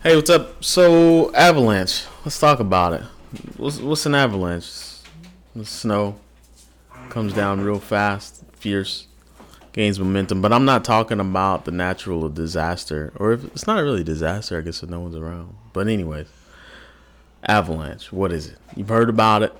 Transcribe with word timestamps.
Hey, 0.00 0.14
what's 0.14 0.30
up? 0.30 0.62
So, 0.62 1.34
avalanche. 1.34 2.04
Let's 2.24 2.38
talk 2.38 2.60
about 2.60 2.92
it. 2.92 3.02
What's, 3.56 3.80
what's 3.80 4.06
an 4.06 4.14
avalanche? 4.14 4.70
The 5.56 5.64
snow 5.64 6.20
comes 7.08 7.32
down 7.32 7.62
real 7.62 7.80
fast, 7.80 8.44
fierce, 8.52 9.08
gains 9.72 9.98
momentum. 9.98 10.40
But 10.40 10.52
I'm 10.52 10.64
not 10.64 10.84
talking 10.84 11.18
about 11.18 11.64
the 11.64 11.72
natural 11.72 12.28
disaster, 12.28 13.12
or 13.16 13.32
if 13.32 13.44
it's 13.46 13.66
not 13.66 13.82
really 13.82 14.02
a 14.02 14.04
disaster, 14.04 14.56
I 14.56 14.60
guess 14.60 14.84
if 14.84 14.88
no 14.88 15.00
one's 15.00 15.16
around. 15.16 15.56
But 15.72 15.88
anyways, 15.88 16.28
avalanche. 17.42 18.12
What 18.12 18.30
is 18.30 18.46
it? 18.46 18.58
You've 18.76 18.90
heard 18.90 19.08
about 19.08 19.42
it. 19.42 19.52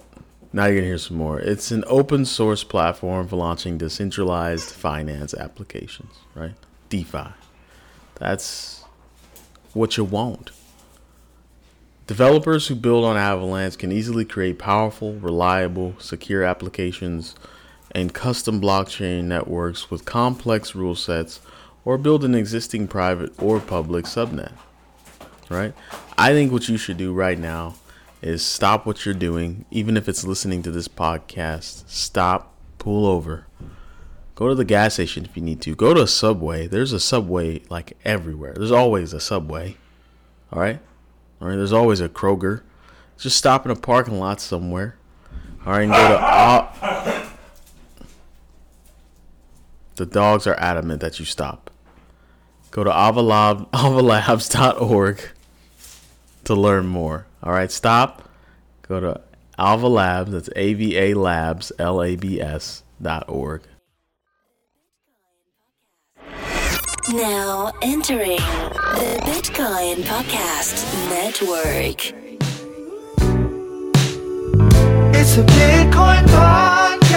Now 0.53 0.67
you're 0.67 0.77
gonna 0.77 0.87
hear 0.87 0.99
some 0.99 1.17
more. 1.17 1.41
It's 1.41 1.73
an 1.73 1.83
open 1.89 2.25
source 2.25 2.63
platform 2.63 3.27
for 3.27 3.35
launching 3.35 3.77
decentralized 3.77 4.71
finance 4.71 5.35
applications, 5.35 6.15
right? 6.37 6.55
DeFi. 6.91 7.27
That's 8.21 8.78
what 9.73 9.97
you 9.97 10.05
want. 10.05 10.51
Developers 12.07 12.69
who 12.69 12.75
build 12.75 13.05
on 13.05 13.17
Avalanche 13.17 13.77
can 13.77 13.93
easily 13.93 14.25
create 14.25 14.59
powerful, 14.59 15.15
reliable, 15.15 15.95
secure 15.99 16.43
applications 16.43 17.35
and 17.93 18.15
custom 18.15 18.61
blockchain 18.61 19.25
networks 19.25 19.91
with 19.91 20.05
complex 20.05 20.75
rule 20.75 20.95
sets 20.95 21.41
or 21.85 21.99
build 21.99 22.25
an 22.25 22.35
existing 22.35 22.89
private 22.89 23.33
or 23.43 23.61
public 23.61 24.05
subnet. 24.05 24.53
Right? 25.51 25.75
I 26.17 26.33
think 26.33 26.53
what 26.53 26.69
you 26.69 26.77
should 26.77 26.97
do 26.97 27.13
right 27.13 27.39
now 27.39 27.75
is 28.21 28.45
stop 28.45 28.87
what 28.87 29.05
you're 29.05 29.15
doing, 29.15 29.65
even 29.71 29.97
if 29.97 30.09
it's 30.09 30.25
listening 30.25 30.63
to 30.63 30.71
this 30.71 30.89
podcast. 30.89 31.89
Stop, 31.89 32.55
pull 32.79 33.07
over, 33.07 33.47
go 34.39 34.47
to 34.47 34.55
the 34.55 34.65
gas 34.65 34.95
station 34.95 35.25
if 35.25 35.37
you 35.37 35.43
need 35.43 35.61
to. 35.61 35.75
Go 35.75 35.93
to 35.93 36.03
a 36.03 36.07
subway. 36.07 36.69
There's 36.69 36.93
a 36.93 37.01
subway 37.01 37.61
like 37.69 37.97
everywhere. 38.05 38.55
There's 38.55 38.71
always 38.71 39.13
a 39.13 39.19
subway. 39.19 39.77
All 40.53 40.61
right, 40.61 40.79
all 41.41 41.49
right. 41.49 41.57
There's 41.57 41.73
always 41.73 42.01
a 42.01 42.09
Kroger. 42.09 42.63
Just 43.19 43.37
stop 43.37 43.65
in 43.65 43.73
a 43.73 43.77
parking 43.77 44.21
lot 44.21 44.41
somewhere. 44.41 44.95
All 45.67 45.73
right, 45.73 45.83
and 45.83 45.93
go 45.93 46.09
to. 46.09 47.29
The 49.97 50.07
dogs 50.07 50.47
are 50.47 50.55
adamant 50.55 51.01
that 51.01 51.19
you 51.19 51.25
stop. 51.25 51.73
Go 52.71 52.85
to 52.85 52.91
avalab, 52.91 53.69
avalabs.org 53.73 55.21
to 56.45 56.55
learn 56.55 56.87
more. 56.87 57.27
All 57.43 57.51
right, 57.51 57.73
stop. 57.73 58.29
Go 58.83 59.01
to 59.01 59.21
Ava 59.59 59.89
Labs. 59.89 60.31
That's 60.31 60.49
A 60.55 60.75
V 60.75 60.97
A 60.97 61.15
Labs 61.15 61.73
L 61.81 62.01
A 62.01 62.15
B 62.15 62.41
S 62.41 62.85
dot 63.03 63.29
org. 63.29 63.63
Now 67.13 67.73
entering 67.81 68.37
the 68.37 69.19
Bitcoin 69.23 70.03
Podcast 70.05 70.85
Network. 71.09 72.13
It's 75.17 75.39
a 75.39 75.43
Bitcoin 75.43 76.27
podcast. 76.27 77.08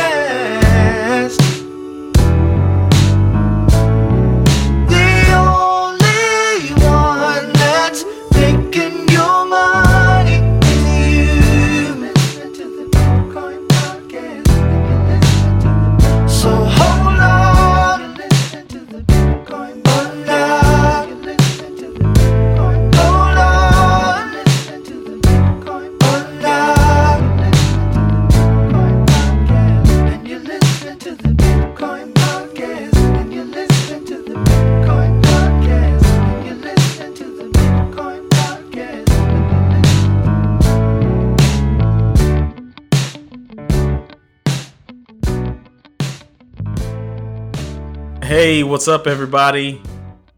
Hey, 48.51 48.63
what's 48.63 48.89
up, 48.89 49.07
everybody? 49.07 49.81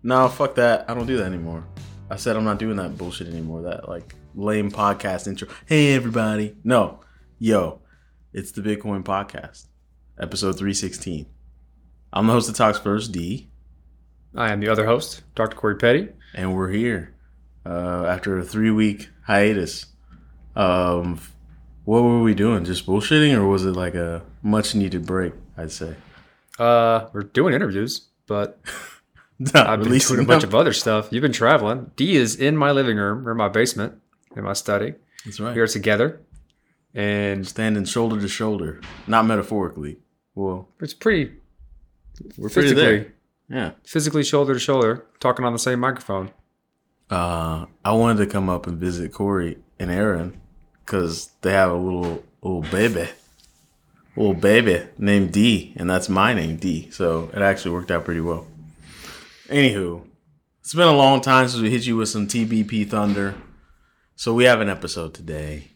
No, 0.04 0.30
fuck 0.30 0.54
that. 0.54 0.88
I 0.88 0.94
don't 0.94 1.08
do 1.08 1.18
that 1.18 1.26
anymore. 1.26 1.66
I 2.12 2.16
said 2.16 2.36
I'm 2.36 2.44
not 2.44 2.60
doing 2.60 2.78
that 2.78 2.96
bullshit 2.96 3.28
anymore. 3.28 3.64
That 3.64 3.90
like 3.90 4.14
lame 4.36 4.70
podcast 4.70 5.26
intro. 5.26 5.48
Hey, 5.66 5.96
everybody. 5.96 6.56
No, 6.64 7.00
yo, 7.40 7.82
it's 8.32 8.52
the 8.52 8.62
Bitcoin 8.62 9.04
Podcast, 9.04 9.66
episode 10.20 10.60
316. 10.60 11.26
I'm 12.14 12.28
the 12.28 12.34
host 12.34 12.50
of 12.50 12.56
Talks 12.56 12.78
First, 12.78 13.12
Dee, 13.14 13.50
I 14.36 14.54
am 14.54 14.60
the 14.60 14.70
other 14.70 14.86
host, 14.86 15.24
Dr. 15.34 15.58
Corey 15.58 15.78
Petty. 15.78 16.10
and 16.36 16.56
we're 16.56 16.70
here 16.70 17.16
uh, 17.66 18.06
after 18.06 18.38
a 18.38 18.44
three 18.44 18.70
week 18.70 19.10
hiatus. 19.26 19.88
Um, 20.56 21.20
what 21.84 22.04
were 22.04 22.22
we 22.22 22.36
doing? 22.36 22.64
Just 22.64 22.86
bullshitting, 22.86 23.36
or 23.36 23.48
was 23.48 23.66
it 23.66 23.72
like 23.72 23.96
a 23.96 24.22
much 24.44 24.76
needed 24.76 25.04
break? 25.08 25.34
I'd 25.58 25.72
say. 25.72 25.96
Uh, 26.60 27.08
we're 27.14 27.24
doing 27.24 27.54
interviews, 27.54 28.08
but 28.28 28.60
I've 29.56 29.82
been 29.84 29.98
doing 29.98 30.20
a 30.20 30.24
bunch 30.26 30.42
them. 30.42 30.50
of 30.50 30.56
other 30.56 30.74
stuff. 30.74 31.10
You've 31.12 31.22
been 31.22 31.32
traveling. 31.32 31.92
Dee 31.96 32.16
is 32.16 32.36
in 32.36 32.56
my 32.58 32.72
living 32.72 32.98
room 32.98 33.28
or 33.28 33.34
my 33.36 33.50
basement, 33.50 33.96
in 34.36 34.44
my 34.44 34.54
study. 34.54 34.94
That's 35.26 35.40
right. 35.40 35.56
We 35.56 35.62
are 35.62 35.68
together, 35.68 36.22
and 36.94 37.48
standing 37.48 37.86
shoulder 37.86 38.20
to 38.22 38.28
shoulder, 38.28 38.82
not 39.08 39.26
metaphorically. 39.26 39.98
Well, 40.36 40.68
it's 40.80 40.94
pretty 40.94 41.32
we're 42.38 42.50
pretty 42.50 42.70
physically, 42.70 42.84
there. 42.84 43.14
Yeah. 43.50 43.72
physically 43.86 44.24
shoulder 44.24 44.54
to 44.54 44.60
shoulder, 44.60 45.06
talking 45.20 45.46
on 45.46 45.54
the 45.54 45.60
same 45.60 45.80
microphone. 45.80 46.32
Uh, 47.10 47.66
I 47.84 47.92
wanted 47.94 48.26
to 48.26 48.32
come 48.32 48.50
up 48.50 48.66
and 48.68 48.78
visit 48.78 49.12
Corey 49.14 49.58
and 49.80 49.92
Aaron 49.92 50.40
because 50.86 51.30
they 51.42 51.52
have 51.52 51.72
a 51.72 51.76
little 51.76 52.24
little 52.42 52.62
baby, 52.64 53.10
little 54.16 54.34
baby 54.34 54.86
named 54.98 55.32
D, 55.32 55.74
and 55.76 55.90
that's 55.90 56.10
my 56.10 56.34
name 56.34 56.58
D. 56.58 56.90
So 56.92 57.30
it 57.34 57.42
actually 57.42 57.72
worked 57.72 57.92
out 57.92 58.06
pretty 58.06 58.22
well. 58.22 58.48
Anywho, 59.48 60.06
it's 60.62 60.74
been 60.74 60.88
a 60.88 60.96
long 60.96 61.22
time 61.22 61.48
since 61.48 61.62
we 61.62 61.72
hit 61.72 61.86
you 61.86 61.98
with 61.98 62.10
some 62.10 62.28
TBP 62.28 62.90
thunder, 62.90 63.36
so 64.16 64.34
we 64.34 64.46
have 64.46 64.62
an 64.62 64.70
episode 64.70 65.14
today. 65.14 65.70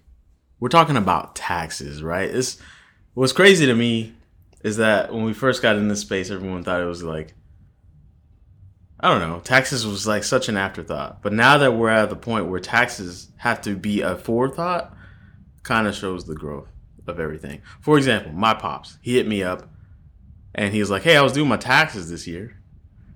We're 0.59 0.70
talking 0.70 0.97
about 0.97 1.36
taxes, 1.36 2.02
right? 2.02 2.30
It's 2.30 2.59
what's 3.14 3.34
crazy 3.34 3.66
to 3.66 3.76
me 3.76 4.14
is 4.64 4.78
that 4.78 5.14
when 5.14 5.24
we 5.24 5.34
first 5.34 5.62
got 5.62 5.76
in 5.76 5.88
this 5.88 6.02
space, 6.02 6.31
everyone 6.31 6.64
thought 6.64 6.81
it 6.81 6.86
was 6.86 7.03
like 7.03 7.34
I 9.00 9.09
don't 9.09 9.30
know. 9.30 9.40
Taxes 9.40 9.86
was 9.86 10.08
like 10.08 10.24
such 10.24 10.50
an 10.50 10.58
afterthought. 10.58 11.22
But 11.22 11.34
now 11.34 11.59
that 11.59 11.74
we're 11.74 11.90
at 11.90 12.09
the 12.09 12.16
point 12.16 12.47
where 12.47 12.59
taxes 12.59 13.30
have 13.38 13.62
to 13.62 13.76
be 13.76 14.02
a 14.02 14.16
forethought, 14.16 14.92
kind 15.62 15.86
of 15.86 15.94
shows 15.94 16.26
the 16.26 16.34
growth 16.34 16.68
of 17.07 17.19
everything. 17.19 17.62
For 17.81 17.97
example, 17.97 18.31
my 18.34 18.53
pops, 18.53 18.97
he 19.01 19.16
hit 19.16 19.28
me 19.28 19.44
up 19.44 19.69
and 20.53 20.73
he 20.73 20.79
was 20.79 20.90
like, 20.90 21.03
Hey, 21.03 21.18
I 21.18 21.22
was 21.22 21.34
doing 21.34 21.50
my 21.50 21.57
taxes 21.57 22.09
this 22.09 22.28
year. 22.28 22.57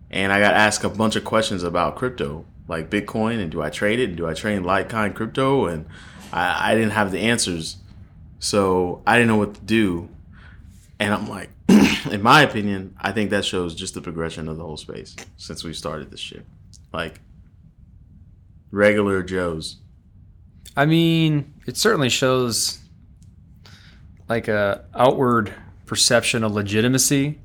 And 0.09 0.33
I 0.33 0.39
got 0.39 0.53
asked 0.53 0.83
a 0.83 0.89
bunch 0.89 1.15
of 1.15 1.23
questions 1.23 1.63
about 1.63 1.95
crypto, 1.95 2.45
like 2.67 2.89
Bitcoin, 2.89 3.41
and 3.41 3.49
do 3.49 3.61
I 3.61 3.69
trade 3.69 3.99
it? 3.99 4.09
And 4.09 4.17
do 4.17 4.27
I 4.27 4.33
trade 4.33 4.61
Litecoin 4.61 5.15
crypto? 5.15 5.67
And 5.67 5.85
I, 6.33 6.71
I 6.71 6.75
didn't 6.75 6.91
have 6.91 7.11
the 7.11 7.19
answers. 7.19 7.77
So 8.39 9.01
I 9.07 9.15
didn't 9.15 9.29
know 9.29 9.37
what 9.37 9.53
to 9.55 9.61
do. 9.61 10.09
And 10.99 11.13
I'm 11.13 11.29
like, 11.29 11.49
in 12.11 12.21
my 12.21 12.41
opinion, 12.41 12.95
I 12.99 13.13
think 13.13 13.29
that 13.29 13.45
shows 13.45 13.73
just 13.73 13.93
the 13.93 14.01
progression 14.01 14.49
of 14.49 14.57
the 14.57 14.63
whole 14.63 14.77
space 14.77 15.15
since 15.37 15.63
we 15.63 15.73
started 15.73 16.11
this 16.11 16.19
shit. 16.19 16.45
Like 16.91 17.21
regular 18.69 19.23
Joes. 19.23 19.77
I 20.75 20.85
mean, 20.85 21.53
it 21.67 21.77
certainly 21.77 22.09
shows 22.09 22.80
like 24.31 24.47
a 24.47 24.85
outward 24.95 25.53
perception 25.85 26.43
of 26.45 26.53
legitimacy 26.53 27.37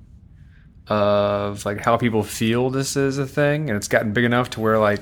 of 0.87 1.65
like 1.67 1.81
how 1.81 1.97
people 1.97 2.23
feel 2.23 2.71
this 2.71 2.97
is 2.97 3.19
a 3.19 3.27
thing 3.27 3.69
and 3.69 3.77
it's 3.77 3.89
gotten 3.89 4.13
big 4.13 4.23
enough 4.23 4.51
to 4.51 4.61
where 4.61 4.79
like 4.79 5.01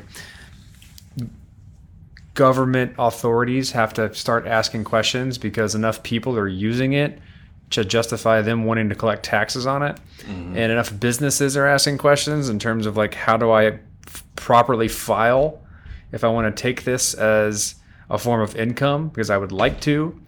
government 2.33 2.95
authorities 2.99 3.73
have 3.73 3.93
to 3.93 4.13
start 4.15 4.47
asking 4.47 4.83
questions 4.83 5.37
because 5.37 5.75
enough 5.75 6.03
people 6.03 6.39
are 6.39 6.49
using 6.49 6.95
it 6.95 7.19
to 7.69 7.85
justify 7.85 8.41
them 8.41 8.65
wanting 8.65 8.89
to 8.89 8.95
collect 8.95 9.23
taxes 9.25 9.67
on 9.67 9.83
it. 9.83 9.99
And 10.57 10.73
enough 10.73 10.99
businesses 10.99 11.55
are 11.57 11.67
asking 11.67 11.99
questions 11.99 12.49
in 12.49 12.59
terms 12.59 12.87
of 12.87 12.97
like 12.97 13.13
how 13.15 13.37
do 13.37 13.51
i 13.51 13.67
f- 14.07 14.25
properly 14.37 14.89
file 14.89 15.61
if 16.13 16.25
i 16.25 16.29
want 16.29 16.55
to 16.55 16.63
take 16.63 16.85
this 16.85 17.13
as 17.15 17.75
a 18.09 18.17
form 18.19 18.41
of 18.41 18.57
income 18.57 19.09
because 19.09 19.29
i 19.29 19.37
would 19.37 19.53
like 19.53 19.81
to. 19.83 20.19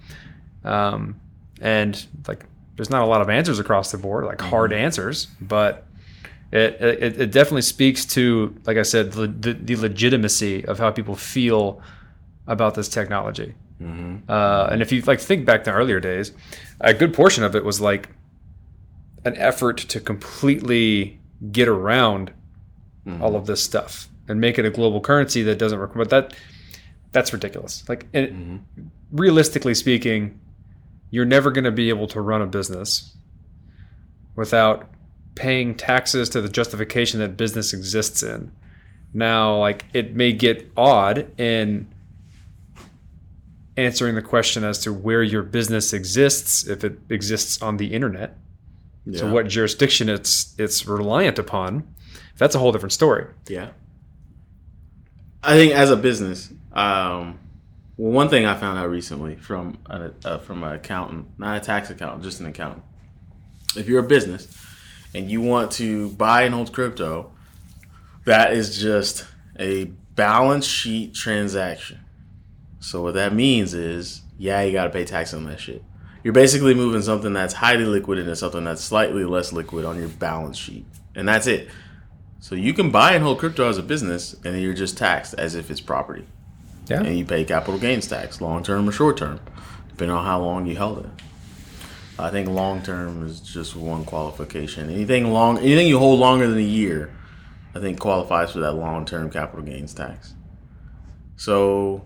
Um, 0.64 1.18
and 1.60 2.06
like 2.28 2.44
there's 2.76 2.90
not 2.90 3.02
a 3.02 3.06
lot 3.06 3.20
of 3.20 3.28
answers 3.28 3.58
across 3.58 3.90
the 3.92 3.98
board 3.98 4.24
like 4.24 4.40
hard 4.40 4.70
mm-hmm. 4.70 4.84
answers 4.84 5.28
but 5.40 5.84
It, 6.52 6.80
it, 6.80 7.20
it 7.20 7.30
definitely 7.32 7.62
speaks 7.62 8.06
to, 8.14 8.54
like 8.66 8.78
I 8.78 8.84
said, 8.84 9.12
the, 9.12 9.26
the, 9.26 9.52
the 9.52 9.76
legitimacy 9.76 10.64
of 10.64 10.78
how 10.78 10.92
people 10.92 11.16
feel 11.16 11.82
about 12.46 12.76
this 12.76 12.88
technology. 12.88 13.54
Mm-hmm. 13.82 14.30
Uh, 14.30 14.68
and 14.70 14.80
if 14.80 14.92
you 14.92 15.02
like 15.02 15.20
think 15.20 15.44
back 15.44 15.64
to 15.64 15.72
earlier 15.72 15.98
days, 15.98 16.32
a 16.80 16.94
good 16.94 17.12
portion 17.12 17.42
of 17.42 17.56
it 17.56 17.64
was 17.64 17.80
like 17.80 18.10
an 19.24 19.36
effort 19.36 19.76
to 19.76 20.00
completely 20.00 21.18
get 21.50 21.66
around 21.66 22.30
mm-hmm. 23.04 23.20
all 23.20 23.34
of 23.34 23.46
this 23.46 23.60
stuff 23.62 24.08
and 24.28 24.40
make 24.40 24.56
it 24.56 24.64
a 24.64 24.70
global 24.70 25.00
currency 25.00 25.42
that 25.42 25.58
doesn't 25.58 25.78
work. 25.80 25.94
But 25.94 26.10
that 26.10 26.32
that's 27.10 27.32
ridiculous. 27.32 27.84
Like, 27.88 28.06
and 28.14 28.64
realistically 29.10 29.74
speaking, 29.74 30.38
you're 31.10 31.24
never 31.24 31.50
going 31.50 31.64
to 31.64 31.70
be 31.70 31.88
able 31.88 32.06
to 32.08 32.20
run 32.20 32.42
a 32.42 32.46
business 32.46 33.16
without 34.34 34.88
paying 35.34 35.74
taxes 35.74 36.28
to 36.30 36.40
the 36.40 36.48
justification 36.48 37.20
that 37.20 37.36
business 37.36 37.72
exists 37.72 38.22
in. 38.22 38.52
Now, 39.14 39.58
like 39.58 39.84
it 39.92 40.14
may 40.14 40.32
get 40.32 40.70
odd 40.76 41.30
in 41.40 41.88
answering 43.76 44.14
the 44.14 44.22
question 44.22 44.64
as 44.64 44.78
to 44.80 44.92
where 44.92 45.22
your 45.22 45.42
business 45.42 45.92
exists 45.92 46.66
if 46.66 46.82
it 46.84 46.98
exists 47.10 47.60
on 47.62 47.76
the 47.76 47.92
internet. 47.92 48.36
So 49.14 49.30
what 49.30 49.46
jurisdiction 49.46 50.08
it's 50.08 50.52
it's 50.58 50.84
reliant 50.84 51.38
upon. 51.38 51.86
That's 52.38 52.56
a 52.56 52.58
whole 52.58 52.72
different 52.72 52.92
story. 52.92 53.26
Yeah. 53.46 53.68
I 55.44 55.54
think 55.54 55.72
as 55.72 55.90
a 55.90 55.96
business, 55.96 56.52
um, 56.72 57.38
well, 57.96 58.12
one 58.12 58.28
thing 58.28 58.44
I 58.44 58.54
found 58.54 58.78
out 58.78 58.90
recently 58.90 59.36
from 59.36 59.78
a, 59.86 60.12
uh, 60.24 60.38
from 60.38 60.62
an 60.62 60.72
accountant, 60.72 61.28
not 61.38 61.56
a 61.56 61.60
tax 61.60 61.90
accountant, 61.90 62.22
just 62.22 62.40
an 62.40 62.46
accountant. 62.46 62.84
If 63.76 63.88
you're 63.88 64.04
a 64.04 64.08
business 64.08 64.48
and 65.14 65.30
you 65.30 65.40
want 65.40 65.72
to 65.72 66.10
buy 66.10 66.42
and 66.42 66.54
hold 66.54 66.72
crypto, 66.72 67.32
that 68.24 68.52
is 68.52 68.78
just 68.78 69.24
a 69.58 69.84
balance 70.14 70.66
sheet 70.66 71.14
transaction. 71.14 72.00
So 72.80 73.02
what 73.02 73.14
that 73.14 73.32
means 73.32 73.74
is, 73.74 74.22
yeah, 74.38 74.62
you 74.62 74.72
got 74.72 74.84
to 74.84 74.90
pay 74.90 75.04
tax 75.04 75.32
on 75.32 75.44
that 75.46 75.60
shit. 75.60 75.82
You're 76.22 76.32
basically 76.32 76.74
moving 76.74 77.02
something 77.02 77.32
that's 77.32 77.54
highly 77.54 77.84
liquid 77.84 78.18
into 78.18 78.34
something 78.34 78.64
that's 78.64 78.82
slightly 78.82 79.24
less 79.24 79.52
liquid 79.52 79.84
on 79.84 79.98
your 79.98 80.08
balance 80.08 80.58
sheet, 80.58 80.84
and 81.14 81.28
that's 81.28 81.46
it. 81.46 81.68
So 82.40 82.54
you 82.54 82.74
can 82.74 82.90
buy 82.90 83.12
and 83.12 83.22
hold 83.22 83.38
crypto 83.38 83.68
as 83.68 83.78
a 83.78 83.82
business, 83.82 84.34
and 84.34 84.54
then 84.54 84.60
you're 84.60 84.74
just 84.74 84.98
taxed 84.98 85.34
as 85.34 85.54
if 85.54 85.70
it's 85.70 85.80
property, 85.80 86.26
Yeah. 86.86 87.02
and 87.02 87.18
you 87.18 87.24
pay 87.24 87.44
capital 87.44 87.78
gains 87.78 88.06
tax, 88.06 88.40
long 88.40 88.62
term 88.62 88.88
or 88.88 88.92
short 88.92 89.16
term, 89.16 89.40
depending 89.88 90.16
on 90.16 90.24
how 90.24 90.40
long 90.40 90.66
you 90.66 90.76
held 90.76 91.04
it. 91.04 91.10
I 92.18 92.30
think 92.30 92.48
long 92.48 92.82
term 92.82 93.26
is 93.26 93.40
just 93.40 93.76
one 93.76 94.04
qualification. 94.04 94.88
Anything 94.88 95.32
long, 95.32 95.58
anything 95.58 95.86
you 95.86 95.98
hold 95.98 96.20
longer 96.20 96.46
than 96.48 96.58
a 96.58 96.62
year, 96.62 97.10
I 97.74 97.80
think 97.80 98.00
qualifies 98.00 98.52
for 98.52 98.60
that 98.60 98.72
long 98.72 99.04
term 99.04 99.30
capital 99.30 99.64
gains 99.64 99.92
tax. 99.92 100.34
So 101.36 102.04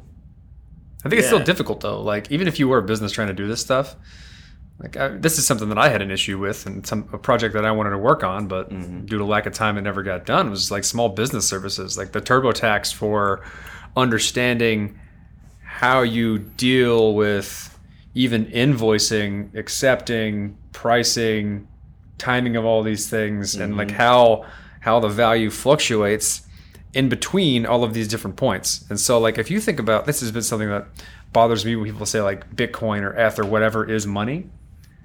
I 1.05 1.09
think 1.09 1.21
it's 1.21 1.29
still 1.29 1.45
difficult 1.45 1.81
though. 1.81 2.03
Like 2.03 2.31
even 2.31 2.49
if 2.49 2.59
you 2.59 2.69
were 2.69 2.79
a 2.79 2.83
business 2.83 3.13
trying 3.13 3.29
to 3.29 3.35
do 3.35 3.47
this 3.47 3.61
stuff, 3.61 3.95
like 4.81 4.97
I, 4.97 5.09
this 5.09 5.39
is 5.39 5.47
something 5.47 5.69
that 5.69 5.79
I 5.79 5.91
had 5.91 6.03
an 6.03 6.11
issue 6.11 6.39
with, 6.39 6.67
and 6.67 6.87
some 6.87 7.09
a 7.13 7.19
project 7.19 7.55
that 7.55 7.65
I 7.65 7.71
wanted 7.71 7.91
to 7.91 7.99
work 7.99 8.25
on, 8.25 8.49
but 8.49 8.71
mm-hmm. 8.71 9.05
due 9.05 9.19
to 9.19 9.25
lack 9.25 9.47
of 9.47 9.53
time, 9.53 9.77
it 9.77 9.83
never 9.83 10.03
got 10.03 10.25
done. 10.25 10.49
It 10.49 10.51
was 10.51 10.71
like 10.71 10.85
small 10.85 11.11
business 11.11 11.47
services, 11.47 11.99
like 11.99 12.13
the 12.13 12.21
TurboTax 12.21 12.95
for 12.95 13.45
understanding 14.01 14.99
how 15.63 16.03
you 16.03 16.39
deal 16.39 17.15
with 17.15 17.79
even 18.15 18.47
invoicing, 18.47 19.55
accepting, 19.55 20.57
pricing, 20.73 21.69
timing 22.19 22.57
of 22.57 22.65
all 22.65 22.83
these 22.83 23.09
things, 23.09 23.55
and 23.55 23.77
like 23.77 23.89
mm-hmm. 23.89 23.97
how 23.97 24.47
how 24.81 24.99
the 25.01 25.09
value 25.09 25.51
fluctuates 25.51 26.43
in 26.93 27.09
between 27.09 27.67
all 27.67 27.85
of 27.85 27.95
these 27.95 28.09
different 28.09 28.37
points. 28.37 28.85
And 28.89 28.99
so, 28.99 29.19
like, 29.19 29.39
if 29.39 29.51
you 29.51 29.61
think 29.61 29.79
about 29.79 30.07
this, 30.07 30.21
has 30.21 30.33
been 30.33 30.43
something 30.43 30.69
that 30.69 30.87
bothers 31.33 31.65
me 31.65 31.77
when 31.77 31.85
people 31.85 32.07
say 32.07 32.21
like 32.21 32.55
Bitcoin 32.55 33.03
or 33.03 33.13
ETH 33.13 33.39
or 33.39 33.47
whatever 33.47 33.89
is 33.89 34.07
money. 34.07 34.49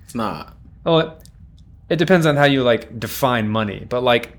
it's 0.04 0.16
not. 0.16 0.56
Well, 0.84 1.00
it, 1.00 1.30
it 1.90 1.96
depends 1.98 2.26
on 2.26 2.36
how 2.36 2.46
you 2.46 2.64
like 2.64 3.00
define 3.00 3.48
money, 3.48 3.86
but 3.88 4.02
like 4.02 4.38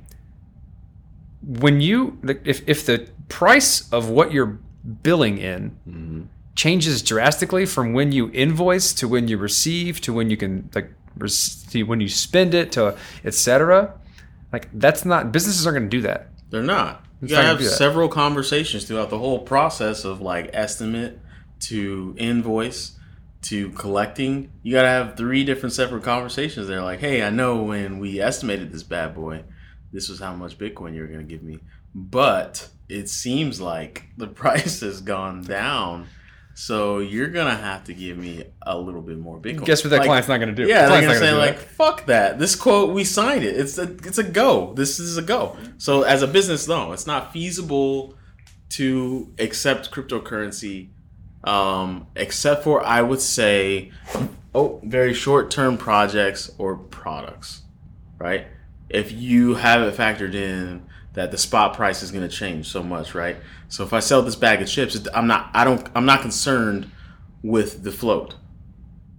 when 1.43 1.81
you 1.81 2.19
if 2.45 2.69
if 2.69 2.87
the 2.87 3.09
price 3.29 3.91
of 3.93 4.09
what 4.09 4.33
you're 4.33 4.59
billing 5.03 5.39
in 5.39 5.71
mm-hmm. 5.89 6.23
changes 6.55 7.03
drastically 7.03 7.67
from 7.67 7.93
when 7.93 8.13
you 8.13 8.31
invoice 8.33 8.93
to 8.95 9.09
when 9.09 9.29
you 9.29 9.37
receive 9.37 10.01
to 10.01 10.13
when 10.13 10.31
you 10.31 10.37
can 10.37 10.71
like 10.75 10.91
when 11.87 12.01
you 12.01 12.09
spend 12.09 12.55
it 12.55 12.73
to 12.73 12.97
etc. 13.25 13.95
Like 14.53 14.69
that's 14.73 15.05
not 15.05 15.33
businesses 15.33 15.67
aren't 15.67 15.79
going 15.79 15.91
to 15.91 15.97
do 15.97 16.03
that. 16.03 16.29
They're 16.51 16.63
not. 16.63 17.05
You 17.21 17.29
gotta 17.29 17.43
have 17.43 17.57
gonna 17.57 17.65
do 17.65 17.71
that. 17.71 17.77
several 17.77 18.09
conversations 18.09 18.85
throughout 18.85 19.11
the 19.11 19.19
whole 19.19 19.39
process 19.39 20.05
of 20.05 20.21
like 20.21 20.51
estimate 20.53 21.19
to 21.61 22.15
invoice 22.19 22.99
to 23.43 23.71
collecting. 23.71 24.53
You 24.63 24.73
gotta 24.73 24.89
have 24.89 25.17
three 25.17 25.43
different 25.43 25.73
separate 25.73 26.03
conversations. 26.03 26.67
They're 26.67 26.83
like, 26.83 27.01
hey, 27.01 27.23
I 27.23 27.31
know 27.31 27.63
when 27.63 27.99
we 27.99 28.21
estimated 28.21 28.71
this 28.71 28.83
bad 28.83 29.15
boy, 29.15 29.45
this 29.93 30.09
was 30.09 30.21
how 30.21 30.35
much 30.35 30.59
Bitcoin 30.59 30.95
you 30.95 31.01
were 31.01 31.07
gonna 31.07 31.23
give 31.23 31.43
me. 31.43 31.61
But 31.95 32.69
it 32.89 33.09
seems 33.09 33.61
like 33.61 34.05
the 34.17 34.27
price 34.27 34.81
has 34.81 35.01
gone 35.01 35.43
down. 35.43 36.07
So 36.59 37.01
you're 37.01 37.29
gonna 37.29 37.55
have 37.55 37.85
to 37.85 37.93
give 37.93 38.17
me 38.17 38.45
a 38.63 38.79
little 38.79 39.03
bit 39.03 39.19
more 39.19 39.39
Bitcoin. 39.39 39.67
Guess 39.67 39.85
what 39.85 39.91
that 39.91 39.99
Like, 39.99 40.07
client's 40.07 40.29
not 40.29 40.39
going 40.39 40.55
to 40.55 40.55
do? 40.55 40.67
yeah, 40.67 40.89
they're 40.89 41.03
gonna 41.03 41.19
say 41.19 41.33
like, 41.33 41.59
that. 41.59 41.69
"Fuck 41.69 42.07
that! 42.07 42.39
This 42.39 42.57
quote, 42.57 42.95
we 42.95 43.05
signed 43.05 43.45
it. 43.45 43.57
It's 43.57 43.77
a, 43.77 43.83
it's 43.83 44.17
a 44.17 44.25
go. 44.25 44.73
This 44.73 44.99
is 44.99 45.19
a 45.19 45.23
go." 45.23 45.55
So 45.77 46.03
as 46.05 46.23
a 46.23 46.27
business, 46.27 46.67
no, 46.67 46.93
it's 46.93 47.07
not 47.07 47.31
feasible 47.31 48.15
to 48.71 49.33
accept 49.39 49.91
cryptocurrency, 49.91 50.89
um, 51.45 52.07
except 52.17 52.65
for 52.65 52.83
I 52.83 53.03
would 53.03 53.21
say, 53.21 53.93
oh, 54.55 54.81
very 54.83 55.13
short 55.13 55.51
term 55.51 55.77
projects 55.77 56.51
or 56.57 56.77
products, 56.77 57.63
right? 58.19 58.47
If 58.89 59.13
you 59.13 59.57
have 59.57 59.83
it 59.83 59.95
factored 59.95 60.35
in 60.35 60.87
that 61.17 61.31
the 61.33 61.39
spot 61.39 61.75
price 61.75 62.03
is 62.03 62.11
going 62.13 62.23
to 62.29 62.35
change 62.35 62.69
so 62.69 62.83
much, 62.83 63.15
right? 63.15 63.37
So 63.69 63.83
if 63.83 63.93
I 63.93 64.01
sell 64.01 64.23
this 64.23 64.37
bag 64.37 64.63
of 64.63 64.69
chips, 64.69 64.97
I'm 65.13 65.27
not, 65.27 65.51
I 65.53 65.65
don't, 65.65 65.87
I'm 65.95 66.07
not 66.07 66.21
concerned 66.23 66.91
with 67.43 67.83
the 67.83 67.91
float, 67.91 68.37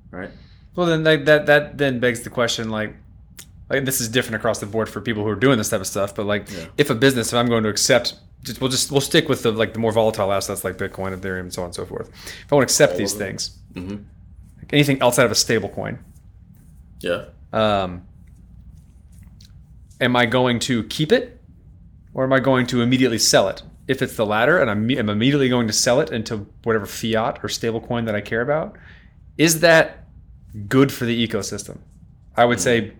right? 0.10 0.30
Well, 0.76 0.88
then 0.88 1.04
like, 1.04 1.26
that 1.26 1.48
that 1.48 1.78
then 1.78 2.00
begs 2.00 2.22
the 2.22 2.30
question 2.30 2.70
like. 2.70 2.96
Like 3.70 3.84
this 3.84 4.00
is 4.00 4.08
different 4.08 4.36
across 4.38 4.60
the 4.60 4.66
board 4.66 4.88
for 4.88 5.02
people 5.02 5.24
who 5.24 5.30
are 5.30 5.36
doing 5.36 5.58
this 5.58 5.68
type 5.68 5.82
of 5.82 5.88
stuff, 5.88 6.16
but 6.16 6.26
like 6.26 6.48
if 6.78 6.90
a 6.90 6.96
business, 6.96 7.34
if 7.34 7.38
I'm 7.38 7.48
going 7.48 7.64
to 7.64 7.70
accept, 7.70 8.14
just, 8.44 8.62
we'll 8.62 8.70
just 8.70 8.90
we'll 8.94 9.02
stick 9.02 9.28
with 9.28 9.44
the 9.44 9.52
like 9.52 9.74
the 9.74 9.80
more 9.80 9.92
volatile 9.92 10.32
assets 10.32 10.64
like 10.64 10.78
Bitcoin, 10.78 11.14
Ethereum, 11.14 11.42
and 11.42 11.54
so 11.54 11.64
on 11.64 11.66
and 11.66 11.76
so 11.76 11.86
forth. 11.86 12.08
If 12.08 12.46
I 12.54 12.56
want 12.56 12.66
to 12.70 12.72
accept 12.72 12.96
these 12.96 13.12
of 13.12 13.20
them. 13.20 13.28
things, 13.28 13.58
Mhm. 13.74 14.06
like 14.60 14.72
anything 14.72 15.02
outside 15.02 15.26
of 15.26 15.32
a 15.32 15.36
stable 15.36 15.68
coin, 15.68 16.00
Yeah. 17.02 17.26
um, 17.52 18.04
am 20.00 20.16
I 20.16 20.26
going 20.28 20.60
to 20.60 20.84
keep 20.86 21.12
it 21.12 21.37
or 22.18 22.24
am 22.24 22.34
I 22.34 22.40
going 22.40 22.66
to 22.68 22.82
immediately 22.82 23.20
sell 23.20 23.48
it? 23.48 23.62
If 23.88 24.02
it's 24.02 24.16
the 24.16 24.26
latter 24.26 24.58
and 24.58 24.70
I'm, 24.72 24.90
I'm 24.98 25.08
immediately 25.10 25.48
going 25.50 25.68
to 25.68 25.74
sell 25.74 26.02
it 26.02 26.12
into 26.12 26.48
whatever 26.64 26.88
fiat 26.88 27.40
or 27.44 27.48
stable 27.48 27.80
coin 27.80 28.06
that 28.06 28.16
I 28.16 28.22
care 28.22 28.42
about, 28.42 28.76
is 29.38 29.60
that 29.62 30.08
good 30.68 30.92
for 30.92 31.06
the 31.06 31.28
ecosystem? 31.28 31.78
I 32.36 32.44
would 32.46 32.60
say 32.60 32.94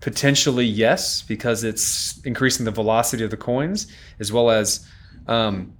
potentially 0.00 0.66
yes, 0.66 1.22
because 1.22 1.62
it's 1.62 2.20
increasing 2.24 2.64
the 2.64 2.72
velocity 2.72 3.22
of 3.24 3.30
the 3.30 3.36
coins 3.36 3.86
as 4.18 4.32
well 4.32 4.50
as 4.50 4.84
um, 5.28 5.72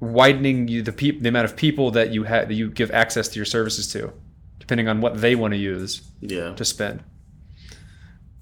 widening 0.00 0.66
you 0.66 0.82
the 0.82 0.92
peop- 0.92 1.20
the 1.22 1.28
amount 1.28 1.44
of 1.44 1.54
people 1.56 1.92
that 1.92 2.10
you 2.12 2.24
have 2.24 2.48
that 2.48 2.54
you 2.54 2.70
give 2.70 2.90
access 2.90 3.28
to 3.28 3.36
your 3.36 3.46
services 3.46 3.90
to, 3.92 4.12
depending 4.58 4.88
on 4.88 5.00
what 5.00 5.20
they 5.20 5.36
want 5.36 5.52
to 5.54 5.58
use 5.58 6.02
Yeah. 6.20 6.54
to 6.54 6.64
spend. 6.64 7.04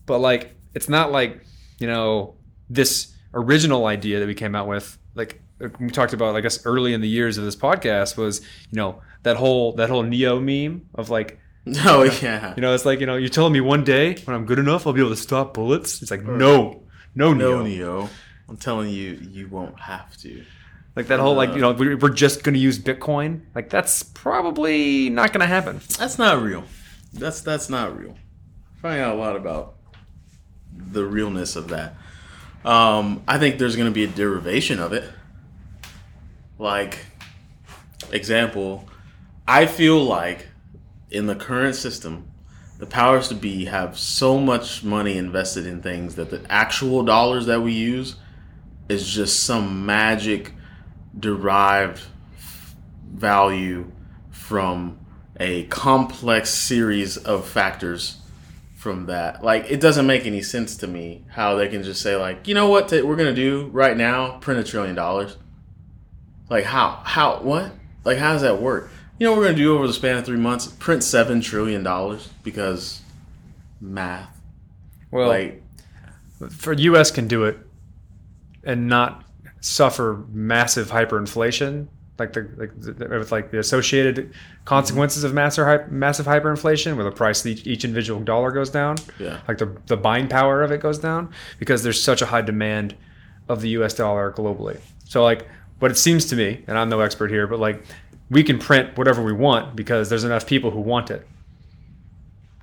But 0.06 0.18
like, 0.20 0.54
it's 0.74 0.88
not 0.88 1.12
like 1.12 1.44
you 1.78 1.86
know 1.86 2.34
this 2.68 3.14
original 3.38 3.86
idea 3.86 4.20
that 4.20 4.26
we 4.26 4.34
came 4.34 4.54
out 4.54 4.68
with. 4.68 4.98
Like 5.14 5.40
we 5.78 5.88
talked 5.90 6.12
about, 6.12 6.36
I 6.36 6.40
guess 6.40 6.64
early 6.66 6.92
in 6.94 7.00
the 7.00 7.08
years 7.08 7.38
of 7.38 7.44
this 7.44 7.56
podcast 7.56 8.16
was 8.16 8.40
you 8.70 8.76
know 8.76 9.00
that 9.22 9.36
whole 9.36 9.72
that 9.72 9.88
whole 9.88 10.02
Neo 10.02 10.40
meme 10.40 10.88
of 10.94 11.10
like 11.10 11.38
Oh 11.84 12.04
yeah. 12.22 12.54
you 12.56 12.62
know 12.62 12.74
it's 12.74 12.84
like 12.84 13.00
you 13.00 13.06
know 13.06 13.16
you're 13.16 13.28
telling 13.28 13.52
me 13.52 13.60
one 13.60 13.84
day 13.84 14.14
when 14.24 14.34
I'm 14.36 14.46
good 14.46 14.58
enough 14.58 14.86
I'll 14.86 14.92
be 14.92 15.00
able 15.00 15.10
to 15.10 15.16
stop 15.16 15.54
bullets. 15.54 16.02
It's 16.02 16.10
like 16.10 16.22
no, 16.22 16.82
no, 17.14 17.32
no, 17.32 17.62
Neo. 17.62 17.62
Neo. 17.62 18.08
I'm 18.48 18.56
telling 18.56 18.88
you, 18.88 19.12
you 19.30 19.46
won't 19.48 19.78
have 19.78 20.16
to. 20.18 20.42
Like 20.96 21.08
that 21.08 21.20
whole 21.20 21.34
like 21.34 21.50
uh, 21.50 21.54
you 21.54 21.60
know 21.60 21.72
we're 21.72 21.96
we're 21.96 22.08
just 22.08 22.42
gonna 22.42 22.58
use 22.58 22.78
Bitcoin. 22.78 23.42
Like 23.54 23.70
that's 23.70 24.02
probably 24.02 25.10
not 25.10 25.32
gonna 25.32 25.46
happen. 25.46 25.80
That's 25.98 26.18
not 26.18 26.42
real. 26.42 26.64
That's 27.12 27.40
that's 27.40 27.68
not 27.68 27.96
real. 27.96 28.16
Finding 28.82 29.02
out 29.02 29.14
a 29.14 29.18
lot 29.18 29.36
about 29.36 29.74
the 30.72 31.04
realness 31.04 31.56
of 31.56 31.68
that. 31.68 31.94
Um, 32.64 33.22
I 33.26 33.38
think 33.38 33.58
there's 33.58 33.76
going 33.76 33.88
to 33.88 33.94
be 33.94 34.04
a 34.04 34.08
derivation 34.08 34.80
of 34.80 34.92
it. 34.92 35.08
Like, 36.58 37.06
example, 38.10 38.88
I 39.46 39.66
feel 39.66 40.02
like 40.02 40.48
in 41.10 41.26
the 41.26 41.34
current 41.34 41.74
system 41.74 42.28
the 42.78 42.86
powers 42.86 43.28
to 43.28 43.34
be 43.34 43.64
have 43.64 43.98
so 43.98 44.38
much 44.38 44.84
money 44.84 45.18
invested 45.18 45.66
in 45.66 45.82
things 45.82 46.14
that 46.14 46.30
the 46.30 46.40
actual 46.48 47.02
dollars 47.02 47.46
that 47.46 47.60
we 47.60 47.72
use 47.72 48.16
is 48.88 49.08
just 49.08 49.42
some 49.42 49.84
magic 49.84 50.52
derived 51.18 52.00
value 53.12 53.90
from 54.30 54.98
a 55.40 55.64
complex 55.64 56.50
series 56.50 57.16
of 57.16 57.46
factors 57.46 58.18
from 58.78 59.06
that. 59.06 59.42
Like 59.42 59.66
it 59.70 59.80
doesn't 59.80 60.06
make 60.06 60.24
any 60.24 60.40
sense 60.40 60.76
to 60.78 60.86
me 60.86 61.24
how 61.28 61.56
they 61.56 61.66
can 61.68 61.82
just 61.82 62.00
say 62.00 62.14
like, 62.14 62.46
you 62.46 62.54
know 62.54 62.68
what 62.68 62.88
t- 62.88 63.02
we're 63.02 63.16
gonna 63.16 63.34
do 63.34 63.66
right 63.72 63.96
now? 63.96 64.38
Print 64.38 64.60
a 64.60 64.64
trillion 64.64 64.94
dollars. 64.94 65.36
Like 66.48 66.64
how? 66.64 67.02
How? 67.04 67.40
What? 67.40 67.72
Like 68.04 68.18
how 68.18 68.34
does 68.34 68.42
that 68.42 68.62
work? 68.62 68.90
You 69.18 69.26
know 69.26 69.32
what 69.32 69.38
we're 69.38 69.44
gonna 69.46 69.56
do 69.56 69.74
over 69.74 69.88
the 69.88 69.92
span 69.92 70.18
of 70.18 70.24
three 70.24 70.38
months? 70.38 70.68
Print 70.68 71.02
seven 71.02 71.40
trillion 71.40 71.82
dollars 71.82 72.28
because 72.44 73.00
math. 73.80 74.40
Well, 75.10 75.26
Like 75.26 75.60
for 76.50 76.72
U.S. 76.72 77.10
can 77.10 77.26
do 77.26 77.44
it 77.46 77.58
and 78.62 78.86
not 78.86 79.24
suffer 79.60 80.24
massive 80.30 80.92
hyperinflation, 80.92 81.88
like 82.18 82.32
the 82.32 82.48
like 82.56 82.80
the, 82.80 83.08
with 83.08 83.32
like 83.32 83.50
the 83.50 83.58
associated 83.58 84.32
consequences 84.64 85.24
of 85.24 85.32
massive 85.34 85.90
massive 85.90 86.26
hyperinflation, 86.26 86.96
where 86.96 87.04
the 87.04 87.12
price 87.12 87.40
of 87.40 87.46
each, 87.46 87.66
each 87.66 87.84
individual 87.84 88.20
dollar 88.20 88.50
goes 88.50 88.70
down. 88.70 88.96
Yeah. 89.18 89.40
like 89.46 89.58
the 89.58 89.76
the 89.86 89.96
buying 89.96 90.28
power 90.28 90.62
of 90.62 90.72
it 90.72 90.80
goes 90.80 90.98
down 90.98 91.32
because 91.58 91.82
there's 91.82 92.02
such 92.02 92.22
a 92.22 92.26
high 92.26 92.42
demand 92.42 92.96
of 93.48 93.60
the 93.60 93.70
U.S. 93.70 93.94
dollar 93.94 94.32
globally. 94.32 94.80
So 95.04 95.22
like 95.22 95.46
what 95.78 95.90
it 95.90 95.96
seems 95.96 96.26
to 96.26 96.36
me, 96.36 96.64
and 96.66 96.76
I'm 96.76 96.88
no 96.88 97.00
expert 97.00 97.30
here, 97.30 97.46
but 97.46 97.58
like 97.58 97.82
we 98.30 98.42
can 98.42 98.58
print 98.58 98.96
whatever 98.98 99.22
we 99.22 99.32
want 99.32 99.76
because 99.76 100.08
there's 100.08 100.24
enough 100.24 100.46
people 100.46 100.70
who 100.70 100.80
want 100.80 101.10
it. 101.10 101.26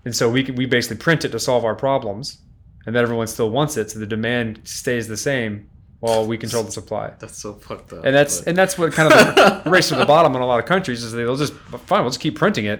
And 0.03 0.15
so 0.15 0.29
we 0.29 0.43
can, 0.43 0.55
we 0.55 0.67
basically 0.67 0.97
print 0.97 1.25
it 1.25 1.29
to 1.29 1.39
solve 1.39 1.65
our 1.65 1.75
problems, 1.75 2.37
and 2.85 2.95
then 2.95 3.01
everyone 3.01 3.27
still 3.27 3.49
wants 3.49 3.77
it, 3.77 3.89
so 3.89 3.97
the 3.99 4.05
demand 4.05 4.61
stays 4.63 5.07
the 5.07 5.17
same 5.17 5.67
while 6.05 6.25
we 6.27 6.37
control 6.37 6.63
the 6.63 6.71
supply. 6.71 7.11
that's 7.19 7.37
so 7.37 7.53
fucked 7.53 7.91
up. 7.93 8.05
And 8.05 8.15
that's 8.15 8.39
but- 8.39 8.47
and 8.49 8.57
that's 8.57 8.77
what 8.77 8.93
kind 8.93 9.11
of 9.11 9.35
the 9.63 9.69
race 9.75 9.89
to 9.89 9.95
the 9.95 10.05
bottom 10.05 10.35
in 10.35 10.41
a 10.41 10.45
lot 10.45 10.59
of 10.59 10.65
countries 10.65 11.03
is 11.03 11.11
they'll 11.11 11.35
just 11.35 11.53
fine, 11.53 12.01
we'll 12.01 12.09
just 12.11 12.19
keep 12.21 12.35
printing 12.37 12.65
it 12.65 12.79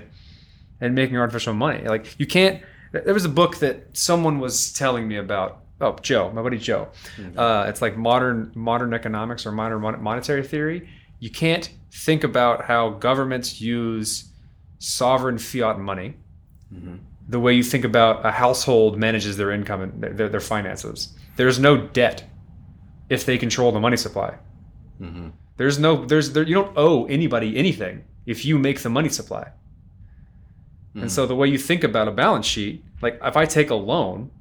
and 0.81 0.93
making 0.95 1.17
artificial 1.17 1.53
money. 1.53 1.87
Like 1.87 2.19
you 2.19 2.25
can't. 2.27 2.61
There 2.91 3.13
was 3.13 3.25
a 3.25 3.29
book 3.41 3.57
that 3.57 3.97
someone 3.97 4.39
was 4.39 4.71
telling 4.73 5.07
me 5.07 5.17
about. 5.17 5.61
Oh, 5.81 5.97
Joe, 6.01 6.31
my 6.31 6.41
buddy 6.41 6.57
Joe. 6.57 6.87
Uh, 7.35 7.65
it's 7.67 7.81
like 7.81 7.97
modern 7.97 8.51
modern 8.55 8.93
economics 8.93 9.45
or 9.45 9.51
modern 9.51 9.81
mon- 9.81 10.01
monetary 10.01 10.43
theory. 10.43 10.87
You 11.19 11.29
can't 11.29 11.69
think 11.91 12.23
about 12.23 12.63
how 12.65 12.91
governments 12.91 13.59
use 13.59 14.31
sovereign 14.79 15.37
fiat 15.37 15.79
money 15.79 16.15
the 17.29 17.39
way 17.39 17.53
you 17.53 17.63
think 17.63 17.83
about 17.85 18.25
a 18.25 18.31
household 18.31 18.97
manages 18.97 19.35
their 19.37 19.51
income 19.51 19.81
and 19.81 20.01
their, 20.17 20.29
their 20.29 20.39
finances. 20.39 21.13
There's 21.37 21.57
no 21.59 21.75
debt 21.77 22.23
if 23.09 23.25
they 23.25 23.37
control 23.37 23.71
the 23.71 23.79
money 23.79 23.97
supply. 23.97 24.35
Mm-hmm. 25.01 25.29
There's 25.57 25.79
no 25.79 26.05
there's 26.05 26.33
there, 26.33 26.43
you 26.43 26.55
don't 26.55 26.73
owe 26.77 27.05
anybody 27.05 27.57
anything 27.57 28.03
if 28.25 28.45
you 28.45 28.57
make 28.57 28.81
the 28.81 28.89
money 28.89 29.09
supply. 29.09 29.51
And 30.95 31.11
so 31.11 31.25
mm. 31.25 31.27
the 31.27 31.35
way 31.35 31.49
you 31.49 31.57
think 31.57 31.83
about 31.83 32.07
a 32.07 32.11
balance 32.11 32.45
sheet, 32.45 32.83
like 33.01 33.19
if 33.21 33.35
I 33.35 33.45
take 33.45 33.69
a 33.69 33.75
loan, 33.75 34.31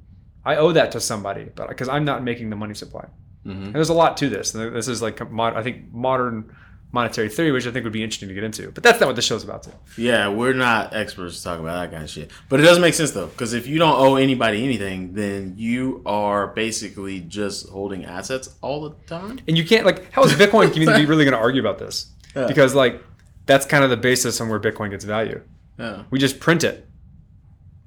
I 0.45 0.55
owe 0.55 0.71
that 0.71 0.91
to 0.93 1.01
somebody, 1.01 1.49
but 1.53 1.67
because 1.67 1.89
I'm 1.89 2.05
not 2.05 2.23
making 2.23 2.49
the 2.49 2.55
money 2.55 2.73
supply. 2.73 3.07
Mm-hmm. 3.45 3.65
And 3.65 3.75
there's 3.75 3.89
a 3.89 3.93
lot 3.93 4.15
to 4.17 4.29
this. 4.29 4.55
And 4.55 4.73
this 4.73 4.87
is 4.87 5.01
like 5.01 5.29
mod, 5.29 5.55
I 5.55 5.63
think 5.63 5.91
modern 5.93 6.55
monetary 6.95 7.29
theory, 7.29 7.51
which 7.51 7.67
I 7.67 7.71
think 7.71 7.83
would 7.83 7.93
be 7.93 8.03
interesting 8.03 8.29
to 8.29 8.33
get 8.33 8.43
into. 8.43 8.71
But 8.71 8.83
that's 8.83 8.99
not 8.99 9.05
what 9.05 9.15
the 9.15 9.21
show's 9.21 9.43
about. 9.43 9.63
Too. 9.63 9.71
Yeah, 9.97 10.29
we're 10.29 10.53
not 10.53 10.95
experts 10.95 11.37
to 11.37 11.43
talk 11.43 11.59
about 11.59 11.79
that 11.79 11.91
kind 11.91 12.03
of 12.03 12.09
shit. 12.09 12.31
But 12.49 12.59
it 12.59 12.63
does 12.63 12.79
make 12.79 12.95
sense 12.95 13.11
though, 13.11 13.27
because 13.27 13.53
if 13.53 13.67
you 13.67 13.77
don't 13.77 13.99
owe 13.99 14.15
anybody 14.15 14.63
anything, 14.63 15.13
then 15.13 15.53
you 15.57 16.01
are 16.05 16.47
basically 16.47 17.19
just 17.19 17.69
holding 17.69 18.05
assets 18.05 18.55
all 18.61 18.89
the 18.89 18.95
time. 19.05 19.39
And 19.47 19.57
you 19.57 19.65
can't 19.65 19.85
like 19.85 20.11
how 20.11 20.23
is 20.23 20.33
Bitcoin 20.33 20.73
community 20.73 21.05
really 21.05 21.25
going 21.25 21.37
to 21.37 21.39
argue 21.39 21.61
about 21.61 21.77
this? 21.77 22.11
Because 22.33 22.73
like 22.73 23.03
that's 23.45 23.65
kind 23.65 23.83
of 23.83 23.89
the 23.89 23.97
basis 23.97 24.41
on 24.41 24.49
where 24.49 24.59
Bitcoin 24.59 24.89
gets 24.89 25.05
value. 25.05 25.41
Yeah. 25.77 26.03
We 26.09 26.19
just 26.19 26.39
print 26.39 26.63
it. 26.63 26.87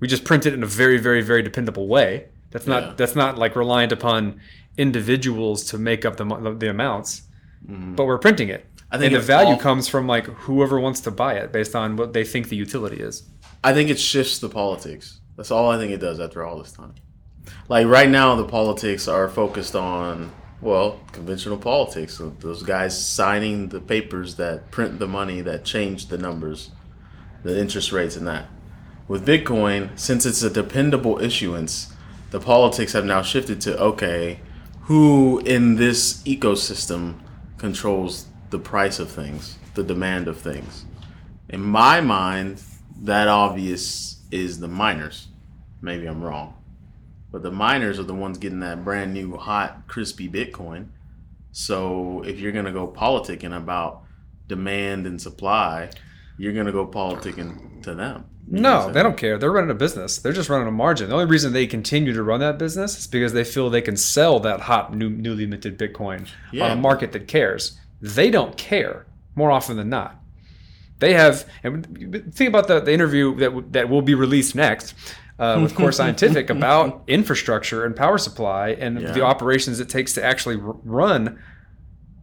We 0.01 0.07
just 0.07 0.25
print 0.25 0.47
it 0.47 0.55
in 0.55 0.63
a 0.63 0.67
very, 0.67 0.99
very, 0.99 1.23
very 1.23 1.43
dependable 1.43 1.89
way. 1.89 2.29
That's 2.51 2.67
not 2.67 2.83
Yeah. 2.83 2.95
that's 2.97 3.17
not 3.17 3.37
like 3.39 3.57
reliant 3.57 3.93
upon 3.93 4.41
individuals 4.77 5.65
to 5.65 5.79
make 5.79 6.05
up 6.05 6.17
the 6.17 6.25
the 6.59 6.71
amounts, 6.71 7.23
mm-hmm. 7.69 7.95
but 7.95 8.07
we're 8.07 8.19
printing 8.19 8.49
it. 8.49 8.65
I 8.91 8.99
think 8.99 9.13
and 9.13 9.23
the 9.23 9.27
value 9.27 9.53
all- 9.53 9.59
comes 9.59 9.89
from 9.89 10.07
like 10.07 10.27
whoever 10.27 10.81
wants 10.81 11.01
to 11.01 11.11
buy 11.11 11.35
it 11.35 11.53
based 11.53 11.75
on 11.75 11.97
what 11.97 12.13
they 12.13 12.25
think 12.25 12.49
the 12.49 12.57
utility 12.57 13.01
is. 13.01 13.25
I 13.63 13.75
think 13.75 13.91
it 13.91 13.99
shifts 13.99 14.39
the 14.39 14.49
politics. 14.49 15.21
That's 15.37 15.51
all 15.51 15.71
I 15.71 15.77
think 15.77 15.93
it 15.93 15.99
does 15.99 16.21
after 16.21 16.45
all 16.45 16.59
this 16.59 16.73
time. 16.73 16.95
Like 17.69 17.87
right 17.87 18.09
now, 18.09 18.35
the 18.35 18.45
politics 18.45 19.09
are 19.09 19.29
focused 19.29 19.75
on 19.75 20.33
well, 20.61 21.01
conventional 21.13 21.57
politics. 21.57 22.19
So 22.19 22.31
those 22.41 22.63
guys 22.63 23.07
signing 23.07 23.69
the 23.69 23.81
papers 23.81 24.37
that 24.37 24.71
print 24.71 24.99
the 24.99 25.07
money 25.07 25.41
that 25.43 25.65
change 25.65 26.07
the 26.07 26.19
numbers, 26.19 26.71
the 27.45 27.59
interest 27.59 27.93
rates, 27.93 28.17
and 28.17 28.27
that. 28.27 28.47
With 29.07 29.27
Bitcoin, 29.27 29.99
since 29.99 30.27
it's 30.27 30.43
a 30.43 30.51
dependable 30.51 31.21
issuance, 31.23 31.93
the 32.31 32.41
politics 32.41 32.93
have 32.93 33.05
now 33.05 33.23
shifted 33.23 33.61
to 33.63 33.79
okay, 33.79 34.41
who 34.83 35.39
in 35.41 35.77
this 35.77 36.23
ecosystem 36.25 37.21
controls 37.57 38.27
the 38.51 38.59
price 38.59 38.99
of 38.99 39.11
things, 39.11 39.59
the 39.75 39.83
demand 39.83 40.29
of 40.29 40.39
things. 40.39 40.85
In 41.49 41.61
my 41.63 42.01
mind, 42.01 42.63
that 43.03 43.29
obvious 43.29 44.23
is 44.31 44.61
the 44.61 44.69
miners. 44.69 45.29
Maybe 45.81 46.07
I'm 46.07 46.23
wrong. 46.23 46.55
But 47.31 47.43
the 47.43 47.51
miners 47.51 47.99
are 47.99 48.05
the 48.05 48.15
ones 48.15 48.39
getting 48.39 48.61
that 48.61 48.85
brand 48.85 49.13
new, 49.13 49.37
hot, 49.37 49.87
crispy 49.87 50.29
Bitcoin. 50.29 50.89
So 51.53 52.23
if 52.27 52.39
you're 52.39 52.53
going 52.53 52.65
to 52.65 52.73
go 52.73 52.89
politicking 52.89 53.57
about 53.57 54.03
demand 54.47 55.07
and 55.07 55.21
supply, 55.21 55.91
you're 56.39 56.53
going 56.53 56.67
to 56.67 56.73
go 56.73 56.87
politicking 56.87 57.83
to 57.83 57.95
them. 57.95 58.25
You 58.51 58.61
No, 58.61 58.91
they 58.91 59.03
don't 59.03 59.17
care. 59.17 59.37
They're 59.37 59.53
running 59.53 59.71
a 59.71 59.75
business. 59.75 60.19
They're 60.19 60.33
just 60.33 60.49
running 60.49 60.69
a 60.69 60.73
margin. 60.73 61.09
The 61.09 61.15
only 61.15 61.27
reason 61.27 61.53
they 61.53 61.67
continue 61.67 62.15
to 62.15 62.23
run 62.23 62.41
that 62.41 62.59
business 62.59 62.99
is 62.99 63.07
because 63.07 63.35
they 63.35 63.45
feel 63.45 63.69
they 63.69 63.83
can 63.83 63.97
sell 63.97 64.41
that 64.41 64.61
hot, 64.61 64.95
new, 64.95 65.11
newly 65.11 65.47
minted 65.47 65.79
Bitcoin 65.79 66.29
on 66.63 66.71
a 66.71 66.77
market 66.77 67.13
that 67.13 67.29
cares. 67.29 67.79
They 68.01 68.31
don't 68.31 68.57
care 68.57 69.07
more 69.35 69.51
often 69.51 69.77
than 69.77 69.89
not. 69.89 70.17
They 71.01 71.15
have, 71.15 71.49
and 71.63 72.33
think 72.35 72.49
about 72.49 72.67
the, 72.69 72.81
the 72.81 72.93
interview 72.93 73.37
that 73.37 73.73
that 73.73 73.89
will 73.89 74.03
be 74.03 74.15
released 74.15 74.55
next 74.57 74.95
uh, 75.39 75.61
with 75.63 75.75
Core 75.77 75.93
Scientific 76.01 76.51
about 76.51 77.05
infrastructure 77.07 77.85
and 77.85 77.95
power 77.95 78.19
supply 78.19 78.71
and 78.71 79.01
Yeah. 79.01 79.13
the 79.13 79.23
operations 79.23 79.79
it 79.81 79.89
takes 79.89 80.15
to 80.15 80.25
actually 80.25 80.57
r- 80.57 80.77
run 80.85 81.39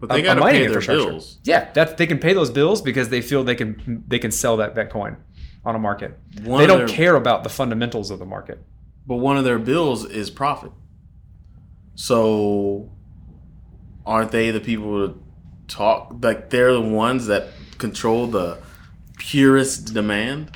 But 0.01 0.11
a- 0.11 0.13
they 0.15 0.21
got 0.21 0.33
to 0.35 0.41
mining 0.41 0.63
pay 0.65 0.67
their 0.67 0.81
bills. 0.81 1.39
Yeah, 1.45 1.71
that 1.73 1.97
they 1.97 2.05
can 2.07 2.19
pay 2.19 2.33
those 2.33 2.51
bills 2.51 2.81
because 2.81 3.07
they 3.09 3.21
feel 3.21 3.43
they 3.45 3.55
can 3.55 4.03
they 4.07 4.19
can 4.19 4.31
sell 4.31 4.57
that 4.57 4.75
Bitcoin 4.75 5.15
on 5.63 5.75
a 5.75 5.79
market. 5.79 6.17
One 6.43 6.59
they 6.59 6.67
don't 6.67 6.79
their- 6.85 6.87
care 6.87 7.15
about 7.15 7.43
the 7.43 7.49
fundamentals 7.49 8.11
of 8.11 8.19
the 8.19 8.25
market. 8.25 8.61
But 9.07 9.15
one 9.17 9.37
of 9.37 9.45
their 9.45 9.59
bills 9.59 10.03
is 10.03 10.29
profit. 10.29 10.71
So 11.95 12.91
aren't 14.05 14.31
they 14.31 14.51
the 14.51 14.59
people 14.59 15.07
to 15.07 15.19
talk? 15.67 16.15
Like 16.21 16.49
they're 16.49 16.73
the 16.73 16.81
ones 16.81 17.27
that 17.27 17.47
control 17.77 18.27
the 18.27 18.59
purest 19.17 19.93
demand? 19.93 20.51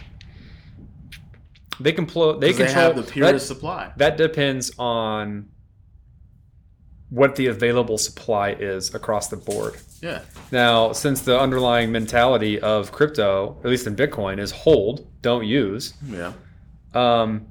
They 1.79 1.93
can 1.93 2.05
plo- 2.05 2.39
they 2.39 2.49
'Cause 2.49 2.57
They, 2.57 2.63
control 2.65 2.85
have 2.87 2.95
the 2.97 3.03
purest 3.11 3.47
that, 3.47 3.53
supply. 3.55 3.91
that 3.97 4.17
depends 4.17 4.71
on 4.77 5.47
what 7.09 7.35
the 7.37 7.47
available 7.47 7.97
supply 7.97 8.49
is 8.51 8.93
across 8.93 9.29
the 9.29 9.37
board. 9.37 9.75
Yeah. 10.01 10.21
Now, 10.51 10.91
since 10.91 11.21
the 11.21 11.39
underlying 11.39 11.91
mentality 11.91 12.59
of 12.59 12.91
crypto, 12.91 13.57
at 13.63 13.69
least 13.69 13.87
in 13.87 13.95
Bitcoin, 13.95 14.39
is 14.39 14.51
hold, 14.51 15.07
don't 15.21 15.45
use, 15.45 15.93
Yeah. 16.07 16.33
um, 16.93 17.47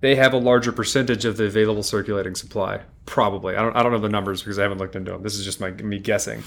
they 0.00 0.16
have 0.16 0.34
a 0.34 0.36
larger 0.36 0.70
percentage 0.70 1.24
of 1.24 1.36
the 1.38 1.44
available 1.44 1.82
circulating 1.82 2.34
supply. 2.34 2.80
Probably, 3.06 3.54
I 3.56 3.62
don't, 3.62 3.76
I 3.76 3.82
don't 3.82 3.92
know 3.92 3.98
the 3.98 4.08
numbers 4.08 4.42
because 4.42 4.58
I 4.58 4.62
haven't 4.62 4.78
looked 4.78 4.96
into 4.96 5.12
them. 5.12 5.22
This 5.22 5.34
is 5.36 5.44
just 5.44 5.60
my 5.60 5.70
me 5.70 5.98
guessing. 5.98 6.42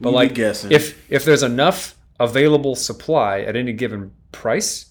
But 0.00 0.10
You 0.10 0.14
like, 0.14 0.34
guessing. 0.34 0.72
if 0.72 1.10
if 1.10 1.24
there's 1.24 1.42
enough 1.42 1.96
available 2.20 2.74
supply 2.74 3.40
at 3.40 3.56
any 3.56 3.72
given 3.72 4.12
price, 4.32 4.86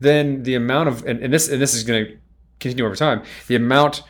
then 0.00 0.42
the 0.42 0.54
amount 0.54 0.88
of 0.88 1.06
and, 1.06 1.20
and 1.22 1.32
this 1.32 1.48
and 1.48 1.60
this 1.60 1.74
is 1.74 1.84
going 1.84 2.04
to 2.04 2.16
continue 2.60 2.84
over 2.84 2.96
time. 2.96 3.22
The 3.46 3.56
amount 3.56 4.02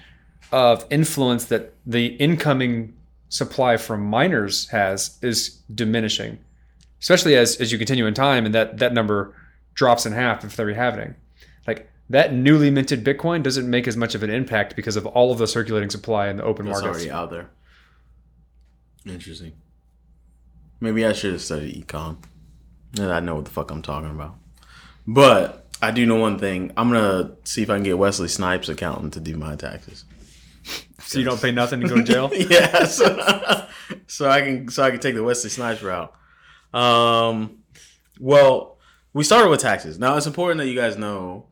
of 0.52 0.84
influence 0.90 1.44
that 1.46 1.74
the 1.84 2.06
incoming 2.16 2.94
supply 3.28 3.76
from 3.76 4.02
miners 4.04 4.68
has 4.68 5.18
is 5.22 5.60
diminishing, 5.74 6.38
especially 7.00 7.36
as 7.36 7.56
as 7.60 7.70
you 7.70 7.78
continue 7.78 8.06
in 8.06 8.14
time, 8.14 8.46
and 8.46 8.54
that 8.54 8.78
that 8.78 8.92
number 8.92 9.34
drops 9.74 10.06
in 10.06 10.12
half 10.12 10.44
if 10.44 10.56
they're 10.56 10.72
happening. 10.74 11.14
Like 11.66 11.90
that 12.08 12.32
newly 12.32 12.70
minted 12.70 13.04
Bitcoin 13.04 13.42
doesn't 13.42 13.68
make 13.68 13.88
as 13.88 13.96
much 13.96 14.14
of 14.14 14.22
an 14.22 14.30
impact 14.30 14.76
because 14.76 14.96
of 14.96 15.06
all 15.06 15.32
of 15.32 15.38
the 15.38 15.46
circulating 15.46 15.90
supply 15.90 16.28
in 16.28 16.36
the 16.36 16.44
open 16.44 16.66
market. 16.66 16.88
already 16.88 17.10
out 17.10 17.30
there. 17.30 17.50
Interesting. 19.04 19.52
Maybe 20.80 21.04
I 21.04 21.12
should 21.12 21.32
have 21.32 21.42
studied 21.42 21.86
econ. 21.86 22.18
And 22.98 23.12
I 23.12 23.20
know 23.20 23.34
what 23.34 23.44
the 23.44 23.50
fuck 23.50 23.70
I'm 23.70 23.82
talking 23.82 24.10
about. 24.10 24.36
But 25.06 25.66
I 25.82 25.90
do 25.90 26.06
know 26.06 26.16
one 26.16 26.38
thing. 26.38 26.72
I'm 26.76 26.90
gonna 26.90 27.36
see 27.44 27.62
if 27.62 27.70
I 27.70 27.74
can 27.74 27.82
get 27.82 27.98
Wesley 27.98 28.28
Snipes' 28.28 28.68
accountant 28.68 29.12
to 29.14 29.20
do 29.20 29.36
my 29.36 29.56
taxes. 29.56 30.04
So 30.98 31.20
you 31.20 31.24
don't 31.24 31.40
pay 31.40 31.52
nothing 31.52 31.80
to 31.82 31.88
go 31.88 31.96
to 31.96 32.02
jail? 32.02 32.30
yeah, 32.34 32.84
so, 32.84 33.68
so 34.08 34.28
I 34.28 34.40
can 34.40 34.68
so 34.68 34.82
I 34.82 34.90
can 34.90 34.98
take 34.98 35.14
the 35.14 35.22
Wesley 35.22 35.50
Snipes 35.50 35.80
route. 35.80 36.12
Um, 36.74 37.58
well, 38.18 38.78
we 39.12 39.22
started 39.22 39.48
with 39.50 39.60
taxes. 39.60 40.00
Now 40.00 40.16
it's 40.16 40.26
important 40.26 40.58
that 40.58 40.66
you 40.66 40.74
guys 40.74 40.96
know 40.96 41.46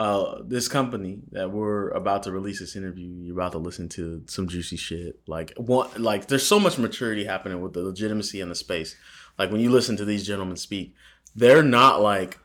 uh, 0.00 0.40
this 0.42 0.66
company 0.66 1.18
that 1.30 1.50
we're 1.50 1.90
about 1.90 2.22
to 2.22 2.32
release 2.32 2.58
this 2.58 2.74
interview. 2.74 3.06
You're 3.20 3.36
about 3.36 3.52
to 3.52 3.58
listen 3.58 3.86
to 3.90 4.22
some 4.28 4.48
juicy 4.48 4.78
shit. 4.78 5.20
Like 5.26 5.52
one, 5.58 5.90
like 5.98 6.26
there's 6.26 6.46
so 6.46 6.58
much 6.58 6.78
maturity 6.78 7.26
happening 7.26 7.60
with 7.60 7.74
the 7.74 7.82
legitimacy 7.82 8.40
in 8.40 8.48
the 8.48 8.54
space. 8.54 8.96
Like 9.38 9.52
when 9.52 9.60
you 9.60 9.68
listen 9.68 9.98
to 9.98 10.06
these 10.06 10.26
gentlemen 10.26 10.56
speak, 10.56 10.94
they're 11.36 11.62
not 11.62 12.00
like 12.00 12.38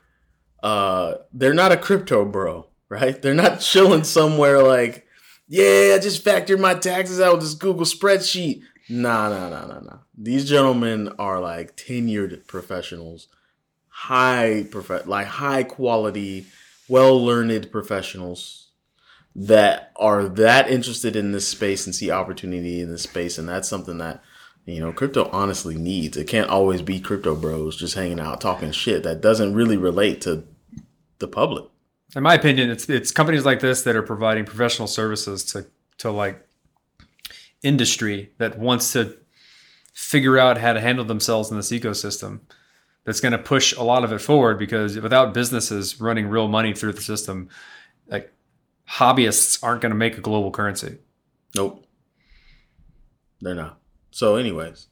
uh, 0.64 1.14
they're 1.32 1.54
not 1.54 1.72
a 1.72 1.78
crypto 1.78 2.26
bro, 2.26 2.68
right? 2.90 3.22
They're 3.22 3.34
not 3.34 3.60
chilling 3.62 4.04
somewhere 4.04 4.62
like, 4.62 5.08
yeah, 5.48 5.94
I 5.96 6.00
just 6.00 6.26
factored 6.26 6.60
my 6.60 6.74
taxes 6.74 7.22
out 7.22 7.36
with 7.36 7.42
this 7.44 7.54
Google 7.54 7.86
spreadsheet. 7.86 8.64
Nah, 8.90 9.30
nah, 9.30 9.50
nah, 9.50 9.66
nah, 9.66 9.80
nah. 9.80 10.00
These 10.18 10.50
gentlemen 10.50 11.14
are 11.18 11.40
like 11.40 11.78
tenured 11.78 12.48
professionals, 12.48 13.30
high 13.88 14.68
prof- 14.70 15.08
like 15.08 15.28
high 15.28 15.64
quality, 15.64 16.48
well 16.88 17.24
learned 17.24 17.72
professionals 17.72 18.70
that 19.36 19.92
are 19.98 20.28
that 20.30 20.70
interested 20.70 21.16
in 21.16 21.32
this 21.32 21.48
space 21.48 21.86
and 21.86 21.94
see 21.94 22.10
opportunity 22.10 22.82
in 22.82 22.90
this 22.90 23.04
space, 23.04 23.38
and 23.38 23.50
that's 23.50 23.68
something 23.68 23.98
that 23.98 24.24
you 24.66 24.80
know 24.80 24.94
crypto 24.94 25.30
honestly 25.32 25.76
needs. 25.76 26.16
It 26.18 26.28
can't 26.28 26.50
always 26.50 26.82
be 26.82 27.00
crypto 27.00 27.36
bros 27.36 27.76
just 27.76 27.96
hanging 27.96 28.20
out 28.20 28.42
talking 28.42 28.72
shit 28.72 29.04
that 29.04 29.22
doesn't 29.22 29.54
really 29.54 29.78
relate 29.78 30.22
to 30.22 30.46
the 31.20 31.28
public. 31.28 31.66
In 32.16 32.24
my 32.24 32.36
opinion, 32.36 32.70
it's 32.70 32.88
it's 32.90 33.12
companies 33.12 33.46
like 33.46 33.60
this 33.60 33.82
that 33.84 33.96
are 33.96 34.04
providing 34.04 34.46
professional 34.46 34.88
services 34.88 35.44
to 35.46 35.68
to 35.98 36.12
like 36.12 36.48
industry 37.62 38.32
that 38.38 38.58
wants 38.58 38.94
to 38.94 39.18
figure 39.94 40.38
out 40.38 40.58
how 40.58 40.74
to 40.74 40.82
handle 40.82 41.06
themselves 41.06 41.50
in 41.50 41.58
this 41.58 41.72
ecosystem. 41.72 42.42
That's 43.06 43.22
going 43.22 43.34
to 43.34 43.38
push 43.38 43.74
a 43.76 43.84
lot 43.84 44.04
of 44.04 44.12
it 44.12 44.20
forward 44.20 44.58
because 44.58 45.00
without 45.00 45.34
businesses 45.34 46.02
running 46.02 46.28
real 46.28 46.48
money 46.48 46.74
through 46.74 46.94
the 46.94 47.02
system, 47.02 47.50
like 48.08 48.34
hobbyists 48.90 49.64
aren't 49.64 49.82
going 49.82 49.92
to 49.92 49.98
make 49.98 50.18
a 50.18 50.22
global 50.22 50.52
currency. 50.52 50.98
Nope. 51.56 51.86
They're 53.42 53.56
not. 53.56 53.80
So, 54.12 54.38
anyways, 54.38 54.88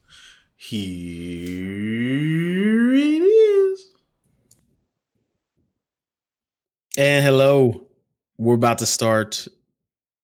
here 0.55 0.84
it 2.93 3.22
is. 3.22 3.91
And 6.98 7.25
hello. 7.25 7.88
We're 8.38 8.55
about 8.55 8.79
to 8.79 8.86
start 8.86 9.48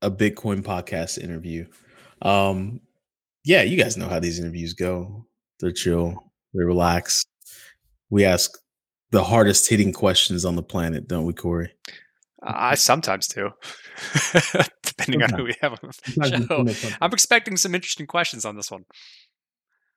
a 0.01 0.11
Bitcoin 0.11 0.61
podcast 0.61 1.17
interview. 1.17 1.65
Um, 2.21 2.81
yeah, 3.43 3.61
you 3.61 3.81
guys 3.81 3.97
know 3.97 4.09
how 4.09 4.19
these 4.19 4.39
interviews 4.39 4.73
go. 4.73 5.25
They're 5.59 5.71
chill, 5.71 6.31
they 6.53 6.63
relax. 6.63 7.25
We 8.09 8.25
ask 8.25 8.57
the 9.11 9.23
hardest 9.23 9.69
hitting 9.69 9.93
questions 9.93 10.45
on 10.45 10.55
the 10.55 10.63
planet, 10.63 11.07
don't 11.07 11.25
we, 11.25 11.33
Corey? 11.33 11.71
I 12.41 12.75
sometimes 12.75 13.27
do, 13.27 13.51
depending 14.83 15.23
on 15.23 15.33
who 15.33 15.43
we 15.43 15.55
have 15.61 15.73
on 15.73 15.79
the 15.83 16.73
show. 16.79 16.95
I'm 17.01 17.11
expecting 17.11 17.57
some 17.57 17.75
interesting 17.75 18.07
questions 18.07 18.45
on 18.45 18.55
this 18.55 18.71
one. 18.71 18.85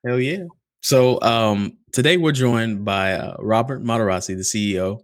Hell 0.04 0.18
yeah. 0.18 0.44
So 0.80 1.20
um, 1.22 1.78
today 1.92 2.16
we're 2.16 2.32
joined 2.32 2.84
by 2.84 3.12
uh, 3.12 3.36
Robert 3.38 3.84
Materazzi, 3.84 4.36
the 4.36 4.42
CEO, 4.42 4.98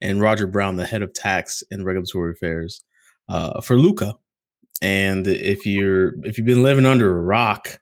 and 0.00 0.20
Roger 0.20 0.46
Brown, 0.46 0.76
the 0.76 0.86
head 0.86 1.02
of 1.02 1.12
tax 1.12 1.64
and 1.72 1.84
regulatory 1.84 2.32
affairs 2.32 2.84
uh, 3.28 3.60
for 3.60 3.74
Lukka. 3.74 4.14
And 4.80 5.26
if 5.26 5.66
you're 5.66 6.14
if 6.24 6.38
you've 6.38 6.46
been 6.46 6.62
living 6.62 6.86
under 6.86 7.18
a 7.18 7.22
rock, 7.22 7.80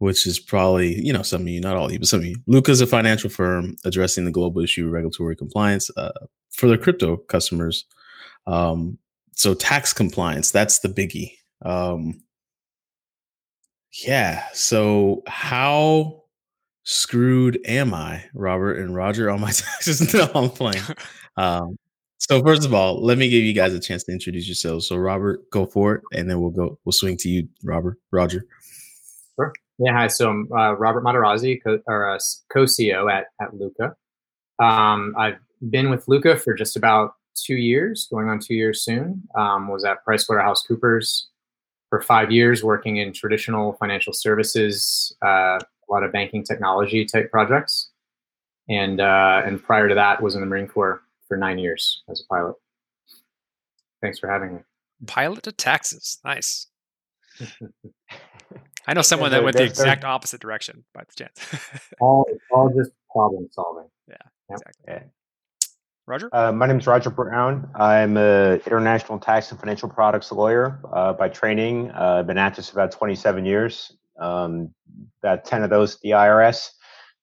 which 0.00 0.26
is 0.26 0.40
probably 0.40 1.00
you 1.04 1.12
know 1.12 1.22
some 1.22 1.42
of 1.42 1.48
you, 1.48 1.60
not 1.60 1.76
all 1.76 1.86
of 1.86 1.92
you, 1.92 1.98
but 1.98 2.08
some 2.08 2.20
of 2.20 2.26
you, 2.26 2.36
Lukka's 2.48 2.80
a 2.80 2.86
financial 2.86 3.30
firm 3.30 3.76
addressing 3.84 4.24
the 4.24 4.30
global 4.30 4.62
issue 4.62 4.86
of 4.86 4.92
regulatory 4.92 5.36
compliance 5.36 5.90
uh, 5.96 6.10
for 6.50 6.66
their 6.66 6.78
crypto 6.78 7.18
customers. 7.18 7.84
Um, 8.46 8.98
so 9.36 9.54
tax 9.54 9.92
compliance, 9.92 10.50
that's 10.50 10.80
the 10.80 10.88
biggie. 10.88 11.32
Um, 11.62 12.22
yeah. 14.04 14.44
So 14.54 15.22
how 15.26 16.22
screwed 16.84 17.60
am 17.66 17.92
I, 17.92 18.24
Robert 18.32 18.78
and 18.78 18.94
Roger, 18.94 19.30
on 19.30 19.40
my 19.40 19.50
taxes? 19.52 20.14
no, 20.14 20.30
I'm 20.34 20.48
playing. 20.50 20.82
Um, 21.36 21.76
so 22.16 22.42
first 22.42 22.64
of 22.64 22.72
all, 22.72 23.04
let 23.04 23.18
me 23.18 23.28
give 23.28 23.44
you 23.44 23.52
guys 23.52 23.74
a 23.74 23.80
chance 23.80 24.04
to 24.04 24.12
introduce 24.12 24.46
yourselves. 24.46 24.88
So 24.88 24.96
Robert, 24.96 25.48
go 25.50 25.66
for 25.66 25.96
it, 25.96 26.02
and 26.12 26.30
then 26.30 26.40
we'll 26.40 26.50
go. 26.50 26.78
We'll 26.84 26.92
swing 26.92 27.16
to 27.18 27.28
you, 27.28 27.48
Robert. 27.64 27.98
Roger. 28.10 28.46
Yeah. 29.82 29.94
Hi. 29.94 30.08
So 30.08 30.28
I'm 30.28 30.52
uh, 30.52 30.72
Robert 30.74 31.02
Materazzi, 31.02 31.58
co- 31.64 31.80
or 31.86 32.10
uh, 32.10 32.18
co-CEO 32.52 33.10
at 33.10 33.28
at 33.40 33.52
Lukka. 33.52 33.94
Um, 34.62 35.14
I've 35.18 35.38
been 35.70 35.88
with 35.88 36.04
Lukka 36.04 36.38
for 36.38 36.52
just 36.52 36.76
about 36.76 37.14
two 37.34 37.56
years, 37.56 38.06
going 38.10 38.28
on 38.28 38.40
two 38.40 38.52
years 38.54 38.84
soon. 38.84 39.22
Um, 39.34 39.68
was 39.68 39.86
at 39.86 40.04
PricewaterhouseCoopers 40.06 41.22
for 41.88 42.02
five 42.02 42.30
years, 42.30 42.62
working 42.62 42.98
in 42.98 43.14
traditional 43.14 43.72
financial 43.80 44.12
services, 44.12 45.16
uh, 45.24 45.58
a 45.58 45.88
lot 45.88 46.04
of 46.04 46.12
banking 46.12 46.44
technology 46.44 47.06
type 47.06 47.30
projects, 47.30 47.88
and 48.68 49.00
uh, 49.00 49.40
and 49.46 49.62
prior 49.62 49.88
to 49.88 49.94
that, 49.94 50.22
was 50.22 50.34
in 50.34 50.42
the 50.42 50.46
Marine 50.46 50.68
Corps 50.68 51.00
for 51.26 51.38
nine 51.38 51.58
years 51.58 52.02
as 52.10 52.20
a 52.20 52.26
pilot. 52.26 52.54
Thanks 54.02 54.18
for 54.18 54.28
having 54.28 54.56
me. 54.56 54.60
Pilot 55.06 55.42
to 55.44 55.52
taxes. 55.52 56.18
Nice. 56.22 56.66
I 58.86 58.94
know 58.94 59.02
someone 59.02 59.30
that 59.30 59.42
went 59.44 59.54
the 59.54 59.64
they're- 59.64 59.66
they're- 59.68 59.70
exact 59.84 60.04
opposite 60.04 60.40
direction 60.40 60.84
by 60.94 61.02
the 61.04 61.14
chance. 61.14 61.90
All 62.00 62.26
all 62.50 62.70
just 62.76 62.92
problem 63.12 63.48
solving. 63.50 63.88
yeah, 64.08 64.14
Yep. 64.48 64.58
exactly. 64.58 64.84
Yeah. 64.88 65.02
Roger? 66.06 66.28
Uh, 66.32 66.50
my 66.50 66.66
name 66.66 66.78
is 66.78 66.86
Roger 66.86 67.10
Brown. 67.10 67.70
I'm 67.74 68.16
an 68.16 68.60
international 68.66 69.18
tax 69.20 69.50
and 69.52 69.60
financial 69.60 69.88
products 69.88 70.32
lawyer 70.32 70.80
uh, 70.92 71.12
by 71.12 71.28
training. 71.28 71.90
Uh, 71.92 72.16
I've 72.20 72.26
been 72.26 72.38
at 72.38 72.54
this 72.56 72.70
about 72.72 72.90
27 72.90 73.44
years. 73.44 73.92
Um, 74.18 74.74
about 75.22 75.44
10 75.44 75.62
of 75.62 75.70
those 75.70 75.94
at 75.94 76.00
the 76.02 76.10
IRS, 76.10 76.70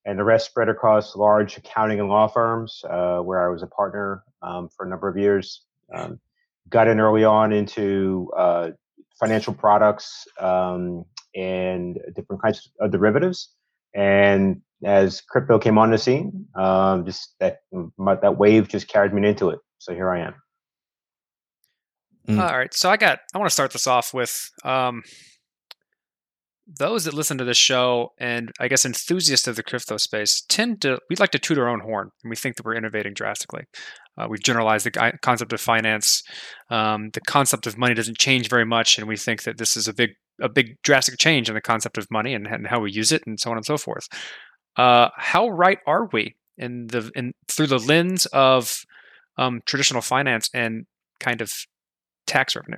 and 0.05 0.17
the 0.17 0.23
rest 0.23 0.45
spread 0.47 0.69
across 0.69 1.15
large 1.15 1.57
accounting 1.57 1.99
and 1.99 2.07
law 2.09 2.27
firms, 2.27 2.81
uh, 2.89 3.19
where 3.19 3.45
I 3.45 3.51
was 3.51 3.61
a 3.61 3.67
partner 3.67 4.23
um, 4.41 4.69
for 4.69 4.85
a 4.85 4.89
number 4.89 5.07
of 5.09 5.17
years. 5.17 5.63
Um, 5.93 6.19
got 6.69 6.87
in 6.87 6.99
early 6.99 7.23
on 7.23 7.51
into 7.51 8.31
uh, 8.37 8.71
financial 9.19 9.53
products 9.53 10.27
um, 10.39 11.05
and 11.35 11.97
different 12.15 12.41
kinds 12.41 12.69
of 12.79 12.91
derivatives. 12.91 13.53
And 13.95 14.61
as 14.83 15.21
crypto 15.21 15.59
came 15.59 15.77
on 15.77 15.91
the 15.91 15.97
scene, 15.97 16.45
um, 16.55 17.05
just 17.05 17.35
that 17.39 17.59
my, 17.97 18.15
that 18.15 18.37
wave 18.37 18.67
just 18.67 18.87
carried 18.87 19.13
me 19.13 19.27
into 19.27 19.49
it. 19.49 19.59
So 19.79 19.93
here 19.93 20.11
I 20.11 20.21
am. 20.21 20.35
Mm. 22.27 22.41
All 22.41 22.57
right. 22.57 22.73
So 22.73 22.89
I 22.89 22.97
got, 22.97 23.19
I 23.33 23.37
want 23.37 23.49
to 23.49 23.53
start 23.53 23.71
this 23.71 23.87
off 23.87 24.13
with 24.13 24.49
um, 24.63 25.01
those 26.67 27.05
that 27.05 27.13
listen 27.13 27.37
to 27.37 27.45
this 27.45 27.57
show 27.57 28.09
and 28.19 28.51
I 28.59 28.67
guess 28.67 28.85
enthusiasts 28.85 29.47
of 29.47 29.55
the 29.55 29.63
crypto 29.63 29.97
space 29.97 30.43
tend 30.49 30.81
to, 30.81 30.99
we 31.09 31.15
like 31.15 31.31
to 31.31 31.39
toot 31.39 31.57
our 31.57 31.69
own 31.69 31.79
horn 31.79 32.09
and 32.23 32.29
we 32.29 32.35
think 32.35 32.57
that 32.57 32.65
we're 32.65 32.75
innovating 32.75 33.13
drastically. 33.13 33.63
Uh, 34.17 34.27
we've 34.29 34.43
generalized 34.43 34.85
the 34.85 35.13
concept 35.21 35.53
of 35.53 35.61
finance. 35.61 36.23
Um, 36.69 37.09
the 37.13 37.21
concept 37.21 37.67
of 37.67 37.77
money 37.77 37.93
doesn't 37.93 38.17
change 38.17 38.49
very 38.49 38.65
much, 38.65 38.97
and 38.97 39.07
we 39.07 39.15
think 39.15 39.43
that 39.43 39.57
this 39.57 39.77
is 39.77 39.87
a 39.87 39.93
big, 39.93 40.09
a 40.41 40.49
big 40.49 40.77
drastic 40.83 41.17
change 41.17 41.49
in 41.49 41.55
the 41.55 41.61
concept 41.61 41.97
of 41.97 42.09
money 42.11 42.33
and, 42.33 42.47
and 42.47 42.67
how 42.67 42.79
we 42.79 42.91
use 42.91 43.11
it, 43.11 43.25
and 43.25 43.39
so 43.39 43.51
on 43.51 43.57
and 43.57 43.65
so 43.65 43.77
forth. 43.77 44.07
Uh, 44.75 45.09
how 45.15 45.49
right 45.49 45.79
are 45.87 46.09
we 46.11 46.35
in 46.57 46.87
the 46.87 47.11
in 47.15 47.33
through 47.47 47.67
the 47.67 47.79
lens 47.79 48.25
of 48.27 48.83
um, 49.37 49.61
traditional 49.65 50.01
finance 50.01 50.49
and 50.53 50.85
kind 51.19 51.41
of 51.41 51.51
tax 52.25 52.55
revenue? 52.55 52.77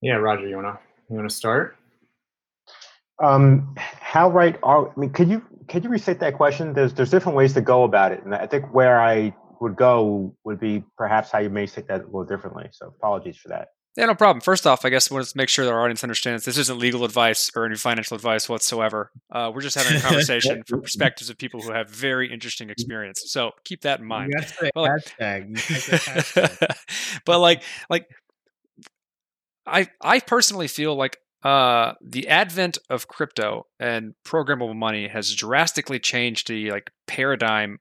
Yeah, 0.00 0.14
Roger, 0.16 0.48
you 0.48 0.56
wanna 0.56 0.78
you 1.08 1.16
wanna 1.16 1.30
start? 1.30 1.76
Um, 3.22 3.74
how 3.76 4.30
right 4.30 4.58
are? 4.62 4.90
I 4.90 5.00
mean, 5.00 5.10
could 5.10 5.28
you 5.28 5.42
could 5.68 5.84
you 5.84 5.90
restate 5.90 6.20
that 6.20 6.34
question? 6.34 6.74
There's 6.74 6.92
there's 6.92 7.10
different 7.10 7.36
ways 7.36 7.54
to 7.54 7.60
go 7.60 7.84
about 7.84 8.12
it, 8.12 8.24
and 8.24 8.34
I 8.34 8.46
think 8.46 8.74
where 8.74 9.00
I 9.00 9.34
would 9.60 9.76
go 9.76 10.34
would 10.44 10.60
be 10.60 10.84
perhaps 10.98 11.30
how 11.30 11.38
you 11.38 11.48
may 11.48 11.66
take 11.66 11.86
that 11.86 12.02
a 12.02 12.04
little 12.04 12.24
differently. 12.24 12.68
So 12.72 12.88
apologies 12.88 13.36
for 13.36 13.48
that. 13.48 13.68
Yeah, 13.96 14.06
no 14.06 14.14
problem. 14.16 14.40
First 14.40 14.66
off, 14.66 14.84
I 14.84 14.90
guess 14.90 15.08
we 15.08 15.14
want 15.14 15.28
to 15.28 15.36
make 15.36 15.48
sure 15.48 15.64
that 15.64 15.72
our 15.72 15.80
audience 15.80 16.02
understands 16.02 16.44
this 16.44 16.58
isn't 16.58 16.78
legal 16.78 17.04
advice 17.04 17.50
or 17.54 17.64
any 17.64 17.76
financial 17.76 18.16
advice 18.16 18.48
whatsoever. 18.48 19.12
Uh, 19.30 19.52
we're 19.54 19.60
just 19.60 19.76
having 19.76 19.96
a 19.96 20.00
conversation 20.04 20.64
from 20.66 20.82
perspectives 20.82 21.30
of 21.30 21.38
people 21.38 21.60
who 21.60 21.70
have 21.72 21.88
very 21.88 22.32
interesting 22.32 22.70
experience. 22.70 23.22
So 23.26 23.52
keep 23.64 23.82
that 23.82 24.00
in 24.00 24.06
mind. 24.06 24.32
gotta 24.32 24.72
Well, 24.74 24.86
hashtag. 24.86 25.48
You 25.48 25.54
gotta 25.54 25.80
say 25.80 25.96
hashtag. 25.96 27.20
but 27.24 27.38
like 27.38 27.62
like 27.88 28.08
I 29.64 29.86
I 30.00 30.18
personally 30.18 30.66
feel 30.66 30.96
like 30.96 31.18
uh 31.44 31.92
the 32.02 32.26
advent 32.26 32.78
of 32.90 33.06
crypto 33.06 33.66
and 33.78 34.14
programmable 34.26 34.74
money 34.74 35.06
has 35.06 35.32
drastically 35.32 36.00
changed 36.00 36.48
the 36.48 36.72
like 36.72 36.90
paradigm 37.06 37.78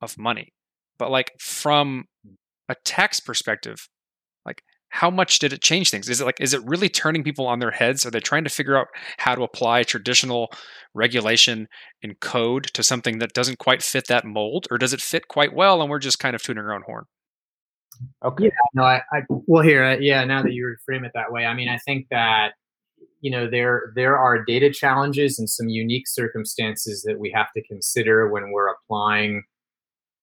of 0.00 0.16
money. 0.16 0.54
But 0.98 1.10
like 1.10 1.32
from 1.38 2.06
a 2.70 2.74
tax 2.84 3.20
perspective, 3.20 3.86
like 3.86 3.99
how 4.90 5.08
much 5.08 5.38
did 5.38 5.52
it 5.52 5.62
change 5.62 5.90
things? 5.90 6.08
Is 6.08 6.20
it 6.20 6.24
like 6.24 6.40
is 6.40 6.52
it 6.52 6.62
really 6.64 6.88
turning 6.88 7.24
people 7.24 7.46
on 7.46 7.60
their 7.60 7.70
heads? 7.70 8.04
Are 8.04 8.10
they 8.10 8.20
trying 8.20 8.44
to 8.44 8.50
figure 8.50 8.76
out 8.76 8.88
how 9.18 9.34
to 9.34 9.42
apply 9.42 9.84
traditional 9.84 10.52
regulation 10.94 11.68
and 12.02 12.18
code 12.20 12.64
to 12.74 12.82
something 12.82 13.18
that 13.18 13.32
doesn't 13.32 13.58
quite 13.58 13.82
fit 13.82 14.08
that 14.08 14.24
mold, 14.24 14.66
or 14.70 14.78
does 14.78 14.92
it 14.92 15.00
fit 15.00 15.28
quite 15.28 15.54
well 15.54 15.80
and 15.80 15.90
we're 15.90 16.00
just 16.00 16.18
kind 16.18 16.34
of 16.34 16.42
tuning 16.42 16.64
our 16.64 16.74
own 16.74 16.82
horn? 16.82 17.04
Okay. 18.24 18.44
Yeah, 18.44 18.50
no, 18.74 18.82
I, 18.82 19.02
I 19.12 19.22
well 19.28 19.62
here, 19.62 19.84
uh, 19.84 19.96
yeah. 20.00 20.24
Now 20.24 20.42
that 20.42 20.52
you 20.52 20.66
reframe 20.66 21.04
it 21.04 21.12
that 21.14 21.30
way, 21.30 21.46
I 21.46 21.54
mean, 21.54 21.68
I 21.68 21.78
think 21.78 22.06
that 22.10 22.52
you 23.20 23.30
know 23.30 23.48
there 23.48 23.92
there 23.94 24.18
are 24.18 24.44
data 24.44 24.70
challenges 24.70 25.38
and 25.38 25.48
some 25.48 25.68
unique 25.68 26.08
circumstances 26.08 27.02
that 27.06 27.18
we 27.20 27.30
have 27.34 27.52
to 27.54 27.62
consider 27.62 28.28
when 28.28 28.50
we're 28.50 28.68
applying 28.68 29.44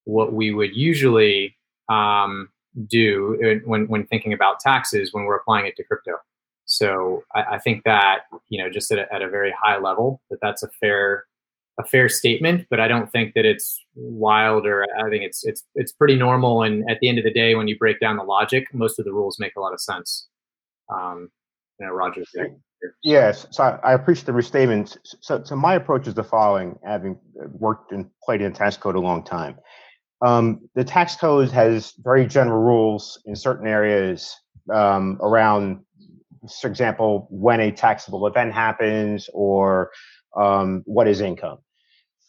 what 0.03 0.33
we 0.33 0.51
would 0.51 0.75
usually 0.75 1.55
um, 1.89 2.49
do 2.87 3.61
when 3.65 3.87
when 3.87 4.05
thinking 4.07 4.33
about 4.33 4.59
taxes 4.59 5.13
when 5.13 5.25
we're 5.25 5.37
applying 5.37 5.65
it 5.65 5.75
to 5.77 5.83
crypto. 5.83 6.13
So 6.65 7.23
I, 7.33 7.55
I 7.55 7.59
think 7.59 7.83
that 7.85 8.21
you 8.49 8.61
know 8.61 8.69
just 8.69 8.91
at 8.91 8.99
a, 8.99 9.13
at 9.13 9.21
a 9.21 9.29
very 9.29 9.53
high 9.59 9.77
level 9.77 10.21
that 10.29 10.39
that's 10.41 10.63
a 10.63 10.69
fair 10.79 11.25
a 11.79 11.85
fair 11.85 12.09
statement, 12.09 12.65
but 12.69 12.79
I 12.79 12.87
don't 12.87 13.11
think 13.11 13.35
that 13.35 13.45
it's 13.45 13.79
wild 13.95 14.65
or 14.65 14.85
I 14.99 15.09
think 15.09 15.23
it's 15.23 15.45
it's 15.45 15.63
it's 15.75 15.91
pretty 15.91 16.15
normal. 16.15 16.63
And 16.63 16.89
at 16.89 16.99
the 16.99 17.09
end 17.09 17.17
of 17.19 17.23
the 17.23 17.33
day, 17.33 17.55
when 17.55 17.67
you 17.67 17.77
break 17.77 17.99
down 17.99 18.17
the 18.17 18.23
logic, 18.23 18.67
most 18.73 18.99
of 18.99 19.05
the 19.05 19.13
rules 19.13 19.37
make 19.39 19.55
a 19.55 19.59
lot 19.59 19.73
of 19.73 19.81
sense. 19.81 20.27
Um, 20.91 21.29
you 21.79 21.85
know, 21.85 21.91
Roger. 21.91 22.23
Yes, 23.03 23.47
so 23.51 23.63
I, 23.63 23.91
I 23.91 23.93
appreciate 23.93 24.25
the 24.25 24.33
restatement. 24.33 24.97
So, 25.03 25.43
so 25.43 25.55
my 25.55 25.75
approach 25.75 26.07
is 26.07 26.13
the 26.13 26.23
following: 26.23 26.77
having 26.85 27.17
worked 27.59 27.91
and 27.91 28.09
played 28.23 28.41
in 28.41 28.53
tax 28.53 28.77
code 28.77 28.95
a 28.95 28.99
long 28.99 29.23
time, 29.23 29.57
um, 30.25 30.67
the 30.75 30.83
tax 30.83 31.15
code 31.15 31.51
has 31.51 31.93
very 31.99 32.25
general 32.25 32.61
rules 32.61 33.21
in 33.25 33.35
certain 33.35 33.67
areas 33.67 34.35
um, 34.73 35.17
around, 35.21 35.83
for 36.61 36.67
example, 36.67 37.27
when 37.29 37.59
a 37.59 37.71
taxable 37.71 38.25
event 38.25 38.53
happens 38.53 39.29
or 39.33 39.91
um, 40.35 40.81
what 40.85 41.07
is 41.07 41.21
income. 41.21 41.59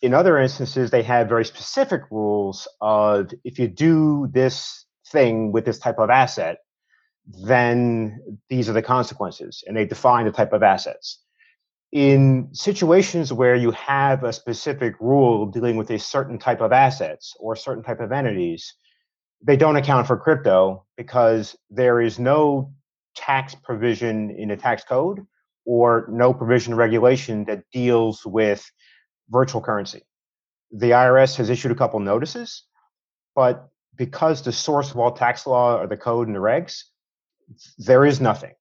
In 0.02 0.14
other 0.14 0.38
instances, 0.38 0.90
they 0.90 1.02
have 1.02 1.28
very 1.28 1.44
specific 1.44 2.02
rules 2.10 2.68
of 2.80 3.30
if 3.42 3.58
you 3.58 3.68
do 3.68 4.28
this 4.32 4.84
thing 5.08 5.50
with 5.50 5.64
this 5.64 5.78
type 5.78 5.98
of 5.98 6.10
asset, 6.10 6.58
then 7.26 8.20
these 8.48 8.68
are 8.68 8.72
the 8.74 8.82
consequences, 8.82 9.64
and 9.66 9.76
they 9.76 9.84
define 9.84 10.24
the 10.24 10.32
type 10.32 10.52
of 10.52 10.62
assets. 10.62 11.20
In 11.92 12.50
situations 12.52 13.32
where 13.32 13.54
you 13.54 13.70
have 13.70 14.22
a 14.22 14.32
specific 14.32 14.94
rule 15.00 15.46
dealing 15.46 15.76
with 15.76 15.90
a 15.90 15.98
certain 15.98 16.38
type 16.38 16.60
of 16.60 16.72
assets 16.72 17.34
or 17.40 17.56
certain 17.56 17.82
type 17.82 18.00
of 18.00 18.12
entities, 18.12 18.74
they 19.40 19.56
don't 19.56 19.76
account 19.76 20.06
for 20.06 20.16
crypto 20.16 20.84
because 20.96 21.56
there 21.70 22.00
is 22.00 22.18
no 22.18 22.74
tax 23.14 23.54
provision 23.54 24.30
in 24.30 24.48
the 24.48 24.56
tax 24.56 24.84
code 24.84 25.26
or 25.64 26.06
no 26.10 26.34
provision 26.34 26.74
regulation 26.74 27.44
that 27.44 27.64
deals 27.72 28.24
with 28.26 28.70
virtual 29.30 29.60
currency. 29.60 30.02
The 30.72 30.90
IRS 30.90 31.36
has 31.36 31.48
issued 31.48 31.72
a 31.72 31.74
couple 31.74 32.00
notices, 32.00 32.64
but 33.34 33.68
because 33.96 34.42
the 34.42 34.52
source 34.52 34.90
of 34.90 34.98
all 34.98 35.12
tax 35.12 35.46
law 35.46 35.78
are 35.78 35.86
the 35.86 35.96
code 35.96 36.26
and 36.26 36.36
the 36.36 36.40
regs, 36.40 36.82
there 37.78 38.04
is 38.04 38.20
nothing. 38.20 38.52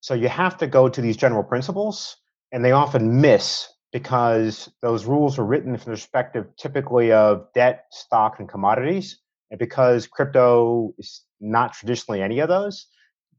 So 0.00 0.14
you 0.14 0.28
have 0.28 0.56
to 0.58 0.66
go 0.66 0.88
to 0.88 1.00
these 1.00 1.16
general 1.16 1.44
principles, 1.44 2.16
and 2.52 2.64
they 2.64 2.72
often 2.72 3.20
miss 3.20 3.68
because 3.92 4.70
those 4.82 5.04
rules 5.04 5.38
are 5.38 5.44
written 5.44 5.76
from 5.76 5.92
the 5.92 5.96
perspective 5.96 6.46
typically 6.56 7.12
of 7.12 7.46
debt, 7.54 7.86
stock, 7.90 8.38
and 8.38 8.48
commodities. 8.48 9.18
And 9.50 9.58
because 9.58 10.06
crypto 10.06 10.94
is 10.98 11.22
not 11.40 11.72
traditionally 11.72 12.22
any 12.22 12.38
of 12.38 12.48
those, 12.48 12.86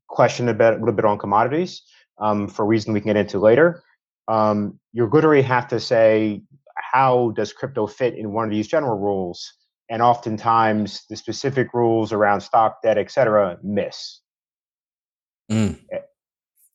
question 0.08 0.50
a, 0.50 0.54
bit, 0.54 0.74
a 0.74 0.78
little 0.78 0.93
bit 0.93 1.06
on 1.06 1.17
commodities 1.17 1.84
um, 2.19 2.47
for 2.47 2.63
a 2.63 2.65
reason 2.65 2.93
we 2.93 3.00
can 3.00 3.10
get 3.10 3.17
into 3.17 3.39
later. 3.39 3.84
Um, 4.28 4.80
you're 4.91 5.08
going 5.08 5.24
to 5.24 5.43
have 5.43 5.67
to 5.69 5.80
say, 5.80 6.41
how 6.76 7.32
does 7.36 7.54
crypto 7.54 7.88
fit 7.88 8.15
in 8.15 8.34
one 8.34 8.45
of 8.45 8.52
these 8.52 8.67
general 8.67 8.97
rules? 8.97 9.54
And 9.89 10.02
oftentimes, 10.02 11.06
the 11.10 11.15
specific 11.15 11.74
rules 11.74 12.13
around 12.13 12.41
stock, 12.41 12.82
debt, 12.82 12.97
et 12.97 13.12
cetera, 13.12 13.58
miss. 13.62 14.21
Mm. 15.52 15.80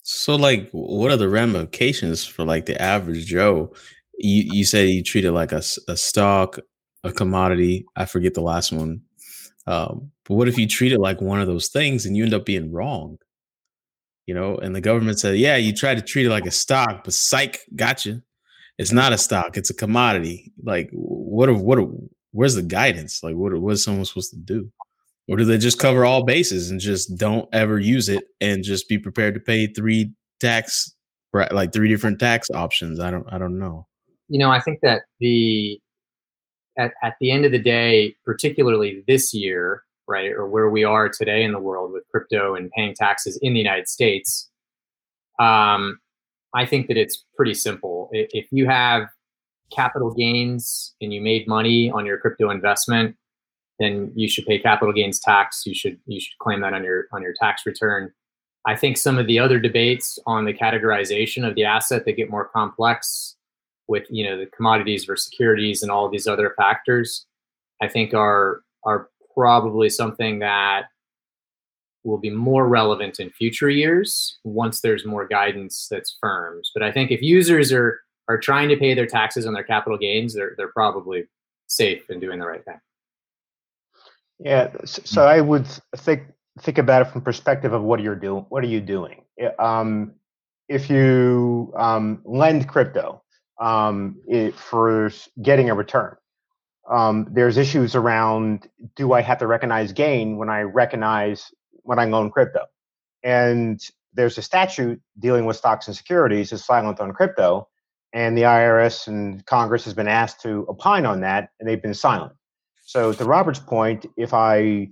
So, 0.09 0.37
like, 0.37 0.69
what 0.71 1.11
are 1.11 1.17
the 1.17 1.29
ramifications 1.29 2.25
for 2.25 2.45
like 2.45 2.67
the 2.67 2.81
average 2.81 3.27
Joe? 3.27 3.75
You 4.19 4.45
you 4.53 4.65
say 4.65 4.87
you 4.87 5.03
treat 5.03 5.25
it 5.25 5.33
like 5.33 5.51
a, 5.51 5.63
a 5.89 5.97
stock, 5.97 6.61
a 7.03 7.13
commodity. 7.13 7.87
I 7.97 8.05
forget 8.05 8.35
the 8.35 8.41
last 8.41 8.71
one. 8.73 9.03
Um, 9.67 10.13
but 10.25 10.35
what 10.37 10.47
if 10.49 10.59
you 10.59 10.69
treat 10.69 10.93
it 10.93 11.01
like 11.01 11.21
one 11.21 11.41
of 11.41 11.49
those 11.49 11.69
things 11.69 12.07
and 12.07 12.17
you 12.17 12.23
end 12.25 12.35
up 12.35 12.47
being 12.47 12.71
wrong? 12.73 13.19
You 14.27 14.35
know, 14.35 14.57
and 14.59 14.75
the 14.75 14.81
government 14.81 15.19
said, 15.21 15.39
"Yeah, 15.39 15.57
you 15.57 15.73
try 15.73 15.95
to 15.95 16.01
treat 16.03 16.27
it 16.27 16.31
like 16.31 16.47
a 16.47 16.51
stock, 16.51 17.05
but 17.05 17.13
psych, 17.15 17.61
gotcha. 17.77 18.23
It's 18.79 18.93
not 18.93 19.13
a 19.13 19.19
stock; 19.19 19.57
it's 19.57 19.71
a 19.71 19.75
commodity." 19.75 20.53
Like, 20.63 20.91
what? 20.93 21.51
What? 21.57 21.79
Where's 22.33 22.55
the 22.57 22.63
guidance? 22.63 23.23
Like, 23.25 23.37
what? 23.37 23.55
What 23.61 23.75
is 23.75 23.85
someone 23.85 24.05
supposed 24.07 24.31
to 24.33 24.39
do? 24.39 24.73
Or 25.29 25.37
do 25.37 25.45
they 25.45 25.59
just 25.59 25.79
cover 25.79 26.05
all 26.05 26.25
bases 26.25 26.71
and 26.71 26.81
just 26.81 27.17
don't 27.17 27.49
ever 27.53 27.79
use 27.79 28.09
it 28.09 28.25
and 28.41 28.63
just 28.63 28.89
be 28.89 28.99
prepared 28.99 29.35
to 29.35 29.41
pay 29.41 29.67
three 29.67 30.13
tax 30.41 30.93
like 31.51 31.73
three 31.73 31.89
different 31.89 32.19
tax 32.19 32.51
options? 32.51 33.01
I 33.01 33.11
don't 33.11 33.27
i 33.33 33.39
don't 33.39 33.59
know. 33.59 33.87
You 34.29 34.39
know 34.39 34.51
i 34.51 34.61
think 34.61 34.81
that 34.83 35.03
the 35.21 35.81
at, 36.79 36.93
at 37.03 37.15
the 37.21 37.31
end 37.31 37.45
of 37.45 37.53
the 37.53 37.59
day 37.59 38.15
particularly 38.25 39.03
this 39.07 39.33
year 39.33 39.83
right 40.09 40.31
or 40.33 40.49
where 40.49 40.69
we 40.71 40.85
are 40.85 41.09
today 41.09 41.43
in 41.43 41.53
the 41.53 41.59
world 41.59 41.93
with 41.93 42.05
crypto 42.11 42.55
and 42.55 42.71
paying 42.73 42.95
taxes 42.95 43.39
in 43.43 43.55
the 43.55 43.59
united 43.59 43.89
states 43.89 44.51
um, 45.39 45.99
i 46.55 46.67
think 46.67 46.89
that 46.89 46.97
it's 46.97 47.25
pretty 47.37 47.55
simple. 47.55 48.09
If 48.13 48.47
you 48.51 48.67
have 48.67 49.09
capital 49.73 50.13
gains 50.15 50.95
and 51.01 51.13
you 51.13 51.21
made 51.21 51.47
money 51.47 51.91
on 51.91 52.07
your 52.07 52.19
crypto 52.19 52.51
investment 52.51 53.17
then 53.79 54.13
you 54.15 54.29
should 54.29 54.47
pay 54.47 54.59
capital 54.59 54.93
gains 54.93 55.19
tax. 55.19 55.65
You 55.67 55.75
should 55.75 55.99
you 56.07 56.21
should 56.21 56.39
claim 56.39 56.61
that 56.61 56.73
on 56.73 56.85
your 56.85 57.07
on 57.13 57.23
your 57.23 57.35
tax 57.39 57.67
return. 57.67 58.13
I 58.67 58.75
think 58.75 58.97
some 58.97 59.19
of 59.19 59.27
the 59.27 59.39
other 59.39 59.61
debates 59.61 60.19
on 60.27 60.45
the 60.45 60.55
categorization 60.55 61.47
of 61.47 61.55
the 61.55 61.65
asset 61.65 62.05
that 62.05 62.13
get 62.13 62.31
more 62.31 62.47
complex 62.47 63.37
with 63.89 64.05
you 64.11 64.25
know 64.25 64.39
the 64.39 64.47
commodities 64.47 65.05
versus 65.05 65.31
securities 65.31 65.83
and 65.83 65.91
all 65.91 66.09
these 66.09 66.27
other 66.27 66.55
factors, 66.57 67.27
I 67.83 67.89
think 67.89 68.15
are 68.15 68.63
are 68.85 69.09
probably 69.35 69.89
something 69.89 70.39
that 70.41 70.87
will 72.05 72.19
be 72.19 72.31
more 72.31 72.69
relevant 72.69 73.19
in 73.19 73.31
future 73.31 73.69
years 73.69 74.39
once 74.45 74.81
there's 74.81 75.05
more 75.05 75.27
guidance 75.27 75.89
that's 75.91 76.17
firms. 76.21 76.71
But 76.73 76.83
I 76.83 76.93
think 76.93 77.11
if 77.11 77.21
users 77.21 77.73
are 77.73 78.01
are 78.29 78.39
trying 78.39 78.69
to 78.71 78.77
pay 78.77 78.95
their 78.95 79.07
taxes 79.07 79.47
on 79.47 79.53
their 79.53 79.65
capital 79.65 79.99
gains, 79.99 80.35
they're 80.35 80.55
they're 80.57 80.69
probably 80.69 81.25
safe 81.69 82.09
in 82.11 82.21
doing 82.21 82.39
the 82.39 82.47
right 82.47 82.65
thing. 82.65 82.81
Yeah, 84.39 84.71
so 84.85 85.27
I 85.27 85.41
would 85.41 85.67
think 85.97 86.25
think 86.61 86.79
about 86.79 87.03
it 87.03 87.11
from 87.11 87.23
perspective 87.23 87.73
of 87.73 87.83
what 87.83 88.01
you're 88.01 88.15
doing. 88.17 88.45
What 88.49 88.65
are 88.65 88.69
you 88.69 88.81
doing? 88.81 89.23
Um, 89.59 90.13
if 90.69 90.91
you 90.91 91.73
um, 91.77 92.21
lend 92.25 92.69
crypto 92.69 93.23
um, 93.61 94.17
it, 94.27 94.55
for 94.55 95.11
getting 95.43 95.71
a 95.71 95.75
return, 95.75 96.17
um, 96.91 97.29
there's 97.31 97.57
issues 97.57 97.95
around: 97.95 98.69
do 98.95 99.13
I 99.13 99.23
have 99.23 99.39
to 99.39 99.47
recognize 99.47 99.93
gain 99.93 100.37
when 100.37 100.51
I 100.51 100.63
recognize 100.63 101.51
when 101.83 101.99
I 101.99 102.05
loan 102.05 102.31
crypto? 102.31 102.61
And 103.23 103.81
there's 104.13 104.39
a 104.39 104.43
statute 104.43 105.01
dealing 105.19 105.47
with 105.47 105.57
stocks 105.57 105.89
and 105.89 105.97
securities 105.97 106.53
is 106.53 106.65
silent 106.65 107.01
on 107.01 107.13
crypto, 107.13 107.69
and 108.13 108.37
the 108.37 108.43
IRS 108.43 109.07
and 109.07 109.45
Congress 109.47 109.85
has 109.85 109.95
been 109.95 110.09
asked 110.09 110.43
to 110.43 110.67
opine 110.69 111.07
on 111.07 111.21
that, 111.21 111.51
and 111.59 111.69
they've 111.69 111.83
been 111.83 111.95
silent. 111.95 112.33
So, 112.87 113.13
to 113.13 113.25
Robert's 113.25 113.59
point, 113.59 114.07
if 114.17 114.33
I 114.33 114.89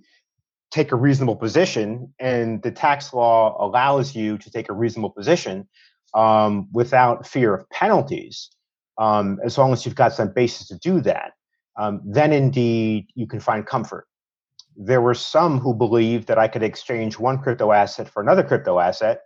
take 0.72 0.90
a 0.90 0.96
reasonable 0.96 1.36
position 1.36 2.12
and 2.18 2.60
the 2.62 2.72
tax 2.72 3.14
law 3.14 3.56
allows 3.64 4.16
you 4.16 4.36
to 4.38 4.50
take 4.50 4.68
a 4.68 4.72
reasonable 4.72 5.10
position 5.10 5.68
um, 6.12 6.68
without 6.72 7.24
fear 7.24 7.54
of 7.54 7.70
penalties, 7.70 8.50
um, 8.98 9.38
as 9.44 9.56
long 9.56 9.72
as 9.72 9.86
you've 9.86 9.94
got 9.94 10.12
some 10.12 10.32
basis 10.32 10.66
to 10.68 10.78
do 10.78 11.00
that, 11.02 11.34
um, 11.76 12.00
then 12.04 12.32
indeed 12.32 13.06
you 13.14 13.28
can 13.28 13.38
find 13.38 13.64
comfort. 13.64 14.08
There 14.76 15.00
were 15.00 15.14
some 15.14 15.60
who 15.60 15.72
believed 15.72 16.26
that 16.26 16.38
I 16.38 16.48
could 16.48 16.64
exchange 16.64 17.16
one 17.16 17.38
crypto 17.38 17.70
asset 17.70 18.08
for 18.08 18.20
another 18.20 18.42
crypto 18.42 18.80
asset 18.80 19.20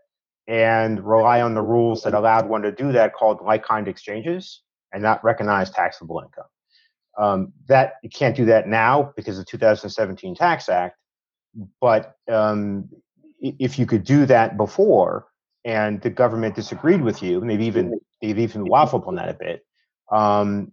and 0.46 1.02
rely 1.02 1.40
on 1.40 1.54
the 1.54 1.62
rules 1.62 2.02
that 2.02 2.12
allowed 2.12 2.50
one 2.50 2.60
to 2.62 2.72
do 2.72 2.92
that 2.92 3.14
called 3.14 3.40
like 3.42 3.64
kind 3.64 3.88
exchanges 3.88 4.60
and 4.92 5.02
not 5.02 5.24
recognize 5.24 5.70
taxable 5.70 6.20
income. 6.20 6.44
Um, 7.18 7.52
that 7.66 7.94
you 8.02 8.10
can't 8.10 8.36
do 8.36 8.44
that 8.46 8.68
now 8.68 9.12
because 9.16 9.38
of 9.38 9.44
the 9.44 9.50
2017 9.50 10.36
Tax 10.36 10.68
Act. 10.68 10.96
But 11.80 12.14
um, 12.30 12.88
if 13.40 13.78
you 13.78 13.86
could 13.86 14.04
do 14.04 14.24
that 14.26 14.56
before, 14.56 15.26
and 15.64 16.00
the 16.00 16.10
government 16.10 16.54
disagreed 16.54 17.02
with 17.02 17.22
you, 17.22 17.40
maybe 17.40 17.66
even 17.66 17.98
they've 18.22 18.38
even 18.38 18.64
waffled 18.66 19.06
on 19.06 19.16
that 19.16 19.28
a 19.28 19.34
bit, 19.34 19.66
um, 20.12 20.72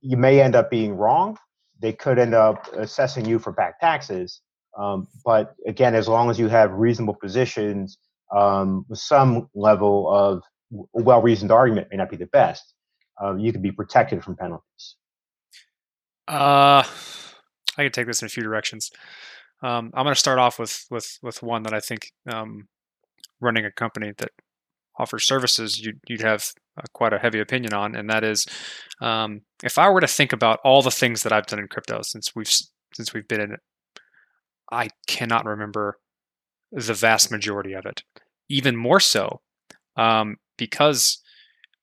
you 0.00 0.16
may 0.16 0.40
end 0.40 0.56
up 0.56 0.70
being 0.70 0.94
wrong. 0.96 1.36
they 1.80 1.92
could 1.92 2.18
end 2.18 2.34
up 2.34 2.66
assessing 2.74 3.24
you 3.24 3.38
for 3.38 3.52
back 3.52 3.80
taxes. 3.80 4.40
Um, 4.78 5.08
but 5.24 5.54
again, 5.66 5.94
as 5.94 6.08
long 6.08 6.30
as 6.30 6.38
you 6.38 6.48
have 6.48 6.72
reasonable 6.72 7.14
positions, 7.14 7.98
um, 8.34 8.84
with 8.88 8.98
some 8.98 9.48
level 9.54 10.08
of 10.10 10.42
well-reasoned 10.92 11.50
argument 11.50 11.88
may 11.90 11.96
not 11.96 12.10
be 12.10 12.16
the 12.16 12.26
best, 12.26 12.74
um, 13.20 13.38
you 13.38 13.52
could 13.52 13.62
be 13.62 13.72
protected 13.72 14.22
from 14.22 14.36
penalties. 14.36 14.96
Uh, 16.30 16.84
I 17.76 17.82
could 17.82 17.92
take 17.92 18.06
this 18.06 18.22
in 18.22 18.26
a 18.26 18.30
few 18.30 18.44
directions. 18.44 18.90
Um, 19.62 19.90
I'm 19.94 20.04
going 20.04 20.14
to 20.14 20.20
start 20.20 20.38
off 20.38 20.58
with 20.58 20.86
with 20.90 21.18
with 21.22 21.42
one 21.42 21.64
that 21.64 21.74
I 21.74 21.80
think 21.80 22.12
um, 22.32 22.68
running 23.40 23.64
a 23.64 23.72
company 23.72 24.12
that 24.18 24.30
offers 24.98 25.26
services 25.26 25.80
you'd, 25.80 25.98
you'd 26.08 26.20
have 26.20 26.52
uh, 26.78 26.82
quite 26.92 27.12
a 27.12 27.18
heavy 27.18 27.40
opinion 27.40 27.74
on, 27.74 27.96
and 27.96 28.08
that 28.08 28.22
is 28.22 28.46
um, 29.00 29.40
if 29.64 29.76
I 29.76 29.90
were 29.90 30.00
to 30.00 30.06
think 30.06 30.32
about 30.32 30.60
all 30.64 30.82
the 30.82 30.90
things 30.90 31.24
that 31.24 31.32
I've 31.32 31.46
done 31.46 31.58
in 31.58 31.66
crypto 31.66 32.00
since 32.02 32.34
we've 32.34 32.52
since 32.94 33.12
we've 33.12 33.26
been 33.26 33.40
in 33.40 33.52
it, 33.52 33.60
I 34.70 34.90
cannot 35.08 35.44
remember 35.44 35.98
the 36.70 36.94
vast 36.94 37.32
majority 37.32 37.72
of 37.72 37.86
it. 37.86 38.04
Even 38.48 38.76
more 38.76 39.00
so 39.00 39.40
um, 39.96 40.36
because 40.56 41.20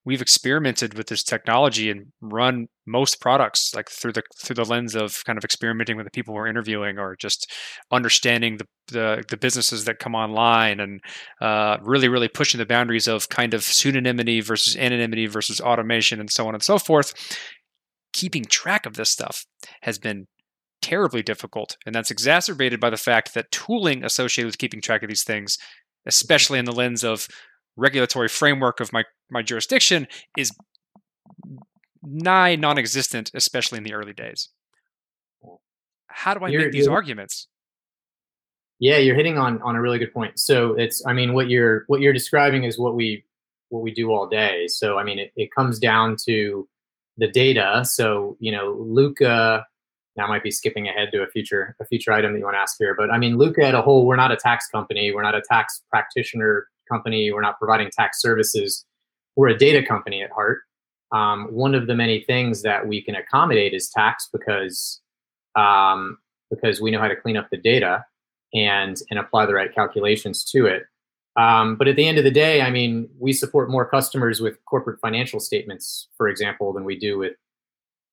we've 0.08 0.22
experimented 0.22 0.94
with 0.94 1.08
this 1.08 1.22
technology 1.22 1.90
and 1.90 2.06
run 2.22 2.68
most 2.86 3.20
products 3.20 3.76
like 3.76 3.90
through 3.90 4.14
the 4.14 4.24
through 4.42 4.56
the 4.56 4.64
lens 4.64 4.96
of 4.96 5.22
kind 5.26 5.38
of 5.38 5.44
experimenting 5.44 5.98
with 5.98 6.06
the 6.06 6.12
people 6.12 6.34
we're 6.34 6.48
interviewing 6.48 6.98
or 6.98 7.18
just 7.18 7.52
understanding 7.92 8.56
the 8.56 8.66
the, 8.88 9.22
the 9.30 9.36
businesses 9.36 9.84
that 9.84 10.00
come 10.00 10.16
online 10.16 10.80
and 10.80 11.02
uh, 11.42 11.76
really 11.82 12.08
really 12.08 12.30
pushing 12.30 12.58
the 12.58 12.66
boundaries 12.66 13.06
of 13.06 13.28
kind 13.28 13.54
of 13.54 13.60
pseudonymity 13.60 14.42
versus 14.42 14.78
anonymity 14.78 15.28
versus 15.28 15.60
automation 15.60 16.22
and 16.22 16.32
so 16.32 16.48
on 16.48 16.54
and 16.54 16.64
so 16.64 16.80
forth. 16.80 17.14
Keeping 18.14 18.46
track 18.46 18.86
of 18.86 18.94
this 18.94 19.10
stuff 19.10 19.46
has 19.82 20.00
been 20.00 20.26
terribly 20.82 21.22
difficult 21.22 21.76
and 21.86 21.94
that's 21.94 22.12
exacerbated 22.12 22.80
by 22.80 22.90
the 22.90 22.96
fact 22.96 23.34
that 23.34 23.52
tooling 23.52 24.06
associated 24.06 24.48
with 24.48 24.58
keeping 24.58 24.80
track 24.80 25.04
of 25.04 25.10
these 25.10 25.26
things 25.26 25.58
especially 26.06 26.60
in 26.60 26.64
the 26.64 26.72
lens 26.72 27.04
of 27.04 27.28
regulatory 27.76 28.30
framework 28.30 28.80
of 28.80 28.94
my 28.94 29.04
my 29.30 29.42
jurisdiction 29.42 30.08
is 30.38 30.52
nigh 32.04 32.56
non-existent, 32.56 33.32
especially 33.34 33.78
in 33.78 33.84
the 33.84 33.94
early 33.94 34.14
days. 34.14 34.50
How 36.08 36.34
do 36.34 36.44
I 36.44 36.50
You're- 36.50 36.66
make 36.66 36.74
these 36.74 36.88
arguments? 36.88 37.48
Yeah, 38.80 38.98
you're 38.98 39.16
hitting 39.16 39.38
on 39.40 39.60
on 39.64 39.76
a 39.76 39.82
really 39.82 39.98
good 39.98 40.14
point. 40.14 40.38
So 40.40 40.74
it's 40.74 41.04
I 41.06 41.14
mean 41.14 41.34
what 41.34 41.50
you're 41.50 41.84
what 41.88 42.00
you're 42.00 42.14
describing 42.14 42.64
is 42.64 42.78
what 42.78 42.96
we 42.96 43.26
what 43.70 43.82
we 43.82 43.92
do 43.92 44.12
all 44.12 44.28
day. 44.28 44.68
So 44.68 45.00
I 45.00 45.04
mean 45.04 45.18
it, 45.18 45.32
it 45.36 45.50
comes 45.52 45.80
down 45.80 46.16
to 46.28 46.68
the 47.18 47.28
data. 47.28 47.84
So, 47.86 48.38
you 48.40 48.52
know, 48.52 48.76
Lukka 48.76 49.64
now 50.16 50.26
I 50.26 50.28
might 50.28 50.44
be 50.44 50.52
skipping 50.52 50.88
ahead 50.88 51.10
to 51.14 51.24
a 51.24 51.28
future 51.28 51.76
a 51.80 51.86
future 51.86 52.12
item 52.12 52.34
that 52.34 52.40
you 52.40 52.46
want 52.46 52.54
to 52.56 52.60
ask 52.60 52.78
here. 52.78 52.94
But 52.96 53.10
I 53.10 53.18
mean 53.18 53.36
Lukka 53.36 53.64
at 53.64 53.74
a 53.74 53.82
whole, 53.82 54.06
we're 54.06 54.16
not 54.16 54.32
a 54.32 54.38
tax 54.38 54.68
company, 54.68 55.12
we're 55.12 55.24
not 55.24 55.34
a 55.36 55.42
tax 55.42 55.82
practitioner 55.90 56.68
company, 56.88 57.32
we're 57.32 57.42
not 57.42 57.58
providing 57.58 57.90
tax 57.92 58.22
services. 58.22 58.86
We're 59.38 59.50
a 59.50 59.58
data 59.58 59.86
company 59.86 60.22
at 60.24 60.32
heart. 60.32 60.64
Um, 61.14 61.46
one 61.54 61.76
of 61.76 61.88
the 61.88 61.96
many 61.96 62.22
things 62.22 62.64
that 62.64 62.86
we 62.86 63.02
can 63.02 63.16
accommodate 63.16 63.74
is 63.74 63.90
tax 63.90 64.28
because 64.34 65.00
um, 65.56 66.18
because 66.50 66.82
we 66.82 66.92
know 66.92 67.00
how 67.00 67.08
to 67.08 67.16
clean 67.16 67.38
up 67.38 67.50
the 67.50 67.58
data 67.58 68.04
and 68.54 68.98
and 69.10 69.20
apply 69.20 69.46
the 69.46 69.54
right 69.54 69.74
calculations 69.74 70.44
to 70.46 70.66
it. 70.66 70.84
Um, 71.38 71.76
but 71.76 71.88
at 71.88 71.96
the 71.96 72.08
end 72.08 72.18
of 72.18 72.24
the 72.24 72.32
day, 72.32 72.64
I 72.64 72.72
mean, 72.72 73.10
we 73.20 73.32
support 73.32 73.70
more 73.70 73.88
customers 73.88 74.42
with 74.42 74.58
corporate 74.66 75.00
financial 75.02 75.40
statements, 75.40 76.08
for 76.18 76.28
example, 76.28 76.74
than 76.74 76.84
we 76.84 76.98
do 76.98 77.18
with 77.18 77.34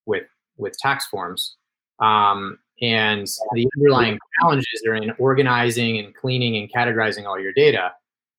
with 0.07 0.25
with 0.59 0.77
tax 0.79 1.07
forms. 1.07 1.57
Um, 2.01 2.59
and 2.83 3.27
the 3.53 3.67
underlying 3.79 4.19
challenges 4.41 4.83
are 4.87 4.95
in 4.95 5.13
organizing 5.19 5.99
and 5.99 6.15
cleaning 6.15 6.57
and 6.57 6.71
categorizing 6.71 7.25
all 7.25 7.41
your 7.41 7.53
data. 7.53 7.93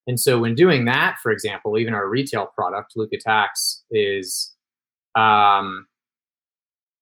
And 0.07 0.19
so, 0.19 0.39
when 0.39 0.55
doing 0.55 0.85
that, 0.85 1.17
for 1.21 1.31
example, 1.31 1.77
even 1.77 1.93
our 1.93 2.07
retail 2.07 2.47
product, 2.47 2.93
Lukka 2.95 3.19
Tax, 3.19 3.83
is 3.91 4.53
um, 5.15 5.87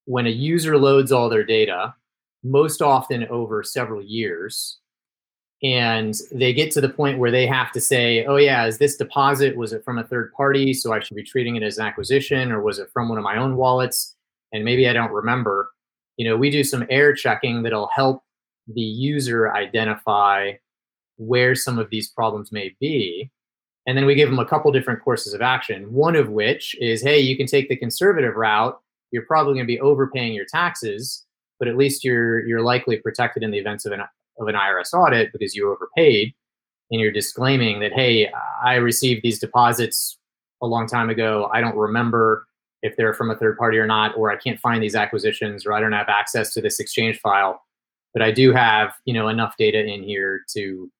when 0.05 0.25
a 0.25 0.31
user 0.31 0.77
loads 0.77 1.11
all 1.11 1.29
their 1.29 1.43
data, 1.43 1.93
most 2.43 2.81
often 2.81 3.27
over 3.27 3.63
several 3.63 4.01
years, 4.01 4.79
and 5.63 6.15
they 6.31 6.53
get 6.53 6.71
to 6.71 6.81
the 6.81 6.89
point 6.89 7.19
where 7.19 7.31
they 7.31 7.45
have 7.47 7.71
to 7.73 7.81
say, 7.81 8.25
"Oh 8.25 8.37
yeah, 8.37 8.65
is 8.65 8.77
this 8.77 8.97
deposit 8.97 9.55
was 9.57 9.73
it 9.73 9.83
from 9.83 9.97
a 9.97 10.03
third 10.03 10.31
party, 10.33 10.73
so 10.73 10.93
I 10.93 10.99
should 10.99 11.15
be 11.15 11.23
treating 11.23 11.55
it 11.55 11.63
as 11.63 11.77
an 11.77 11.85
acquisition, 11.85 12.51
or 12.51 12.61
was 12.61 12.79
it 12.79 12.89
from 12.93 13.09
one 13.09 13.17
of 13.17 13.23
my 13.23 13.37
own 13.37 13.57
wallets?" 13.57 14.15
And 14.53 14.63
maybe 14.65 14.87
I 14.87 14.93
don't 14.93 15.11
remember. 15.11 15.71
You 16.17 16.29
know, 16.29 16.37
we 16.37 16.49
do 16.51 16.63
some 16.63 16.85
error 16.89 17.13
checking 17.13 17.63
that'll 17.63 17.89
help 17.93 18.23
the 18.67 18.81
user 18.81 19.53
identify 19.53 20.53
where 21.17 21.56
some 21.56 21.80
of 21.80 21.89
these 21.89 22.10
problems 22.10 22.52
may 22.52 22.76
be. 22.80 23.32
And 23.86 23.97
then 23.97 24.06
we 24.06 24.15
give 24.15 24.30
them 24.30 24.39
a 24.39 24.45
couple 24.45 24.71
different 24.71 25.04
courses 25.04 25.34
of 25.34 25.41
action. 25.41 25.91
One 25.91 26.15
of 26.15 26.30
which 26.30 26.76
is, 26.80 27.02
hey, 27.02 27.19
you 27.19 27.36
can 27.36 27.47
take 27.47 27.67
the 27.69 27.76
conservative 27.76 28.36
route. 28.36 28.80
You're 29.12 29.26
probably 29.26 29.54
going 29.54 29.65
to 29.65 29.73
be 29.73 29.80
overpaying 29.80 30.34
your 30.34 30.45
taxes, 30.45 31.26
but 31.60 31.67
at 31.67 31.78
least 31.78 32.04
you're 32.04 32.45
you're 32.47 32.62
likely 32.62 32.97
protected 32.97 33.43
in 33.43 33.52
the 33.52 33.60
events 33.60 33.86
of 33.86 33.91
an 33.91 34.02
of 34.39 34.47
an 34.47 34.56
IRS 34.56 34.93
audit 34.93 35.32
because 35.32 35.54
you 35.54 35.71
overpaid, 35.71 36.34
and 36.89 36.99
you're 36.99 37.12
disclaiming 37.12 37.80
that, 37.82 37.93
hey, 37.93 38.32
I 38.65 38.76
received 38.76 39.21
these 39.21 39.39
deposits 39.39 40.17
a 40.62 40.67
long 40.67 40.88
time 40.88 41.10
ago. 41.10 41.49
I 41.54 41.62
don't 41.62 41.76
remember 41.76 42.47
if 42.82 42.95
they're 42.97 43.13
from 43.13 43.32
a 43.32 43.36
third 43.36 43.58
party 43.58 43.78
or 43.78 43.86
not, 43.86 44.15
or 44.17 44.32
I 44.32 44.38
can't 44.38 44.60
find 44.60 44.82
these 44.82 44.95
acquisitions, 44.95 45.65
or 45.65 45.73
I 45.73 45.80
don't 45.80 45.91
have 45.91 46.10
access 46.10 46.54
to 46.54 46.62
this 46.62 46.80
exchange 46.80 47.19
file. 47.19 47.62
But 48.13 48.21
I 48.21 48.32
do 48.32 48.52
have, 48.52 48.93
you 49.06 49.13
know, 49.13 49.28
enough 49.28 49.56
data 49.58 49.84
in 49.84 50.04
here 50.04 50.41
to 50.56 50.91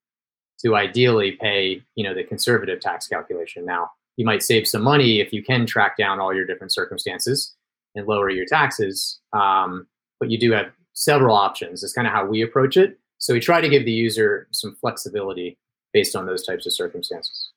to 0.64 0.76
ideally 0.76 1.34
pay, 1.34 1.82
you 1.96 2.04
know, 2.04 2.14
the 2.14 2.24
conservative 2.24 2.80
tax 2.80 3.08
calculation. 3.08 3.66
Now, 3.66 3.92
you 4.18 4.26
might 4.26 4.44
save 4.44 4.68
some 4.68 4.82
money 4.82 5.20
if 5.20 5.34
you 5.34 5.44
can 5.44 5.66
track 5.66 5.98
down 5.98 6.20
all 6.20 6.34
your 6.34 6.46
different 6.46 6.72
circumstances 6.72 7.56
and 7.96 8.08
lower 8.08 8.30
your 8.30 8.46
taxes. 8.46 9.20
Um, 9.34 9.88
but 10.20 10.30
you 10.30 10.38
do 10.38 10.52
have 10.52 10.68
several 10.94 11.36
options. 11.36 11.84
It's 11.84 11.94
kind 11.94 12.08
of 12.08 12.14
how 12.14 12.26
we 12.26 12.42
approach 12.42 12.78
it. 12.78 12.98
So 13.18 13.34
we 13.34 13.40
try 13.40 13.62
to 13.62 13.70
give 13.70 13.86
the 13.86 13.92
user 13.92 14.48
some 14.52 14.76
flexibility 14.76 15.58
based 15.92 16.16
on 16.16 16.26
those 16.26 16.46
types 16.46 16.66
of 16.66 16.74
circumstances. 16.74 17.52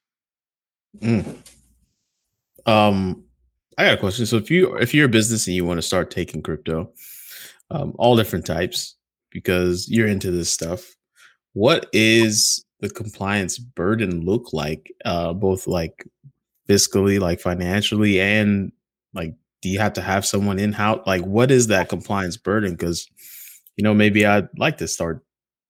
Mm. 0.99 1.37
Um, 2.67 3.25
I 3.79 3.85
got 3.85 3.95
a 3.95 3.99
question. 3.99 4.27
So 4.27 4.37
if 4.37 4.51
you 4.51 4.75
if 4.77 4.95
you're 4.95 5.07
a 5.07 5.11
business 5.11 5.47
and 5.47 5.55
you 5.55 5.65
want 5.65 5.79
to 5.79 5.83
start 5.83 6.11
taking 6.11 6.43
crypto, 6.43 6.93
um, 7.71 7.95
all 7.99 8.17
different 8.17 8.47
types, 8.47 8.97
because 9.31 9.89
you're 9.89 10.09
into 10.09 10.31
this 10.31 10.51
stuff, 10.51 10.97
what 11.53 11.87
is 11.93 12.65
the 12.81 12.91
compliance 12.91 13.59
burden 13.59 14.25
look 14.25 14.53
like? 14.53 14.93
Uh, 15.05 15.33
both 15.33 15.67
like 15.67 16.07
fiscally, 16.69 17.21
like 17.21 17.41
financially, 17.41 18.21
and 18.21 18.73
like 19.15 19.35
do 19.63 19.69
you 19.69 19.79
have 19.79 19.95
to 19.95 20.03
have 20.03 20.27
someone 20.27 20.59
in 20.59 20.73
house? 20.73 21.03
Like, 21.07 21.23
what 21.23 21.51
is 21.51 21.69
that 21.69 21.89
compliance 21.89 22.37
burden? 22.37 22.73
Because 22.73 23.09
you 23.77 23.83
know, 23.83 23.95
maybe 23.95 24.25
I'd 24.25 24.49
like 24.59 24.79
to 24.79 24.89
start 24.89 25.23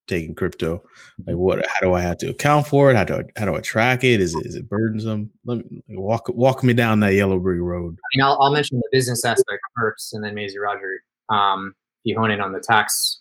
taking 0.07 0.35
crypto. 0.35 0.83
Like, 1.27 1.37
what? 1.37 1.65
How 1.67 1.81
do 1.81 1.95
I 1.95 2.01
have 2.01 2.19
to 2.19 2.31
account 2.31 2.67
for 2.67 2.91
it? 2.91 2.97
How 2.97 3.05
do 3.05 3.15
I, 3.15 3.23
how 3.39 3.47
do 3.47 3.55
I 3.55 3.61
track 3.61 4.05
it? 4.05 4.21
Is 4.21 4.35
it 4.35 4.47
is 4.47 4.55
it 4.55 4.69
burdensome? 4.69 5.31
Let 5.45 5.59
me 5.71 5.83
walk 5.89 6.29
walk 6.29 6.63
me 6.63 6.73
down 6.73 7.01
that 7.01 7.15
yellow 7.15 7.39
brick 7.39 7.61
road. 7.61 7.97
I 7.97 8.17
mean, 8.17 8.25
I'll, 8.25 8.39
I'll 8.41 8.53
mention 8.53 8.79
the 8.79 8.89
business 8.93 9.25
aspect 9.25 9.61
first, 9.77 10.15
and 10.15 10.23
then 10.23 10.35
Maisie 10.35 10.59
Roger, 10.59 11.03
um, 11.29 11.75
you 12.05 12.19
hone 12.19 12.31
in 12.31 12.41
on 12.41 12.53
the 12.53 12.61
tax 12.61 13.21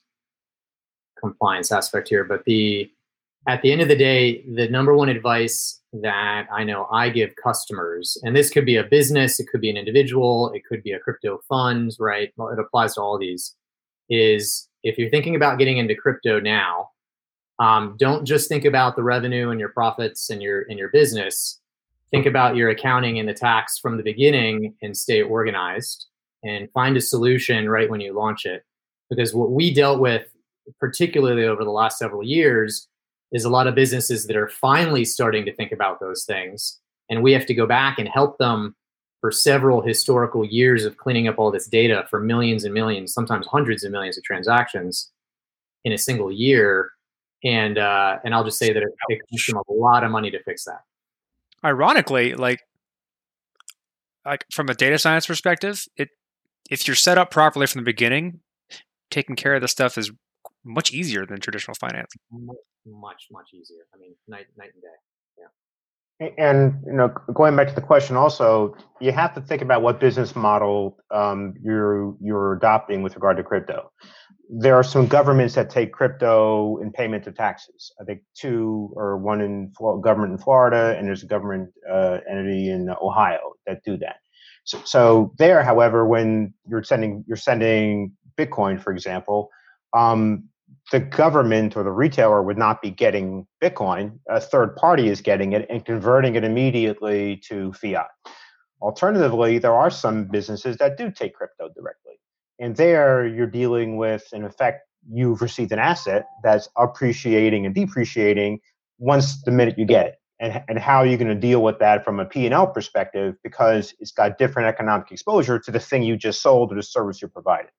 compliance 1.20 1.72
aspect 1.72 2.10
here. 2.10 2.24
But 2.24 2.44
the 2.46 2.90
at 3.48 3.62
the 3.62 3.72
end 3.72 3.82
of 3.82 3.88
the 3.88 3.96
day, 3.96 4.44
the 4.56 4.68
number 4.70 4.96
one 4.96 5.10
advice 5.10 5.80
that 5.94 6.48
I 6.52 6.64
know 6.64 6.88
I 6.92 7.10
give 7.10 7.36
customers, 7.42 8.18
and 8.24 8.36
this 8.36 8.50
could 8.50 8.66
be 8.66 8.76
a 8.76 8.84
business, 8.84 9.40
it 9.40 9.48
could 9.52 9.62
be 9.62 9.70
an 9.70 9.78
individual, 9.78 10.52
it 10.54 10.64
could 10.68 10.82
be 10.84 10.92
a 10.92 11.00
crypto 11.00 11.40
fund, 11.48 11.96
right? 12.00 12.34
It 12.38 12.60
applies 12.60 12.96
to 12.96 13.02
all 13.02 13.18
these. 13.20 13.56
Is 14.10 14.68
if 14.84 14.98
you're 14.98 15.10
thinking 15.10 15.36
about 15.36 15.58
getting 15.58 15.78
into 15.78 15.96
crypto 15.96 16.40
now, 16.40 16.90
um, 17.60 17.96
don't 17.98 18.26
just 18.26 18.50
think 18.50 18.66
about 18.66 18.96
the 18.96 19.04
revenue 19.04 19.50
and 19.50 19.60
your 19.60 19.70
profits 19.70 20.30
and 20.30 20.42
your 20.42 20.64
in 20.64 20.78
your 20.78 20.90
business. 20.90 21.60
Think 22.12 22.26
about 22.26 22.56
your 22.56 22.70
accounting 22.70 23.20
and 23.20 23.28
the 23.28 23.34
tax 23.34 23.80
from 23.80 23.98
the 23.98 24.04
beginning 24.04 24.76
and 24.82 24.96
stay 24.96 25.22
organized 25.22 26.06
and 26.44 26.70
find 26.72 26.96
a 26.98 27.02
solution 27.02 27.68
right 27.68 27.90
when 27.90 28.00
you 28.00 28.14
launch 28.14 28.46
it. 28.46 28.64
Because 29.10 29.34
what 29.34 29.52
we 29.52 29.74
dealt 29.74 30.00
with, 30.00 30.28
particularly 30.80 31.46
over 31.46 31.64
the 31.64 31.72
last 31.72 31.98
several 31.98 32.24
years, 32.24 32.88
is 33.32 33.46
a 33.46 33.50
lot 33.50 33.68
of 33.68 33.76
businesses 33.76 34.28
that 34.28 34.36
are 34.36 34.48
finally 34.48 35.06
starting 35.06 35.46
to 35.46 35.54
think 35.54 35.72
about 35.72 36.00
those 36.00 36.24
things. 36.26 36.80
And 37.10 37.22
we 37.22 37.34
have 37.34 37.46
to 37.48 37.54
go 37.54 37.66
back 37.66 38.00
and 38.00 38.08
help 38.08 38.38
them 38.38 38.76
for 39.22 39.32
several 39.32 39.82
historical 39.82 40.46
years 40.46 40.86
of 40.86 40.98
cleaning 40.98 41.28
up 41.28 41.40
all 41.40 41.52
this 41.52 41.68
data 41.68 42.06
for 42.10 42.20
millions 42.20 42.64
and 42.64 42.74
millions, 42.74 43.14
sometimes 43.14 43.48
hundreds 43.48 43.84
of 43.84 43.92
millions 43.92 44.18
of 44.18 44.24
transactions 44.24 45.12
in 45.84 45.92
a 45.92 45.98
single 45.98 46.32
year. 46.32 46.92
And 47.44 47.78
uh, 47.78 48.18
and 48.24 48.34
I'll 48.34 48.44
just 48.44 48.58
say 48.58 48.74
that 48.74 48.82
it, 48.82 48.90
it 49.10 49.22
costs 49.30 49.48
them 49.48 49.58
a 49.58 49.74
lot 49.74 50.04
of 50.04 50.12
money 50.12 50.32
to 50.32 50.42
fix 50.44 50.66
that. 50.66 50.82
Ironically, 51.64 52.34
like 52.34 52.62
like 54.26 54.46
from 54.52 54.70
a 54.70 54.74
data 54.74 54.98
science 54.98 55.28
perspective, 55.28 55.86
it 55.98 56.10
if 56.70 56.88
you're 56.88 56.96
set 56.96 57.18
up 57.18 57.30
properly 57.30 57.68
from 57.68 57.82
the 57.82 57.86
beginning, 57.86 58.40
taking 59.12 59.36
care 59.36 59.56
of 59.56 59.62
this 59.62 59.72
stuff 59.72 59.98
is 59.98 60.12
much 60.64 60.92
easier 60.92 61.26
than 61.26 61.40
traditional 61.40 61.76
finance. 61.76 62.12
Mu- 62.86 63.00
Much 63.00 63.28
much 63.32 63.50
easier. 63.54 63.86
I 63.94 63.98
mean, 63.98 64.16
night 64.28 64.48
night 64.58 64.72
and 64.74 64.82
day. 64.82 64.98
Yeah. 65.38 66.30
And 66.38 66.82
you 66.86 66.94
know, 66.94 67.10
going 67.34 67.56
back 67.56 67.68
to 67.68 67.76
the 67.76 67.82
question, 67.82 68.16
also, 68.16 68.76
you 69.02 69.12
have 69.12 69.34
to 69.36 69.42
think 69.42 69.62
about 69.62 69.82
what 69.82 70.00
business 70.00 70.36
model 70.36 70.98
um, 71.12 71.54
you're 71.62 72.16
you're 72.22 72.54
adopting 72.54 73.02
with 73.04 73.16
regard 73.16 73.38
to 73.38 73.44
crypto. 73.44 73.92
There 74.50 74.76
are 74.76 74.84
some 74.84 75.08
governments 75.08 75.56
that 75.56 75.70
take 75.70 75.92
crypto 75.92 76.78
in 76.78 76.92
payment 76.92 77.28
of 77.28 77.36
taxes. 77.36 77.92
I 78.00 78.06
think 78.06 78.22
two 78.36 78.94
or 78.96 79.18
one 79.18 79.42
in 79.42 79.74
government 80.02 80.34
in 80.34 80.38
Florida, 80.38 80.96
and 80.98 81.08
there's 81.08 81.24
a 81.24 81.28
government 81.28 81.72
uh, 81.92 82.20
entity 82.30 82.70
in 82.70 82.90
Ohio 83.02 83.54
that 83.66 83.84
do 83.84 83.98
that. 83.98 84.18
So, 84.64 84.82
so 84.86 85.34
there, 85.38 85.64
however, 85.64 86.08
when 86.08 86.54
you're 86.68 86.84
sending 86.84 87.24
you're 87.28 87.38
sending 87.38 88.14
Bitcoin, 88.38 88.82
for 88.82 88.94
example, 88.94 89.50
um, 89.94 90.46
the 90.92 91.00
government 91.00 91.76
or 91.76 91.84
the 91.84 91.92
retailer 91.92 92.42
would 92.44 92.58
not 92.58 92.82
be 92.82 92.92
getting 92.92 93.48
Bitcoin. 93.62 94.20
A 94.30 94.40
third 94.40 94.76
party 94.76 95.08
is 95.08 95.22
getting 95.22 95.54
it 95.54 95.66
and 95.70 95.84
converting 95.84 96.36
it 96.36 96.44
immediately 96.44 97.38
to 97.48 97.74
fiat. 97.74 98.08
Alternatively, 98.82 99.58
there 99.58 99.74
are 99.74 99.90
some 99.90 100.26
businesses 100.26 100.78
that 100.78 100.98
do 100.98 101.10
take 101.10 101.34
crypto 101.34 101.70
directly. 101.76 102.20
And 102.60 102.76
there 102.76 103.26
you're 103.26 103.48
dealing 103.48 103.98
with, 103.98 104.32
in 104.32 104.44
effect, 104.44 104.82
you've 105.12 105.42
received 105.42 105.72
an 105.72 105.80
asset 105.80 106.28
that's 106.44 106.70
appreciating 106.78 107.66
and 107.66 107.74
depreciating 107.74 108.60
once 108.98 109.42
the 109.44 109.52
minute 109.52 109.78
you 109.78 109.86
get 109.86 110.08
it. 110.08 110.16
And, 110.40 110.64
and 110.68 110.80
how 110.80 110.98
are 110.98 111.06
you 111.06 111.18
going 111.18 111.30
to 111.30 111.36
deal 111.36 111.64
with 111.64 111.80
that 111.80 112.04
from 112.04 112.20
a 112.20 112.26
P&L 112.26 112.68
perspective 112.68 113.36
because 113.44 113.94
it's 114.00 114.12
got 114.12 114.38
different 114.38 114.68
economic 114.68 115.12
exposure 115.12 115.58
to 115.60 115.72
the 115.72 115.80
thing 115.80 116.04
you 116.04 116.18
just 116.18 116.42
sold 116.42 116.72
or 116.72 116.76
the 116.76 116.84
service 116.84 117.22
you 117.22 117.28
provided. 117.28 117.72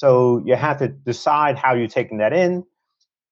So 0.00 0.42
you 0.46 0.56
have 0.56 0.78
to 0.78 0.88
decide 0.88 1.58
how 1.58 1.74
you're 1.74 1.86
taking 1.86 2.16
that 2.18 2.32
in, 2.32 2.64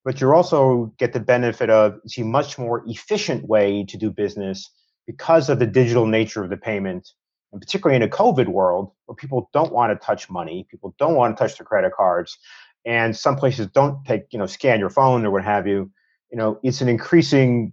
but 0.04 0.20
you 0.20 0.30
also 0.34 0.92
get 0.98 1.14
the 1.14 1.20
benefit 1.34 1.70
of 1.70 1.98
it's 2.04 2.18
a 2.18 2.24
much 2.24 2.58
more 2.58 2.84
efficient 2.86 3.48
way 3.48 3.86
to 3.88 3.96
do 3.96 4.10
business 4.10 4.70
because 5.06 5.48
of 5.48 5.60
the 5.60 5.66
digital 5.66 6.04
nature 6.04 6.44
of 6.44 6.50
the 6.50 6.58
payment, 6.58 7.08
and 7.52 7.62
particularly 7.62 7.96
in 7.96 8.02
a 8.02 8.14
COVID 8.14 8.48
world 8.48 8.90
where 9.06 9.16
people 9.16 9.48
don't 9.54 9.72
want 9.72 9.98
to 9.98 10.06
touch 10.06 10.28
money, 10.28 10.66
people 10.70 10.94
don't 10.98 11.14
want 11.14 11.34
to 11.34 11.42
touch 11.42 11.56
their 11.56 11.64
credit 11.64 11.94
cards, 11.96 12.36
and 12.84 13.16
some 13.16 13.36
places 13.36 13.68
don't 13.68 14.04
take 14.04 14.24
you 14.30 14.38
know 14.38 14.44
scan 14.44 14.78
your 14.78 14.90
phone 14.90 15.24
or 15.24 15.30
what 15.30 15.44
have 15.44 15.66
you. 15.66 15.90
You 16.30 16.36
know, 16.36 16.60
it's 16.62 16.82
an 16.82 16.90
increasing 16.90 17.72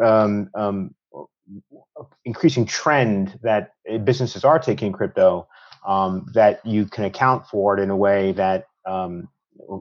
um, 0.00 0.48
um, 0.54 0.94
increasing 2.24 2.66
trend 2.66 3.36
that 3.42 3.72
uh, 3.92 3.98
businesses 3.98 4.44
are 4.44 4.60
taking 4.60 4.92
crypto 4.92 5.48
um, 5.88 6.26
that 6.34 6.64
you 6.66 6.84
can 6.84 7.04
account 7.04 7.46
for 7.46 7.76
it 7.76 7.82
in 7.82 7.88
a 7.88 7.96
way 7.96 8.32
that, 8.32 8.66
um, 8.86 9.28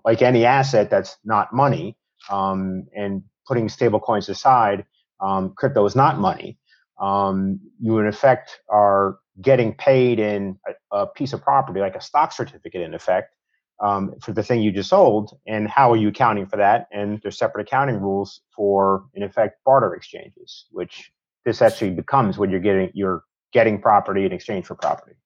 like 0.06 0.22
any 0.22 0.46
asset 0.46 0.90
that's 0.90 1.18
not 1.26 1.54
money, 1.54 1.98
um, 2.30 2.88
and 2.96 3.22
putting 3.46 3.68
stable 3.68 4.00
coins 4.00 4.30
aside, 4.30 4.86
um, 5.20 5.54
crypto 5.56 5.86
is 5.86 5.96
not 5.96 6.18
money. 6.18 6.58
Um, 7.00 7.60
you, 7.80 8.00
in 8.00 8.08
effect, 8.08 8.62
are 8.70 9.20
getting 9.42 9.74
paid 9.76 10.20
in 10.20 10.58
a, 10.92 10.98
a, 10.98 11.08
piece 11.08 11.34
of 11.34 11.42
property, 11.44 11.80
like 11.80 11.96
a 11.96 12.02
stock 12.02 12.32
certificate, 12.32 12.82
in 12.82 12.94
effect, 12.94 13.36
um, 13.84 14.16
for 14.22 14.32
the 14.32 14.42
thing 14.42 14.62
you 14.62 14.72
just 14.72 14.90
sold. 14.90 15.38
And 15.46 15.68
how 15.68 15.92
are 15.92 15.98
you 15.98 16.08
accounting 16.08 16.48
for 16.48 16.58
that? 16.58 16.88
And 16.92 17.20
there's 17.22 17.38
separate 17.38 17.68
accounting 17.68 18.00
rules 18.00 18.42
for, 18.56 19.06
in 19.14 19.24
effect, 19.24 19.60
barter 19.66 19.94
exchanges, 19.94 20.66
which 20.72 21.12
this 21.46 21.62
actually 21.62 21.92
becomes 21.92 22.38
when 22.38 22.50
you're 22.50 22.60
getting 22.60 22.92
you're 22.94 23.24
getting 23.54 23.80
property 23.80 24.26
in 24.26 24.32
exchange 24.32 24.66
for 24.66 24.76
property. 24.76 25.18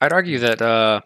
I'd 0.00 0.12
argue 0.12 0.38
that 0.38 0.62
uh, 0.62 1.00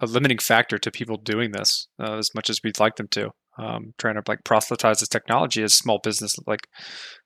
a 0.00 0.06
limiting 0.06 0.38
factor 0.38 0.78
to 0.78 0.90
people 0.90 1.16
doing 1.16 1.52
this, 1.52 1.88
uh, 2.00 2.18
as 2.18 2.30
much 2.34 2.50
as 2.50 2.60
we'd 2.62 2.80
like 2.80 2.96
them 2.96 3.08
to, 3.12 3.30
um, 3.58 3.94
trying 3.98 4.14
to 4.14 4.22
like 4.26 4.44
proselytize 4.44 5.00
this 5.00 5.08
technology 5.08 5.62
is 5.62 5.74
small 5.74 6.00
business, 6.02 6.36
like 6.46 6.68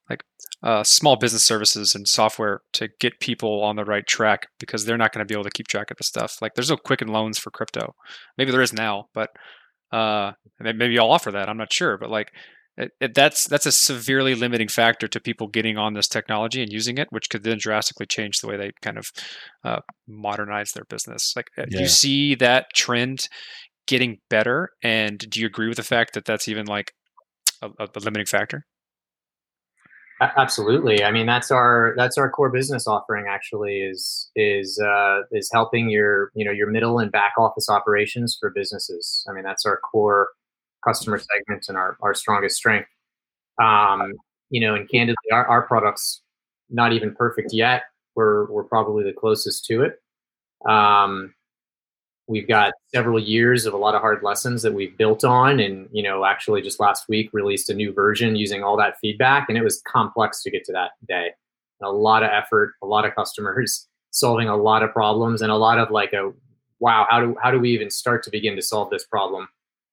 like 0.08 0.22
uh, 0.62 0.82
small 0.82 1.16
business 1.16 1.44
services 1.44 1.94
and 1.94 2.08
software 2.08 2.62
to 2.72 2.88
get 3.00 3.20
people 3.20 3.62
on 3.62 3.76
the 3.76 3.84
right 3.84 4.06
track 4.06 4.46
because 4.58 4.84
they're 4.84 4.96
not 4.96 5.12
going 5.12 5.26
to 5.26 5.30
be 5.30 5.34
able 5.34 5.44
to 5.44 5.50
keep 5.50 5.68
track 5.68 5.90
of 5.90 5.96
the 5.98 6.04
stuff. 6.04 6.38
Like 6.40 6.54
there's 6.54 6.70
no 6.70 6.76
Quicken 6.76 7.08
Loans 7.08 7.38
for 7.38 7.50
crypto. 7.50 7.94
Maybe 8.36 8.50
there 8.50 8.62
is 8.62 8.72
now, 8.72 9.06
but 9.14 9.30
uh, 9.92 10.32
maybe 10.60 10.98
I'll 10.98 11.10
offer 11.10 11.30
that. 11.32 11.48
I'm 11.48 11.58
not 11.58 11.72
sure, 11.72 11.98
but 11.98 12.10
like 12.10 12.32
it, 12.78 12.92
it, 13.00 13.14
that's 13.14 13.44
that's 13.48 13.66
a 13.66 13.72
severely 13.72 14.34
limiting 14.34 14.68
factor 14.68 15.08
to 15.08 15.20
people 15.20 15.48
getting 15.48 15.76
on 15.76 15.94
this 15.94 16.06
technology 16.06 16.62
and 16.62 16.72
using 16.72 16.96
it, 16.96 17.08
which 17.10 17.28
could 17.28 17.42
then 17.42 17.58
drastically 17.58 18.06
change 18.06 18.38
the 18.38 18.46
way 18.46 18.56
they 18.56 18.70
kind 18.80 18.96
of 18.96 19.10
uh, 19.64 19.80
modernize 20.06 20.72
their 20.72 20.84
business. 20.84 21.34
Like, 21.34 21.48
uh, 21.58 21.64
do 21.68 21.80
you 21.80 21.88
see 21.88 22.36
that 22.36 22.66
trend 22.74 23.28
getting 23.88 24.18
better? 24.30 24.70
And 24.82 25.18
do 25.18 25.40
you 25.40 25.46
agree 25.46 25.66
with 25.66 25.76
the 25.76 25.82
fact 25.82 26.14
that 26.14 26.24
that's 26.24 26.46
even 26.46 26.66
like 26.66 26.92
a, 27.60 27.68
a 27.80 27.88
limiting 27.98 28.26
factor? 28.26 28.64
Absolutely. 30.20 31.04
I 31.04 31.12
mean, 31.12 31.26
that's 31.26 31.50
our 31.50 31.94
that's 31.96 32.18
our 32.18 32.30
core 32.30 32.50
business 32.50 32.86
offering. 32.86 33.26
Actually, 33.28 33.80
is 33.80 34.30
is 34.34 34.80
uh, 34.84 35.20
is 35.32 35.50
helping 35.52 35.90
your 35.90 36.30
you 36.34 36.44
know 36.44 36.52
your 36.52 36.70
middle 36.70 36.98
and 36.98 37.10
back 37.10 37.32
office 37.38 37.68
operations 37.68 38.36
for 38.38 38.50
businesses. 38.50 39.24
I 39.28 39.32
mean, 39.32 39.44
that's 39.44 39.64
our 39.64 39.78
core 39.78 40.28
customer 40.84 41.18
segments 41.18 41.68
and 41.68 41.76
our, 41.76 41.96
our 42.00 42.14
strongest 42.14 42.56
strength. 42.56 42.88
Um, 43.62 44.12
you 44.50 44.60
know, 44.60 44.74
and 44.74 44.88
candidly, 44.88 45.30
our, 45.32 45.46
our 45.46 45.62
product's 45.62 46.22
not 46.70 46.92
even 46.92 47.14
perfect 47.14 47.52
yet. 47.52 47.82
We're, 48.14 48.46
we're 48.50 48.64
probably 48.64 49.04
the 49.04 49.12
closest 49.12 49.64
to 49.66 49.82
it. 49.82 50.00
Um, 50.68 51.34
we've 52.28 52.46
got 52.46 52.74
several 52.94 53.18
years 53.18 53.64
of 53.66 53.72
a 53.72 53.76
lot 53.76 53.94
of 53.94 54.02
hard 54.02 54.22
lessons 54.22 54.62
that 54.62 54.72
we've 54.72 54.96
built 54.96 55.24
on 55.24 55.58
and 55.58 55.88
you 55.90 56.02
know 56.02 56.24
actually 56.24 56.62
just 56.62 56.78
last 56.78 57.08
week 57.08 57.30
released 57.32 57.70
a 57.70 57.74
new 57.74 57.92
version 57.92 58.36
using 58.36 58.62
all 58.62 58.76
that 58.76 58.98
feedback 59.00 59.48
and 59.48 59.58
it 59.58 59.64
was 59.64 59.82
complex 59.82 60.42
to 60.42 60.50
get 60.50 60.64
to 60.64 60.72
that 60.72 60.90
day 61.08 61.30
a 61.82 61.90
lot 61.90 62.22
of 62.22 62.30
effort 62.30 62.74
a 62.82 62.86
lot 62.86 63.04
of 63.04 63.14
customers 63.14 63.88
solving 64.10 64.48
a 64.48 64.56
lot 64.56 64.82
of 64.82 64.92
problems 64.92 65.42
and 65.42 65.50
a 65.50 65.56
lot 65.56 65.78
of 65.78 65.90
like 65.90 66.12
a 66.12 66.30
wow 66.80 67.06
how 67.08 67.20
do 67.20 67.34
how 67.42 67.50
do 67.50 67.58
we 67.58 67.70
even 67.70 67.90
start 67.90 68.22
to 68.22 68.30
begin 68.30 68.54
to 68.54 68.62
solve 68.62 68.90
this 68.90 69.04
problem 69.04 69.48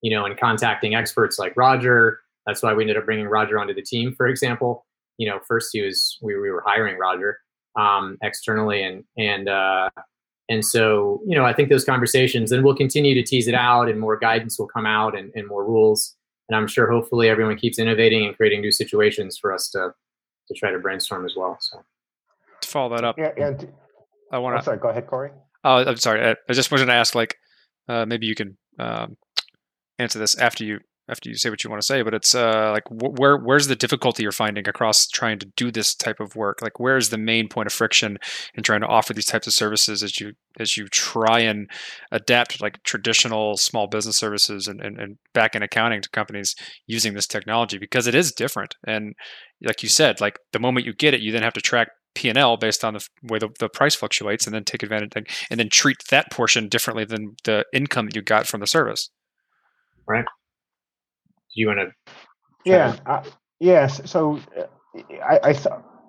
you 0.06 0.12
know, 0.12 0.24
and 0.24 0.40
contacting 0.40 0.94
experts 0.94 1.40
like 1.40 1.58
Roger. 1.58 2.20
That's 2.46 2.62
why 2.62 2.76
we 2.76 2.84
ended 2.84 2.96
up 2.96 3.06
bringing 3.06 3.26
Roger 3.26 3.60
onto 3.60 3.74
the 3.74 3.82
team, 3.82 4.14
for 4.14 4.28
example. 4.28 4.86
You 5.18 5.28
know, 5.28 5.40
first 5.48 5.70
he 5.74 5.82
was 5.82 6.20
we, 6.22 6.40
we 6.40 6.52
were 6.52 6.62
hiring 6.64 7.00
Roger 7.00 7.40
um, 7.76 8.20
externally, 8.22 8.84
and 8.84 9.04
and 9.18 9.50
uh, 9.50 9.90
and 10.48 10.64
so 10.64 11.22
you 11.26 11.36
know, 11.36 11.44
I 11.44 11.54
think 11.54 11.70
those 11.70 11.84
conversations, 11.84 12.52
and 12.52 12.64
we'll 12.64 12.76
continue 12.76 13.16
to 13.16 13.24
tease 13.24 13.48
it 13.48 13.56
out, 13.56 13.90
and 13.90 14.00
more 14.00 14.16
guidance 14.16 14.60
will 14.60 14.68
come 14.68 14.86
out, 14.86 15.18
and, 15.18 15.32
and 15.34 15.48
more 15.48 15.66
rules. 15.66 16.16
And 16.50 16.56
I'm 16.56 16.68
sure, 16.68 16.88
hopefully, 16.88 17.28
everyone 17.28 17.58
keeps 17.58 17.80
innovating 17.80 18.28
and 18.28 18.38
creating 18.38 18.62
new 18.62 18.72
situations 18.72 19.40
for 19.40 19.52
us 19.52 19.70
to 19.70 19.90
to 20.48 20.54
try 20.54 20.70
to 20.70 20.78
brainstorm 20.78 21.26
as 21.26 21.34
well. 21.36 21.58
So 21.60 21.84
to 22.62 22.68
follow 22.68 22.96
that 22.96 23.04
up, 23.04 23.18
yeah, 23.18 23.32
and 23.38 23.74
I 24.32 24.38
want 24.38 24.56
to. 24.56 24.64
Sorry, 24.64 24.78
go 24.78 24.90
ahead, 24.90 25.08
Corey. 25.08 25.32
Oh, 25.64 25.78
I'm 25.78 25.98
sorry. 25.98 26.24
I, 26.24 26.36
I 26.48 26.54
just 26.54 26.72
wanted 26.72 26.86
to 26.86 26.94
ask, 26.94 27.16
like, 27.16 27.40
uh, 27.90 28.06
maybe 28.06 28.28
you 28.28 28.36
can 28.36 28.56
um, 28.78 29.18
answer 30.00 30.20
this 30.20 30.38
after 30.38 30.64
you 30.64 30.80
after 31.08 31.30
you 31.30 31.36
say 31.36 31.52
what 31.52 31.64
you 31.64 31.70
want 31.70 31.82
to 31.82 31.86
say, 31.86 32.02
but 32.02 32.16
it's 32.16 32.34
uh, 32.34 32.72
like 32.72 32.88
wh- 32.88 33.18
where 33.20 33.38
where's 33.38 33.68
the 33.68 33.76
difficulty 33.76 34.24
you're 34.24 34.32
finding 34.32 34.68
across 34.68 35.08
trying 35.08 35.38
to 35.40 35.52
do 35.56 35.72
this 35.72 35.94
type 35.94 36.20
of 36.20 36.36
work? 36.36 36.62
Like 36.62 36.80
where's 36.80 37.10
the 37.10 37.18
main 37.18 37.48
point 37.48 37.68
of 37.68 37.74
friction 37.74 38.18
in 38.56 38.64
trying 38.64 38.82
to 38.82 38.88
offer 38.88 39.14
these 39.14 39.28
types 39.28 39.46
of 39.46 39.54
services 39.54 40.02
as 40.02 40.20
you 40.20 40.34
as 40.60 40.78
you 40.78 40.88
try 40.88 41.40
and 41.40 41.70
adapt 42.12 42.62
like 42.62 42.82
traditional 42.84 43.58
small 43.58 43.88
business 43.88 44.18
services 44.18 44.68
and, 44.68 44.82
and, 44.82 45.00
and 45.00 45.18
back 45.34 45.56
in 45.56 45.62
accounting 45.62 46.02
to 46.02 46.10
companies 46.10 46.56
using 46.88 47.14
this 47.14 47.28
technology 47.28 47.78
because 47.78 48.08
it 48.08 48.16
is 48.16 48.32
different. 48.32 48.76
And 48.88 49.14
like 49.62 49.84
you 49.84 49.90
said, 49.90 50.22
like 50.22 50.40
the 50.54 50.60
moment 50.60 50.86
you 50.86 50.94
get 50.94 51.14
it, 51.14 51.22
you 51.22 51.32
then 51.32 51.44
have 51.44 51.54
to 51.54 51.62
track 51.62 51.90
P 52.16 52.30
and 52.30 52.38
L 52.38 52.58
based 52.58 52.84
on 52.84 52.96
the 52.96 53.08
way 53.22 53.38
the, 53.38 53.50
the 53.60 53.70
price 53.70 53.94
fluctuates, 53.94 54.48
and 54.48 54.56
then 54.56 54.64
take 54.64 54.82
advantage 54.82 55.12
and 55.52 55.60
then 55.60 55.70
treat 55.70 55.98
that 56.10 56.32
portion 56.32 56.68
differently 56.68 57.06
than 57.06 57.36
the 57.44 57.66
income 57.74 58.08
that 58.08 58.16
you 58.16 58.24
got 58.24 58.48
from 58.48 58.62
the 58.62 58.68
service 58.68 59.12
right? 60.08 60.26
Do 60.26 61.62
you 61.62 61.68
want 61.68 61.80
to? 61.80 62.12
Yeah. 62.66 62.96
Uh, 63.06 63.24
yes. 63.60 64.02
So 64.10 64.40
uh, 64.58 64.64
I, 65.24 65.40
I 65.52 65.56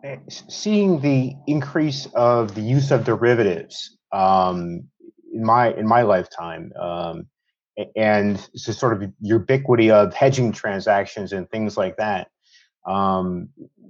eh, 0.05 0.17
seeing 0.29 1.01
the 1.01 1.35
increase 1.47 2.07
of 2.15 2.55
the 2.55 2.63
use 2.63 2.91
of 2.91 3.05
derivatives 3.05 3.97
um, 4.13 4.89
in 5.33 5.45
my 5.45 5.73
in 5.75 5.87
my 5.87 6.03
lifetime, 6.03 6.73
um, 6.81 7.27
and 7.95 8.49
it's 8.55 8.79
sort 8.79 9.01
of 9.01 9.11
ubiquity 9.21 9.91
of 9.91 10.15
hedging 10.15 10.53
transactions 10.53 11.33
and 11.33 11.49
things 11.51 11.77
like 11.77 11.97
that. 11.99 12.29
Um, 12.87 13.49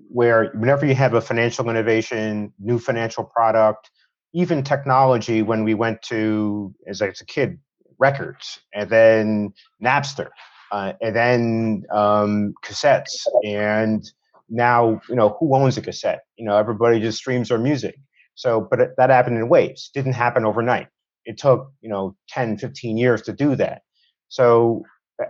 where 0.09 0.51
whenever 0.55 0.87
you 0.87 0.95
have 0.95 1.15
a 1.15 1.21
financial 1.21 1.69
innovation, 1.69 2.53
new 2.59 2.79
financial 2.79 3.25
product, 3.25 3.91
even 4.33 4.63
technology, 4.63 5.43
when 5.43 5.65
we 5.65 5.75
went 5.75 6.01
to 6.03 6.75
as 6.87 7.01
a 7.01 7.13
kid 7.27 7.59
records, 7.99 8.61
and 8.75 8.91
then 8.91 9.53
Napster, 9.83 10.29
uh, 10.73 10.93
and 11.01 11.15
then 11.17 11.85
um, 11.93 12.55
cassettes, 12.65 13.27
and 13.45 14.11
now 14.49 15.01
you 15.09 15.17
know 15.17 15.37
who 15.41 15.55
owns 15.55 15.77
a 15.79 15.83
cassette? 15.83 16.23
You 16.37 16.45
know, 16.47 16.57
everybody 16.57 17.01
just 17.01 17.19
streams 17.19 17.49
their 17.49 17.59
music. 17.59 17.97
So, 18.35 18.67
but 18.71 18.97
that 18.99 19.11
happened 19.11 19.39
in 19.39 19.49
waves. 19.49 19.91
Didn't 19.95 20.13
happen 20.13 20.45
overnight. 20.45 20.89
it 21.25 21.39
took 21.39 21.73
you 21.83 21.89
know 21.91 22.17
10 22.29 22.59
15 22.59 22.97
years 22.97 23.23
to 23.23 23.33
do 23.33 23.57
that 23.57 23.83
so 24.29 24.83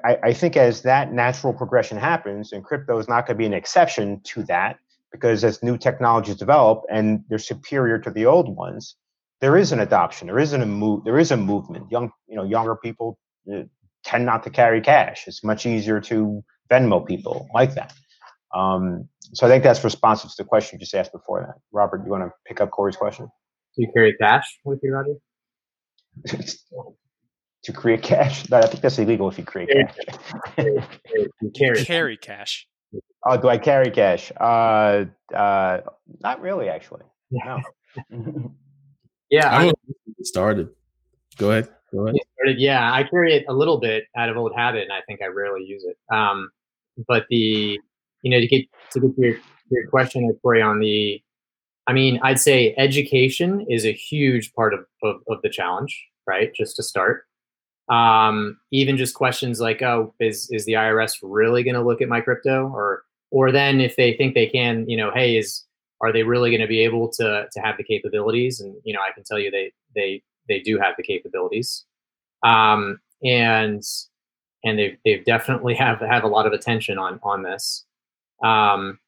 I, 0.04 0.18
I 0.24 0.32
think 0.32 0.56
as 0.56 0.82
that 0.82 1.12
natural 1.12 1.52
progression 1.52 1.98
happens 1.98 2.52
and 2.52 2.64
crypto 2.64 2.98
is 2.98 3.08
not 3.08 3.26
going 3.26 3.36
to 3.36 3.38
be 3.38 3.46
an 3.46 3.54
exception 3.54 4.20
to 4.24 4.42
that 4.44 4.78
because 5.12 5.44
as 5.44 5.62
new 5.62 5.78
technologies 5.78 6.36
develop 6.36 6.82
and 6.90 7.22
they're 7.28 7.38
superior 7.38 7.98
to 8.00 8.10
the 8.10 8.26
old 8.26 8.54
ones 8.56 8.96
there 9.40 9.56
is 9.56 9.72
an 9.72 9.80
adoption 9.80 10.26
there 10.26 10.38
isn't 10.38 10.62
a 10.62 10.66
move 10.66 11.04
there 11.04 11.18
is 11.18 11.30
a 11.30 11.36
movement. 11.36 11.90
Young 11.90 12.10
you 12.28 12.36
know 12.36 12.44
younger 12.44 12.76
people 12.76 13.18
uh, 13.52 13.62
tend 14.04 14.24
not 14.24 14.42
to 14.44 14.50
carry 14.50 14.80
cash. 14.80 15.24
It's 15.26 15.42
much 15.44 15.66
easier 15.66 16.00
to 16.02 16.44
venmo 16.70 17.06
people 17.06 17.48
like 17.52 17.74
that. 17.74 17.92
Um, 18.54 19.08
so 19.34 19.46
i 19.46 19.50
think 19.50 19.64
that's 19.64 19.82
responsive 19.82 20.30
to 20.30 20.36
the 20.38 20.44
question 20.44 20.76
you 20.76 20.80
just 20.80 20.94
asked 20.94 21.12
before 21.12 21.40
that. 21.40 21.60
Robert 21.72 22.02
you 22.04 22.10
want 22.10 22.24
to 22.24 22.30
pick 22.46 22.60
up 22.60 22.70
corey's 22.70 22.96
question? 22.96 23.26
Do 23.76 23.82
you 23.82 23.90
carry 23.92 24.14
cash 24.20 24.44
with 24.64 24.80
you, 24.82 24.92
Roger? 24.94 25.14
to 27.64 27.72
create 27.72 28.02
cash? 28.02 28.48
No, 28.48 28.58
i 28.58 28.66
think 28.66 28.80
that's 28.80 28.98
illegal 28.98 29.28
if 29.28 29.38
you 29.38 29.44
create 29.44 29.68
cash. 29.68 29.94
You 30.56 31.50
carry. 31.54 31.84
Carry. 31.84 32.16
Cash. 32.16 32.66
oh 33.26 33.36
do 33.36 33.48
i 33.48 33.58
carry 33.58 33.90
cash? 33.90 34.32
Uh, 34.38 35.04
uh, 35.34 35.80
not 36.20 36.40
really 36.40 36.68
actually. 36.68 37.02
No 37.30 37.60
Yeah, 39.30 39.48
I 39.48 39.56
I'm 39.56 39.62
mean, 39.64 39.74
gonna 39.86 40.14
get 40.16 40.26
started. 40.26 40.68
Go 41.36 41.50
ahead. 41.50 41.68
Go 41.92 42.06
ahead. 42.06 42.16
started, 42.34 42.60
yeah, 42.60 42.92
I 42.92 43.04
carry 43.04 43.34
it 43.34 43.44
a 43.48 43.52
little 43.52 43.78
bit 43.78 44.04
out 44.16 44.28
of 44.28 44.36
old 44.36 44.52
habit, 44.54 44.82
and 44.82 44.92
I 44.92 45.00
think 45.06 45.22
I 45.22 45.26
rarely 45.26 45.64
use 45.64 45.84
it. 45.84 45.96
Um, 46.14 46.50
but 47.06 47.26
the, 47.30 47.78
you 48.22 48.30
know, 48.30 48.40
to 48.40 48.46
get 48.46 48.66
to 48.92 49.00
get 49.00 49.16
to 49.16 49.22
your, 49.22 49.36
your 49.70 49.88
question, 49.88 50.36
Corey, 50.42 50.62
on 50.62 50.80
the, 50.80 51.22
I 51.86 51.92
mean, 51.92 52.18
I'd 52.22 52.40
say 52.40 52.74
education 52.76 53.66
is 53.68 53.84
a 53.84 53.92
huge 53.92 54.52
part 54.54 54.74
of, 54.74 54.80
of, 55.02 55.16
of 55.28 55.42
the 55.42 55.50
challenge, 55.50 56.06
right? 56.26 56.52
Just 56.54 56.76
to 56.76 56.82
start. 56.82 57.24
Um, 57.88 58.58
even 58.72 58.96
just 58.96 59.14
questions 59.14 59.60
like, 59.60 59.80
oh, 59.82 60.12
is 60.18 60.48
is 60.50 60.64
the 60.64 60.72
IRS 60.72 61.18
really 61.22 61.62
going 61.62 61.74
to 61.74 61.82
look 61.82 62.02
at 62.02 62.08
my 62.08 62.20
crypto, 62.20 62.68
or 62.68 63.04
or 63.30 63.52
then 63.52 63.80
if 63.80 63.96
they 63.96 64.14
think 64.14 64.34
they 64.34 64.46
can, 64.46 64.88
you 64.88 64.96
know, 64.96 65.12
hey, 65.14 65.36
is 65.36 65.65
are 66.00 66.12
they 66.12 66.22
really 66.22 66.50
going 66.50 66.60
to 66.60 66.66
be 66.66 66.80
able 66.80 67.08
to 67.12 67.46
to 67.50 67.60
have 67.60 67.76
the 67.76 67.84
capabilities? 67.84 68.60
And 68.60 68.76
you 68.84 68.94
know, 68.94 69.00
I 69.00 69.12
can 69.12 69.24
tell 69.24 69.38
you 69.38 69.50
they 69.50 69.72
they 69.94 70.22
they 70.48 70.60
do 70.60 70.78
have 70.78 70.94
the 70.96 71.02
capabilities, 71.02 71.84
um, 72.44 73.00
and 73.22 73.82
and 74.64 74.78
they've 74.78 74.96
they've 75.04 75.24
definitely 75.24 75.74
have 75.74 76.00
have 76.00 76.24
a 76.24 76.28
lot 76.28 76.46
of 76.46 76.52
attention 76.52 76.98
on 76.98 77.20
on 77.22 77.42
this. 77.42 77.84
Um, 78.44 78.98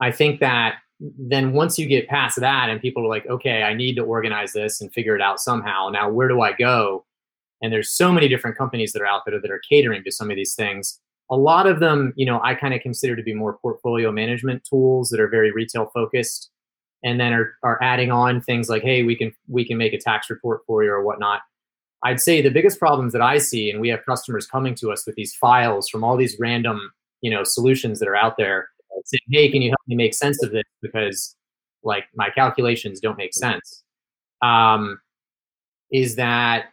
I 0.00 0.10
think 0.10 0.40
that 0.40 0.76
then 1.00 1.52
once 1.52 1.78
you 1.78 1.86
get 1.86 2.08
past 2.08 2.40
that 2.40 2.68
and 2.68 2.80
people 2.80 3.04
are 3.04 3.08
like, 3.08 3.26
okay, 3.26 3.62
I 3.62 3.74
need 3.74 3.96
to 3.96 4.02
organize 4.02 4.52
this 4.52 4.80
and 4.80 4.92
figure 4.92 5.16
it 5.16 5.22
out 5.22 5.40
somehow. 5.40 5.88
Now, 5.88 6.08
where 6.10 6.28
do 6.28 6.40
I 6.40 6.52
go? 6.52 7.04
And 7.62 7.72
there's 7.72 7.90
so 7.90 8.12
many 8.12 8.28
different 8.28 8.56
companies 8.56 8.92
that 8.92 9.02
are 9.02 9.06
out 9.06 9.22
there 9.26 9.40
that 9.40 9.50
are 9.50 9.60
catering 9.68 10.04
to 10.04 10.12
some 10.12 10.30
of 10.30 10.36
these 10.36 10.54
things. 10.54 11.00
A 11.34 11.36
lot 11.36 11.66
of 11.66 11.80
them, 11.80 12.12
you 12.16 12.26
know, 12.26 12.40
I 12.44 12.54
kind 12.54 12.74
of 12.74 12.80
consider 12.80 13.16
to 13.16 13.22
be 13.22 13.34
more 13.34 13.58
portfolio 13.58 14.12
management 14.12 14.62
tools 14.64 15.10
that 15.10 15.18
are 15.20 15.28
very 15.28 15.50
retail 15.50 15.86
focused, 15.92 16.50
and 17.02 17.18
then 17.18 17.32
are 17.32 17.56
are 17.64 17.82
adding 17.82 18.12
on 18.12 18.40
things 18.40 18.68
like, 18.68 18.82
hey, 18.84 19.02
we 19.02 19.16
can 19.16 19.32
we 19.48 19.64
can 19.64 19.76
make 19.76 19.92
a 19.94 19.98
tax 19.98 20.30
report 20.30 20.62
for 20.66 20.84
you 20.84 20.90
or 20.90 21.02
whatnot. 21.02 21.40
I'd 22.04 22.20
say 22.20 22.40
the 22.40 22.50
biggest 22.50 22.78
problems 22.78 23.12
that 23.14 23.22
I 23.22 23.38
see, 23.38 23.70
and 23.70 23.80
we 23.80 23.88
have 23.88 24.04
customers 24.06 24.46
coming 24.46 24.74
to 24.76 24.92
us 24.92 25.06
with 25.06 25.16
these 25.16 25.34
files 25.34 25.88
from 25.88 26.04
all 26.04 26.16
these 26.16 26.36
random, 26.38 26.92
you 27.22 27.30
know, 27.30 27.42
solutions 27.44 27.98
that 27.98 28.08
are 28.08 28.16
out 28.16 28.36
there, 28.36 28.68
saying, 29.06 29.20
"Hey, 29.30 29.50
can 29.50 29.62
you 29.62 29.70
help 29.70 29.80
me 29.88 29.96
make 29.96 30.14
sense 30.14 30.42
of 30.42 30.52
this?" 30.52 30.64
Because 30.82 31.34
like 31.82 32.04
my 32.14 32.30
calculations 32.30 33.00
don't 33.00 33.18
make 33.18 33.34
sense. 33.34 33.82
Um, 34.42 35.00
is 35.92 36.16
that 36.16 36.66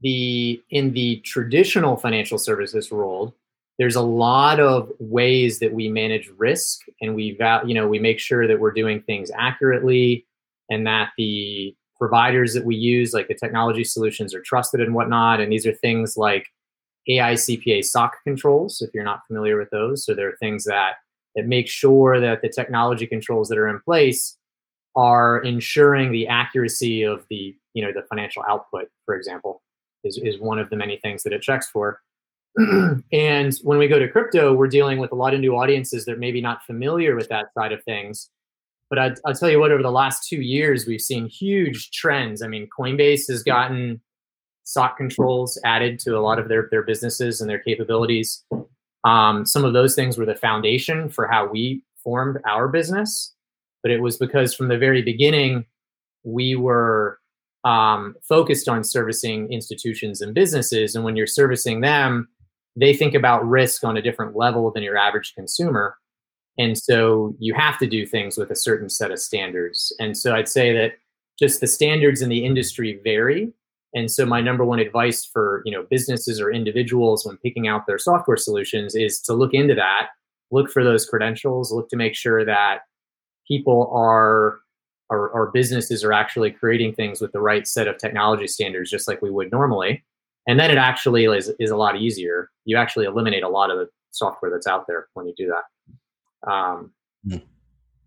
the 0.00 0.62
in 0.70 0.92
the 0.92 1.20
traditional 1.20 1.96
financial 1.96 2.38
services 2.38 2.90
world, 2.90 3.32
there's 3.78 3.96
a 3.96 4.02
lot 4.02 4.60
of 4.60 4.90
ways 5.00 5.58
that 5.58 5.72
we 5.72 5.88
manage 5.88 6.30
risk, 6.36 6.80
and 7.00 7.14
we 7.14 7.36
you 7.66 7.74
know 7.74 7.88
we 7.88 7.98
make 7.98 8.18
sure 8.18 8.46
that 8.46 8.60
we're 8.60 8.72
doing 8.72 9.02
things 9.02 9.30
accurately, 9.36 10.26
and 10.70 10.86
that 10.86 11.10
the 11.18 11.74
providers 11.96 12.54
that 12.54 12.64
we 12.64 12.76
use, 12.76 13.12
like 13.12 13.28
the 13.28 13.34
technology 13.34 13.84
solutions, 13.84 14.34
are 14.34 14.42
trusted 14.42 14.80
and 14.80 14.94
whatnot. 14.94 15.40
And 15.40 15.50
these 15.52 15.66
are 15.66 15.72
things 15.72 16.16
like 16.16 16.48
AICPA 17.08 17.84
SOC 17.84 18.16
controls, 18.24 18.80
if 18.80 18.90
you're 18.94 19.04
not 19.04 19.26
familiar 19.26 19.58
with 19.58 19.70
those. 19.70 20.04
So 20.04 20.14
there 20.14 20.28
are 20.28 20.36
things 20.38 20.64
that 20.64 20.94
that 21.34 21.46
make 21.46 21.68
sure 21.68 22.20
that 22.20 22.42
the 22.42 22.48
technology 22.48 23.06
controls 23.06 23.48
that 23.48 23.58
are 23.58 23.68
in 23.68 23.80
place 23.80 24.36
are 24.96 25.40
ensuring 25.40 26.12
the 26.12 26.28
accuracy 26.28 27.02
of 27.02 27.26
the 27.28 27.54
you 27.74 27.84
know 27.84 27.92
the 27.92 28.06
financial 28.08 28.44
output, 28.48 28.88
for 29.04 29.16
example, 29.16 29.62
is, 30.04 30.18
is 30.18 30.38
one 30.38 30.58
of 30.58 30.70
the 30.70 30.76
many 30.76 30.98
things 30.98 31.22
that 31.24 31.32
it 31.32 31.42
checks 31.42 31.68
for. 31.68 32.00
and 33.12 33.54
when 33.62 33.78
we 33.78 33.88
go 33.88 33.98
to 33.98 34.08
crypto, 34.08 34.54
we're 34.54 34.68
dealing 34.68 34.98
with 34.98 35.12
a 35.12 35.16
lot 35.16 35.34
of 35.34 35.40
new 35.40 35.56
audiences 35.56 36.04
that 36.04 36.12
are 36.12 36.18
maybe 36.18 36.40
not 36.40 36.64
familiar 36.64 37.16
with 37.16 37.28
that 37.28 37.46
side 37.54 37.72
of 37.72 37.82
things. 37.84 38.30
But 38.90 38.98
I, 38.98 39.14
I'll 39.26 39.34
tell 39.34 39.50
you 39.50 39.58
what, 39.58 39.72
over 39.72 39.82
the 39.82 39.90
last 39.90 40.28
two 40.28 40.40
years, 40.40 40.86
we've 40.86 41.00
seen 41.00 41.26
huge 41.26 41.90
trends. 41.90 42.42
I 42.42 42.46
mean, 42.46 42.68
Coinbase 42.78 43.28
has 43.28 43.42
gotten 43.42 44.00
SOC 44.64 44.96
controls 44.96 45.60
added 45.64 45.98
to 46.00 46.16
a 46.16 46.20
lot 46.20 46.38
of 46.38 46.48
their, 46.48 46.68
their 46.70 46.82
businesses 46.82 47.40
and 47.40 47.50
their 47.50 47.58
capabilities. 47.58 48.44
Um, 49.04 49.44
some 49.44 49.64
of 49.64 49.72
those 49.72 49.94
things 49.94 50.16
were 50.16 50.26
the 50.26 50.34
foundation 50.34 51.08
for 51.08 51.26
how 51.26 51.46
we 51.46 51.82
formed 52.02 52.38
our 52.46 52.68
business. 52.68 53.34
But 53.82 53.90
it 53.90 54.00
was 54.00 54.16
because 54.16 54.54
from 54.54 54.68
the 54.68 54.78
very 54.78 55.02
beginning, 55.02 55.66
we 56.22 56.54
were 56.54 57.18
um, 57.64 58.14
focused 58.22 58.68
on 58.68 58.84
servicing 58.84 59.52
institutions 59.52 60.20
and 60.20 60.34
businesses. 60.34 60.94
And 60.94 61.04
when 61.04 61.16
you're 61.16 61.26
servicing 61.26 61.80
them, 61.80 62.28
they 62.76 62.94
think 62.94 63.14
about 63.14 63.46
risk 63.46 63.84
on 63.84 63.96
a 63.96 64.02
different 64.02 64.36
level 64.36 64.70
than 64.70 64.82
your 64.82 64.96
average 64.96 65.34
consumer. 65.34 65.96
And 66.58 66.76
so 66.78 67.34
you 67.38 67.54
have 67.54 67.78
to 67.78 67.86
do 67.86 68.06
things 68.06 68.36
with 68.36 68.50
a 68.50 68.56
certain 68.56 68.88
set 68.88 69.10
of 69.10 69.18
standards. 69.18 69.94
And 69.98 70.16
so 70.16 70.34
I'd 70.34 70.48
say 70.48 70.72
that 70.72 70.92
just 71.38 71.60
the 71.60 71.66
standards 71.66 72.22
in 72.22 72.28
the 72.28 72.44
industry 72.44 73.00
vary. 73.02 73.52
And 73.94 74.10
so 74.10 74.26
my 74.26 74.40
number 74.40 74.64
one 74.64 74.78
advice 74.78 75.24
for 75.24 75.62
you 75.64 75.72
know 75.72 75.84
businesses 75.88 76.40
or 76.40 76.50
individuals 76.50 77.24
when 77.24 77.36
picking 77.38 77.68
out 77.68 77.86
their 77.86 77.98
software 77.98 78.36
solutions 78.36 78.94
is 78.94 79.20
to 79.22 79.34
look 79.34 79.54
into 79.54 79.74
that, 79.74 80.08
look 80.50 80.70
for 80.70 80.84
those 80.84 81.06
credentials, 81.06 81.72
look 81.72 81.88
to 81.90 81.96
make 81.96 82.14
sure 82.14 82.44
that 82.44 82.80
people 83.46 83.90
are 83.92 84.60
or, 85.10 85.28
or 85.30 85.50
businesses 85.52 86.02
are 86.02 86.12
actually 86.12 86.50
creating 86.50 86.94
things 86.94 87.20
with 87.20 87.32
the 87.32 87.40
right 87.40 87.66
set 87.66 87.86
of 87.86 87.98
technology 87.98 88.46
standards, 88.46 88.90
just 88.90 89.06
like 89.06 89.20
we 89.22 89.30
would 89.30 89.50
normally. 89.50 90.04
And 90.46 90.60
then 90.60 90.70
it 90.70 90.78
actually 90.78 91.24
is, 91.24 91.50
is 91.58 91.70
a 91.70 91.76
lot 91.76 91.96
easier. 91.96 92.50
You 92.64 92.76
actually 92.76 93.06
eliminate 93.06 93.42
a 93.42 93.48
lot 93.48 93.70
of 93.70 93.78
the 93.78 93.88
software 94.10 94.50
that's 94.50 94.66
out 94.66 94.86
there 94.86 95.08
when 95.14 95.26
you 95.26 95.34
do 95.36 95.48
that. 95.48 96.50
Um, 96.50 96.92
Mm. 97.26 97.42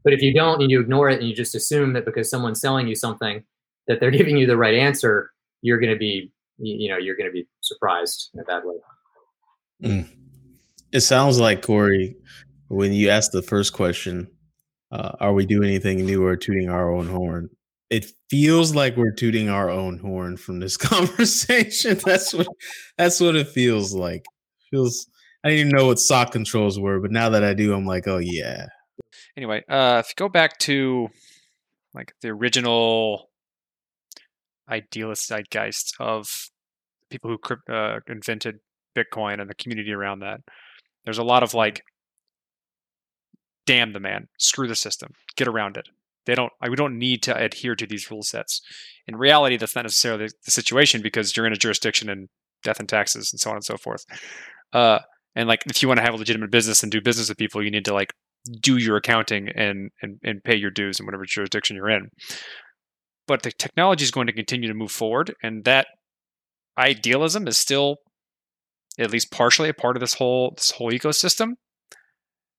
But 0.04 0.14
if 0.14 0.22
you 0.22 0.34
don't 0.34 0.62
and 0.62 0.72
you 0.72 0.80
ignore 0.80 1.10
it 1.10 1.20
and 1.20 1.28
you 1.28 1.36
just 1.36 1.56
assume 1.56 1.94
that 1.94 2.06
because 2.06 2.30
someone's 2.30 2.62
selling 2.62 2.88
you 2.88 2.96
something 2.96 3.44
that 3.88 4.00
they're 4.00 4.12
giving 4.20 4.38
you 4.38 4.46
the 4.46 4.58
right 4.58 4.76
answer, 4.76 5.32
you're 5.62 5.80
going 5.80 5.92
to 5.92 6.00
be, 6.00 6.32
you 6.58 6.90
know, 6.90 6.98
you're 6.98 7.16
going 7.16 7.30
to 7.30 7.34
be 7.34 7.48
surprised 7.62 8.30
in 8.34 8.40
a 8.40 8.44
bad 8.44 8.64
way. 8.64 8.76
It 10.92 11.02
sounds 11.02 11.40
like 11.40 11.62
Corey, 11.62 12.16
when 12.70 12.94
you 12.94 13.10
asked 13.10 13.32
the 13.32 13.42
first 13.42 13.74
question, 13.74 14.28
uh, 14.92 15.12
"Are 15.20 15.34
we 15.34 15.46
doing 15.46 15.70
anything 15.70 16.06
new 16.06 16.26
or 16.26 16.36
tooting 16.36 16.70
our 16.70 16.92
own 16.92 17.08
horn?" 17.08 17.50
It 17.90 18.06
feels 18.30 18.76
like 18.76 18.98
we're 18.98 19.14
tooting 19.14 19.50
our 19.50 19.70
own 19.70 20.00
horn 20.00 20.38
from 20.38 20.60
this 20.60 20.78
conversation. 20.78 22.00
That's 22.04 22.34
what 22.34 22.48
that's 22.98 23.20
what 23.20 23.36
it 23.36 23.48
feels 23.48 23.94
like. 23.94 24.26
Feels. 24.72 25.08
I 25.44 25.50
didn't 25.50 25.68
even 25.68 25.78
know 25.78 25.88
what 25.88 26.00
SOC 26.00 26.32
controls 26.32 26.80
were, 26.80 27.00
but 27.00 27.12
now 27.12 27.30
that 27.30 27.44
I 27.44 27.54
do, 27.54 27.74
I'm 27.74 27.86
like, 27.86 28.08
oh 28.08 28.18
yeah. 28.18 28.66
Anyway, 29.38 29.64
uh, 29.70 30.02
if 30.04 30.10
you 30.10 30.14
go 30.18 30.28
back 30.28 30.58
to 30.60 31.08
like 31.94 32.14
the 32.22 32.30
original 32.30 33.30
idealist 34.70 35.30
zeitgeist 35.30 35.94
of 36.00 36.50
people 37.10 37.30
who 37.30 37.74
uh, 37.74 38.00
invented 38.08 38.60
Bitcoin 38.98 39.40
and 39.40 39.50
the 39.50 39.56
community 39.56 39.94
around 39.94 40.20
that, 40.20 40.42
there's 41.06 41.18
a 41.20 41.24
lot 41.24 41.44
of 41.44 41.54
like, 41.54 41.84
damn 43.66 43.94
the 43.94 44.00
man, 44.00 44.28
screw 44.38 44.68
the 44.68 44.76
system, 44.76 45.14
get 45.36 45.48
around 45.48 45.78
it. 45.78 45.88
They 46.28 46.36
don't. 46.36 46.52
We 46.62 46.76
don't 46.76 47.00
need 47.00 47.24
to 47.24 47.36
adhere 47.36 47.76
to 47.76 47.88
these 47.88 48.12
rule 48.12 48.22
sets. 48.22 48.62
In 49.08 49.16
reality, 49.16 49.58
that's 49.58 49.76
not 49.76 49.86
necessarily 49.86 50.28
the 50.46 50.52
situation 50.52 51.02
because 51.02 51.36
you're 51.36 51.48
in 51.48 51.54
a 51.54 51.58
jurisdiction 51.58 52.10
and 52.10 52.28
death 52.64 52.80
and 52.80 52.88
taxes 52.88 53.32
and 53.34 53.40
so 53.40 53.50
on 53.50 53.56
and 53.56 53.64
so 53.64 53.78
forth. 53.78 54.06
Uh, 54.74 55.00
and 55.36 55.48
like, 55.48 55.64
if 55.66 55.82
you 55.82 55.88
want 55.88 56.00
to 56.00 56.04
have 56.04 56.14
a 56.14 56.18
legitimate 56.18 56.52
business 56.52 56.84
and 56.84 56.92
do 56.92 57.02
business 57.02 57.30
with 57.30 57.38
people, 57.38 57.64
you 57.64 57.72
need 57.72 57.86
to 57.86 57.94
like 57.94 58.12
do 58.62 58.78
your 58.78 58.98
accounting 58.98 59.50
and 59.56 59.90
and, 60.02 60.20
and 60.24 60.44
pay 60.44 60.56
your 60.56 60.72
dues 60.72 61.00
in 61.00 61.06
whatever 61.06 61.26
jurisdiction 61.26 61.76
you're 61.76 61.90
in. 61.90 62.10
But 63.28 63.44
the 63.44 63.52
technology 63.52 64.04
is 64.04 64.12
going 64.12 64.28
to 64.28 64.34
continue 64.34 64.68
to 64.68 64.74
move 64.74 64.92
forward, 64.92 65.34
and 65.42 65.64
that 65.64 65.88
idealism 66.78 67.48
is 67.48 67.58
still 67.58 67.98
at 69.00 69.12
least 69.12 69.32
partially 69.32 69.70
a 69.70 69.74
part 69.74 69.96
of 69.96 70.02
this 70.02 70.16
whole 70.16 70.54
this 70.56 70.72
whole 70.72 70.92
ecosystem. 70.92 71.54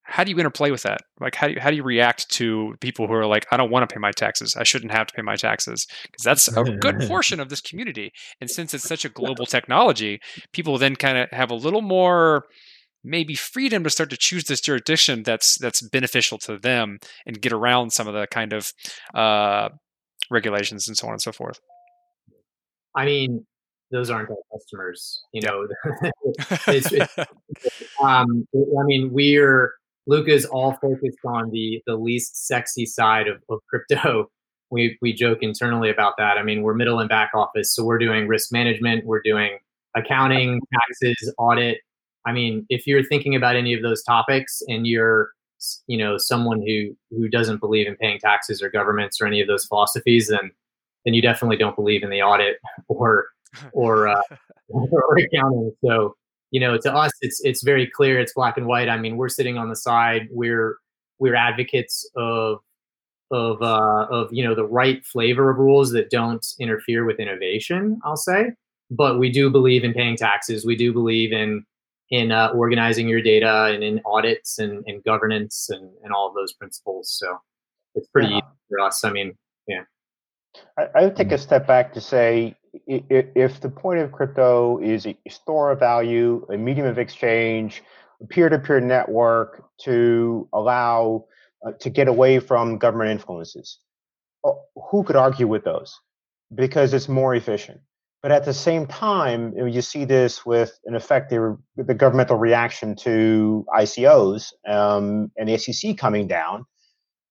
How 0.08 0.24
do 0.24 0.30
you 0.30 0.38
interplay 0.38 0.70
with 0.70 0.82
that? 0.84 1.02
Like, 1.20 1.34
how 1.34 1.48
do 1.48 1.52
you, 1.52 1.60
how 1.60 1.68
do 1.68 1.76
you 1.76 1.82
react 1.82 2.30
to 2.30 2.74
people 2.80 3.06
who 3.06 3.12
are 3.12 3.26
like, 3.26 3.46
I 3.52 3.58
don't 3.58 3.70
want 3.70 3.88
to 3.88 3.92
pay 3.92 4.00
my 4.00 4.10
taxes. 4.10 4.56
I 4.56 4.64
shouldn't 4.64 4.90
have 4.90 5.06
to 5.08 5.14
pay 5.14 5.20
my 5.20 5.36
taxes 5.36 5.86
because 6.02 6.24
that's 6.24 6.48
a 6.48 6.64
good 6.64 7.00
portion 7.06 7.40
of 7.40 7.50
this 7.50 7.60
community. 7.60 8.10
And 8.40 8.50
since 8.50 8.72
it's 8.72 8.88
such 8.88 9.04
a 9.04 9.10
global 9.10 9.44
technology, 9.44 10.18
people 10.52 10.78
then 10.78 10.96
kind 10.96 11.18
of 11.18 11.28
have 11.30 11.50
a 11.50 11.54
little 11.54 11.82
more 11.82 12.46
maybe 13.04 13.34
freedom 13.34 13.84
to 13.84 13.90
start 13.90 14.08
to 14.10 14.16
choose 14.16 14.44
this 14.44 14.62
jurisdiction 14.62 15.22
that's 15.22 15.58
that's 15.58 15.82
beneficial 15.82 16.38
to 16.38 16.58
them 16.58 16.98
and 17.26 17.40
get 17.40 17.52
around 17.52 17.90
some 17.90 18.08
of 18.08 18.14
the 18.14 18.26
kind 18.28 18.54
of 18.54 18.72
uh, 19.14 19.68
regulations 20.30 20.88
and 20.88 20.96
so 20.96 21.06
on 21.06 21.12
and 21.12 21.22
so 21.22 21.32
forth. 21.32 21.60
I 22.96 23.04
mean, 23.04 23.46
those 23.90 24.08
aren't 24.08 24.30
our 24.30 24.36
customers. 24.52 25.22
You 25.32 25.42
know, 25.42 25.66
it's, 26.68 26.92
it's, 26.92 27.18
um, 28.02 28.48
I 28.54 28.84
mean, 28.84 29.10
we're 29.12 29.74
Lukka's 30.08 30.44
all 30.46 30.72
focused 30.80 31.18
on 31.24 31.50
the 31.50 31.82
the 31.86 31.96
least 31.96 32.46
sexy 32.46 32.86
side 32.86 33.28
of, 33.28 33.42
of 33.48 33.60
crypto. 33.68 34.30
We 34.70 34.98
we 35.00 35.14
joke 35.14 35.38
internally 35.40 35.88
about 35.88 36.18
that. 36.18 36.36
I 36.36 36.42
mean, 36.42 36.60
we're 36.60 36.74
middle 36.74 36.98
and 36.98 37.08
back 37.08 37.30
office, 37.32 37.74
so 37.74 37.82
we're 37.86 37.96
doing 37.96 38.28
risk 38.28 38.52
management, 38.52 39.06
we're 39.06 39.22
doing 39.22 39.56
accounting, 39.96 40.60
taxes, 40.74 41.32
audit. 41.38 41.78
I 42.26 42.32
mean, 42.32 42.66
if 42.68 42.86
you're 42.86 43.02
thinking 43.02 43.34
about 43.34 43.56
any 43.56 43.72
of 43.72 43.80
those 43.80 44.02
topics 44.02 44.60
and 44.68 44.86
you're 44.86 45.30
you 45.86 45.96
know 45.96 46.18
someone 46.18 46.60
who 46.60 46.94
who 47.16 47.28
doesn't 47.28 47.60
believe 47.60 47.86
in 47.86 47.96
paying 47.96 48.18
taxes 48.18 48.62
or 48.62 48.68
governments 48.68 49.22
or 49.22 49.26
any 49.26 49.40
of 49.40 49.48
those 49.48 49.64
philosophies, 49.64 50.28
then 50.28 50.50
then 51.06 51.14
you 51.14 51.22
definitely 51.22 51.56
don't 51.56 51.74
believe 51.74 52.02
in 52.02 52.10
the 52.10 52.20
audit 52.22 52.58
or 52.88 53.28
or 53.72 54.08
uh, 54.08 54.20
or 54.68 55.16
accounting. 55.18 55.72
So 55.82 56.14
you 56.50 56.60
know, 56.60 56.78
to 56.78 56.92
us, 56.92 57.12
it's 57.20 57.40
it's 57.44 57.62
very 57.62 57.86
clear. 57.86 58.18
It's 58.18 58.32
black 58.32 58.56
and 58.56 58.66
white. 58.66 58.88
I 58.88 58.98
mean, 58.98 59.16
we're 59.16 59.28
sitting 59.28 59.58
on 59.58 59.68
the 59.68 59.76
side. 59.76 60.28
We're 60.30 60.76
we're 61.18 61.34
advocates 61.34 62.08
of 62.16 62.58
of 63.30 63.60
uh, 63.62 64.06
of 64.10 64.28
you 64.32 64.44
know 64.44 64.54
the 64.54 64.66
right 64.66 65.04
flavor 65.04 65.50
of 65.50 65.58
rules 65.58 65.92
that 65.92 66.10
don't 66.10 66.46
interfere 66.58 67.04
with 67.04 67.20
innovation. 67.20 68.00
I'll 68.04 68.16
say, 68.16 68.52
but 68.90 69.18
we 69.18 69.30
do 69.30 69.50
believe 69.50 69.84
in 69.84 69.92
paying 69.92 70.16
taxes. 70.16 70.64
We 70.64 70.76
do 70.76 70.92
believe 70.92 71.32
in 71.32 71.64
in 72.10 72.32
uh, 72.32 72.48
organizing 72.48 73.08
your 73.08 73.20
data 73.20 73.64
and 73.64 73.84
in 73.84 74.00
audits 74.06 74.58
and, 74.58 74.82
and 74.86 75.04
governance 75.04 75.68
and, 75.68 75.90
and 76.02 76.12
all 76.12 76.26
of 76.26 76.34
those 76.34 76.54
principles. 76.54 77.14
So 77.18 77.38
it's 77.94 78.08
pretty 78.08 78.28
yeah. 78.28 78.38
easy 78.38 78.46
for 78.70 78.80
us. 78.80 79.04
I 79.04 79.10
mean, 79.10 79.36
yeah. 79.66 79.82
I, 80.78 80.86
I 80.94 81.04
would 81.04 81.16
take 81.16 81.32
a 81.32 81.38
step 81.38 81.66
back 81.66 81.92
to 81.92 82.00
say 82.00 82.56
if 82.86 83.60
the 83.60 83.68
point 83.68 84.00
of 84.00 84.12
crypto 84.12 84.78
is 84.78 85.06
a 85.06 85.16
store 85.28 85.70
of 85.70 85.78
value, 85.78 86.46
a 86.52 86.56
medium 86.56 86.86
of 86.86 86.98
exchange, 86.98 87.82
a 88.20 88.26
peer-to-peer 88.26 88.80
network 88.80 89.64
to 89.82 90.48
allow 90.52 91.26
uh, 91.66 91.72
to 91.80 91.90
get 91.90 92.08
away 92.08 92.38
from 92.38 92.78
government 92.78 93.10
influences, 93.10 93.78
uh, 94.44 94.52
who 94.90 95.02
could 95.04 95.16
argue 95.16 95.46
with 95.46 95.64
those? 95.64 96.00
Because 96.54 96.94
it's 96.94 97.08
more 97.08 97.34
efficient. 97.34 97.80
But 98.22 98.32
at 98.32 98.44
the 98.44 98.54
same 98.54 98.86
time, 98.86 99.54
you 99.56 99.80
see 99.80 100.04
this 100.04 100.44
with 100.44 100.78
an 100.86 100.96
effective 100.96 101.56
the 101.76 101.94
governmental 101.94 102.36
reaction 102.36 102.96
to 102.96 103.64
ICOs 103.72 104.52
um, 104.66 105.30
and 105.36 105.48
the 105.48 105.56
SEC 105.56 105.96
coming 105.96 106.26
down 106.26 106.66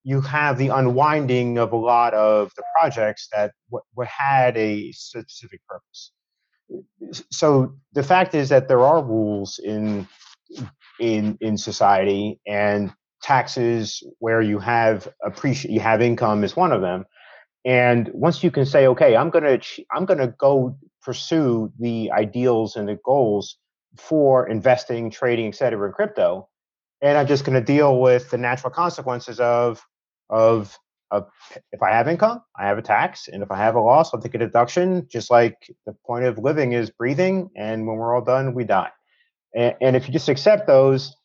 you 0.08 0.22
have 0.22 0.58
the 0.58 0.70
unwinding 0.70 1.58
of 1.58 1.74
a 1.74 1.76
lot 1.76 2.14
of 2.14 2.50
the 2.56 2.64
projects 2.74 3.28
that 3.34 3.52
w- 3.70 4.08
had 4.08 4.56
a 4.56 4.90
specific 4.94 5.60
purpose. 5.68 6.14
So 7.30 7.76
the 7.92 8.04
fact 8.04 8.34
is 8.34 8.48
that 8.48 8.70
there 8.70 8.80
are 8.80 9.04
rules 9.04 9.60
in 9.62 10.08
in 11.02 11.38
in 11.42 11.58
society, 11.58 12.40
and 12.48 12.94
taxes 13.22 14.02
where 14.20 14.42
you 14.42 14.60
have 14.60 15.10
appreciate 15.22 15.74
you 15.74 15.82
have 15.82 16.02
income 16.02 16.46
is 16.46 16.56
one 16.56 16.72
of 16.72 16.80
them. 16.80 17.04
And 17.66 18.10
once 18.14 18.42
you 18.46 18.50
can 18.50 18.66
say, 18.66 18.88
okay, 18.88 19.18
I'm 19.18 19.30
gonna 19.30 19.60
I'm 19.94 20.06
gonna 20.06 20.34
go 20.40 20.78
pursue 21.02 21.70
the 21.80 22.12
ideals 22.14 22.78
and 22.78 22.88
the 22.88 22.98
goals 23.04 23.58
for 23.98 24.48
investing, 24.48 25.12
trading, 25.12 25.48
et 25.48 25.56
cetera, 25.56 25.86
in 25.90 25.94
crypto, 25.94 26.48
and 27.02 27.18
I'm 27.18 27.28
just 27.28 27.44
going 27.46 27.60
to 27.60 27.74
deal 27.74 28.00
with 28.00 28.30
the 28.30 28.38
natural 28.38 28.72
consequences 28.72 29.40
of 29.40 29.82
of, 30.30 30.78
of 31.12 31.30
if 31.72 31.82
I 31.82 31.92
have 31.92 32.08
income, 32.08 32.42
I 32.58 32.68
have 32.68 32.78
a 32.78 32.82
tax, 32.82 33.28
and 33.28 33.42
if 33.44 33.52
I 33.52 33.58
have 33.58 33.76
a 33.76 33.82
loss, 33.82 34.14
I'll 34.14 34.22
take 34.22 34.36
a 34.36 34.40
deduction. 34.40 35.08
Just 35.10 35.32
like 35.32 35.58
the 35.86 35.94
point 36.06 36.26
of 36.26 36.38
living 36.38 36.74
is 36.74 36.90
breathing, 36.90 37.50
and 37.56 37.88
when 37.88 37.98
we're 37.98 38.16
all 38.16 38.24
done, 38.24 38.54
we 38.54 38.64
die. 38.64 38.92
And, 39.56 39.76
and 39.82 39.96
if 39.96 40.08
you 40.08 40.14
just 40.14 40.30
accept 40.30 40.68
those, 40.68 41.16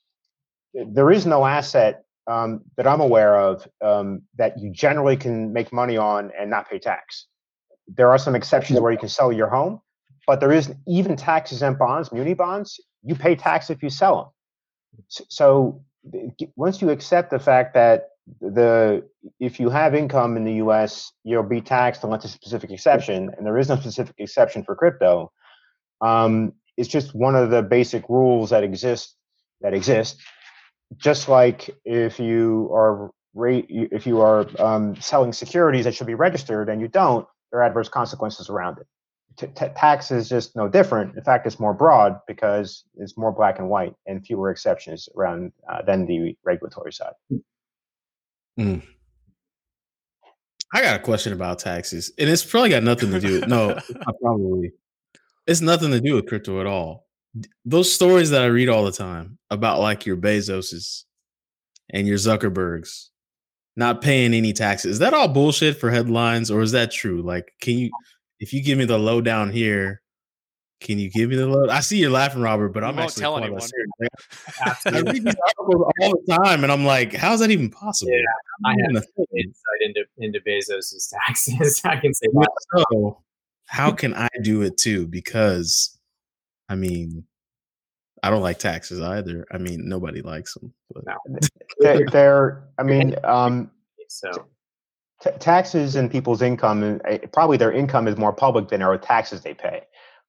there 0.75 1.11
is 1.11 1.27
no 1.27 1.45
asset 1.45 2.05
um, 2.27 2.63
that 2.77 2.87
I'm 2.87 3.01
aware 3.01 3.39
of 3.39 3.67
um, 3.81 4.23
that 4.37 4.59
you 4.59 4.71
generally 4.71 5.17
can 5.17 5.53
make 5.53 5.73
money 5.73 5.97
on 5.97 6.31
and 6.39 6.49
not 6.49 6.71
pay 6.71 6.79
tax. 6.79 7.27
There 7.89 8.11
are 8.11 8.19
some 8.19 8.35
exceptions 8.35 8.81
where 8.81 8.93
you 8.93 8.99
can 8.99 9.09
sell 9.09 9.33
your 9.33 9.49
home, 9.49 9.81
but 10.27 10.41
there 10.41 10.53
is 10.53 10.73
even 10.87 11.17
tax 11.17 11.53
exempt 11.53 11.79
bonds, 11.79 12.13
muni 12.13 12.35
bonds. 12.35 12.81
You 13.03 13.17
pay 13.17 13.35
tax 13.35 13.71
if 13.71 13.83
you 13.83 13.91
sell 13.91 14.17
them. 14.17 14.27
So 15.09 15.83
once 16.57 16.81
you 16.81 16.91
accept 16.91 17.31
the 17.31 17.39
fact 17.39 17.75
that 17.75 18.11
the 18.41 19.09
if 19.41 19.59
you 19.59 19.71
have 19.71 19.95
income 19.95 20.37
in 20.37 20.45
the 20.45 20.55
U.S., 20.55 21.13
you'll 21.25 21.43
be 21.43 21.61
taxed 21.61 22.05
unless 22.05 22.25
a 22.25 22.29
specific 22.29 22.71
exception, 22.71 23.31
and 23.37 23.47
there 23.47 23.59
is 23.59 23.69
no 23.69 23.77
specific 23.77 24.15
exception 24.19 24.65
for 24.65 24.75
crypto. 24.75 25.33
Um, 26.01 26.55
it's 26.77 26.89
just 26.89 27.15
one 27.15 27.35
of 27.35 27.51
the 27.51 27.63
basic 27.63 28.09
rules 28.09 28.51
that 28.51 28.65
exist 28.65 29.17
that 29.61 29.75
exist. 29.75 30.21
Just 30.97 31.29
like 31.29 31.71
if 31.85 32.19
you 32.21 32.71
are 32.73 33.11
rate 33.35 33.67
if 33.69 34.07
you 34.07 34.21
are 34.21 34.47
um, 34.61 34.95
selling 35.01 35.33
securities 35.33 35.85
that 35.85 35.95
should 35.95 36.07
be 36.07 36.15
registered 36.15 36.69
and 36.69 36.81
you 36.81 36.89
don't, 36.89 37.27
there 37.51 37.61
are 37.61 37.65
adverse 37.65 37.89
consequences 37.89 38.51
around 38.51 38.79
it. 38.79 38.87
T- 39.37 39.47
t- 39.47 39.73
tax 39.75 40.11
is 40.11 40.29
just 40.29 40.55
no 40.55 40.69
different. 40.69 41.17
In 41.17 41.25
fact, 41.25 41.47
it's 41.47 41.59
more 41.59 41.73
broad 41.73 42.21
because 42.27 42.85
it's 42.97 43.17
more 43.17 43.33
black 43.33 43.59
and 43.59 43.71
white 43.71 43.95
and 44.07 44.25
fewer 44.25 44.51
exceptions 44.51 45.09
around 45.17 45.53
uh, 45.71 45.81
than 45.83 46.05
the 46.07 46.37
regulatory 46.45 46.93
side. 46.93 47.15
Mm. 48.59 48.83
I 50.75 50.83
got 50.83 50.97
a 50.97 51.03
question 51.03 51.33
about 51.33 51.59
taxes, 51.59 52.13
and 52.19 52.31
it's 52.31 52.45
probably 52.45 52.71
got 52.71 52.83
nothing 52.83 53.11
to 53.11 53.21
do. 53.21 53.41
with 53.41 53.49
No, 53.49 53.79
probably 54.21 54.73
it's 55.47 55.61
nothing 55.61 55.91
to 55.91 56.01
do 56.01 56.15
with 56.15 56.27
crypto 56.27 56.61
at 56.61 56.67
all. 56.67 57.07
Those 57.65 57.93
stories 57.93 58.31
that 58.31 58.43
I 58.43 58.47
read 58.47 58.69
all 58.69 58.85
the 58.85 58.93
time 58.93 59.39
about 59.51 59.81
like 59.81 60.07
your 60.07 60.17
Bezoses 60.17 61.05
and 61.91 62.07
your 62.07 62.19
Zuckerbergs 62.19 63.09
not 63.75 64.03
paying 64.03 64.35
any 64.35 64.53
taxes. 64.53 64.93
Is 64.93 64.99
that 64.99 65.15
all 65.15 65.29
bullshit 65.29 65.79
for 65.79 65.91
headlines, 65.91 66.51
or 66.51 66.61
is 66.61 66.73
that 66.73 66.91
true? 66.91 67.23
Like, 67.23 67.53
can 67.61 67.79
you, 67.79 67.91
if 68.39 68.53
you 68.53 68.63
give 68.63 68.79
me 68.79 68.85
the 68.85 68.99
lowdown 68.99 69.51
here, 69.51 70.02
can 70.83 70.99
you 70.99 71.09
give 71.09 71.31
me 71.31 71.37
the 71.37 71.47
load? 71.47 71.69
I 71.69 71.81
see 71.81 71.99
you're 71.99 72.11
laughing, 72.11 72.43
Robert, 72.43 72.71
but 72.71 72.85
I'm 72.85 72.99
actually 72.99 73.21
tell 73.21 73.39
anyone. 73.39 73.61
I 74.67 74.91
read 74.91 75.07
these 75.07 75.25
articles 75.25 75.93
all 76.01 76.11
the 76.11 76.37
time, 76.43 76.65
and 76.65 76.73
I'm 76.73 76.85
like, 76.85 77.15
how's 77.15 77.41
that 77.41 77.51
even 77.51 77.71
possible? 77.71 78.13
Yeah, 78.13 78.23
I 78.65 78.75
have 78.83 79.05
insight 79.35 79.81
into 79.81 80.05
into 80.19 80.41
Bezos's 80.41 81.13
taxes. 81.27 81.81
I 81.85 81.97
can 81.97 82.13
say 82.13 82.27
that. 82.33 82.51
So, 82.77 83.23
how 83.67 83.93
can 83.93 84.13
I 84.15 84.29
do 84.43 84.63
it 84.63 84.77
too? 84.77 85.07
Because, 85.07 85.99
I 86.69 86.75
mean, 86.75 87.25
I 88.23 88.31
don't 88.31 88.43
like 88.43 88.59
taxes 88.59 89.01
either. 89.01 89.47
I 89.53 89.59
mean, 89.59 89.89
nobody 89.89 90.21
likes 90.21 90.55
them. 90.55 90.75
But. 90.93 91.05
No. 91.07 91.17
they're, 91.79 92.07
they're, 92.07 92.65
I 92.79 92.83
mean, 92.83 93.15
um, 93.25 93.71
so. 94.09 94.31
T- 95.23 95.31
taxes 95.39 95.95
and 95.95 96.11
people's 96.11 96.43
income, 96.43 97.01
eh, 97.05 97.19
probably 97.33 97.57
their 97.57 97.71
income 97.71 98.09
is 98.09 98.17
more 98.17 98.33
public 98.33 98.69
than 98.69 98.83
our 98.83 98.99
taxes 98.99 99.43
they 99.43 99.55
pay. 99.55 99.83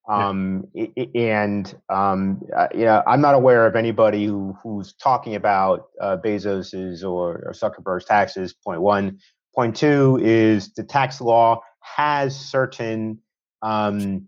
Um, 0.10 0.66
yeah. 0.74 1.06
and 1.16 1.76
um, 1.89 2.41
uh, 2.56 2.68
yeah, 2.76 3.01
I'm 3.08 3.22
not 3.22 3.36
aware 3.36 3.66
of 3.66 3.76
anybody 3.76 4.26
who 4.26 4.58
who's 4.62 4.93
talking 4.93 5.36
about 5.36 5.86
uh, 6.01 6.18
Bezos's 6.18 7.04
or, 7.04 7.43
or 7.45 7.54
Zuckerberg's 7.54 8.06
taxes. 8.06 8.54
Point 8.54 8.82
one. 8.82 9.20
Point 9.56 9.76
two 9.76 10.20
is 10.22 10.74
the 10.74 10.84
tax 10.84 11.22
law 11.22 11.62
has 11.80 12.38
certain 12.38 13.20
um, 13.62 14.28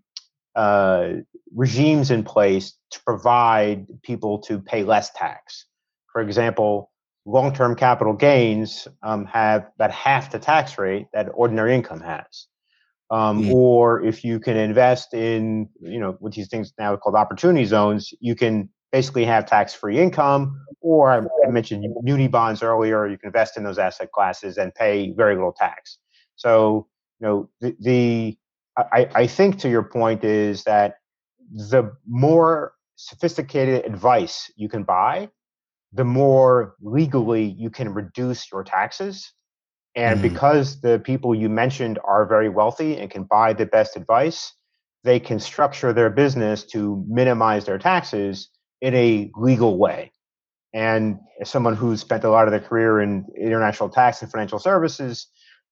uh, 0.56 1.10
regimes 1.54 2.12
in 2.12 2.24
place 2.24 2.78
to 2.92 3.04
provide 3.04 3.88
people 4.04 4.40
to 4.40 4.60
pay 4.60 4.84
less 4.84 5.12
tax. 5.12 5.66
For 6.14 6.22
example, 6.22 6.92
long-term 7.26 7.76
capital 7.76 8.14
gains 8.14 8.88
um, 9.04 9.26
have 9.26 9.68
about 9.76 9.92
half 9.92 10.32
the 10.32 10.40
tax 10.40 10.78
rate 10.78 11.08
that 11.14 11.28
ordinary 11.34 11.76
income 11.76 12.00
has 12.02 12.48
um, 13.12 13.44
mm. 13.44 13.54
or 13.54 14.04
if 14.04 14.24
you 14.24 14.40
can 14.40 14.58
invest 14.58 15.14
in 15.14 15.70
you 15.80 16.00
know 16.00 16.18
with 16.20 16.34
these 16.34 16.48
things 16.48 16.74
now 16.80 16.96
called 16.96 17.16
opportunity 17.16 17.66
zones 17.66 18.14
you 18.20 18.36
can 18.36 18.70
basically 18.92 19.26
have 19.26 19.46
tax-free 19.46 19.98
income 19.98 20.60
or 20.82 21.12
i 21.12 21.50
mentioned 21.50 21.86
muni 22.02 22.28
bonds 22.28 22.64
earlier 22.64 23.08
you 23.08 23.18
can 23.18 23.28
invest 23.28 23.58
in 23.58 23.64
those 23.64 23.78
asset 23.78 24.12
classes 24.12 24.58
and 24.58 24.74
pay 24.76 25.12
very 25.12 25.36
little 25.36 25.54
tax 25.54 25.98
so 26.36 26.88
you 27.20 27.28
know 27.28 27.50
the, 27.62 27.76
the 27.80 28.38
I, 28.78 29.08
I 29.16 29.28
think 29.28 29.60
to 29.60 29.70
your 29.70 29.84
point 29.84 30.26
is 30.26 30.66
that 30.66 30.96
the 31.50 31.96
more 32.06 32.74
sophisticated 32.98 33.86
advice 33.86 34.52
you 34.58 34.68
can 34.68 34.84
buy 34.84 35.30
the 35.96 36.04
more 36.04 36.76
legally 36.82 37.44
you 37.44 37.70
can 37.70 37.94
reduce 37.94 38.52
your 38.52 38.64
taxes. 38.64 39.32
And 39.96 40.20
Mhm. 40.20 40.24
because 40.24 40.82
the 40.82 41.00
people 41.00 41.34
you 41.34 41.50
mentioned 41.50 42.00
are 42.04 42.26
very 42.26 42.50
wealthy 42.50 42.98
and 42.98 43.10
can 43.10 43.24
buy 43.24 43.54
the 43.54 43.66
best 43.66 43.96
advice, 43.96 44.54
they 45.04 45.20
can 45.20 45.40
structure 45.40 45.94
their 45.94 46.10
business 46.10 46.64
to 46.66 47.04
minimize 47.08 47.66
their 47.66 47.78
taxes 47.78 48.50
in 48.82 48.94
a 48.96 49.32
legal 49.36 49.78
way. 49.78 50.12
And 50.74 51.20
as 51.40 51.50
someone 51.50 51.76
who's 51.76 52.02
spent 52.02 52.26
a 52.26 52.30
lot 52.30 52.48
of 52.48 52.52
their 52.52 52.60
career 52.60 53.00
in 53.00 53.26
international 53.38 53.90
tax 53.90 54.22
and 54.22 54.30
financial 54.30 54.60
services, 54.60 55.28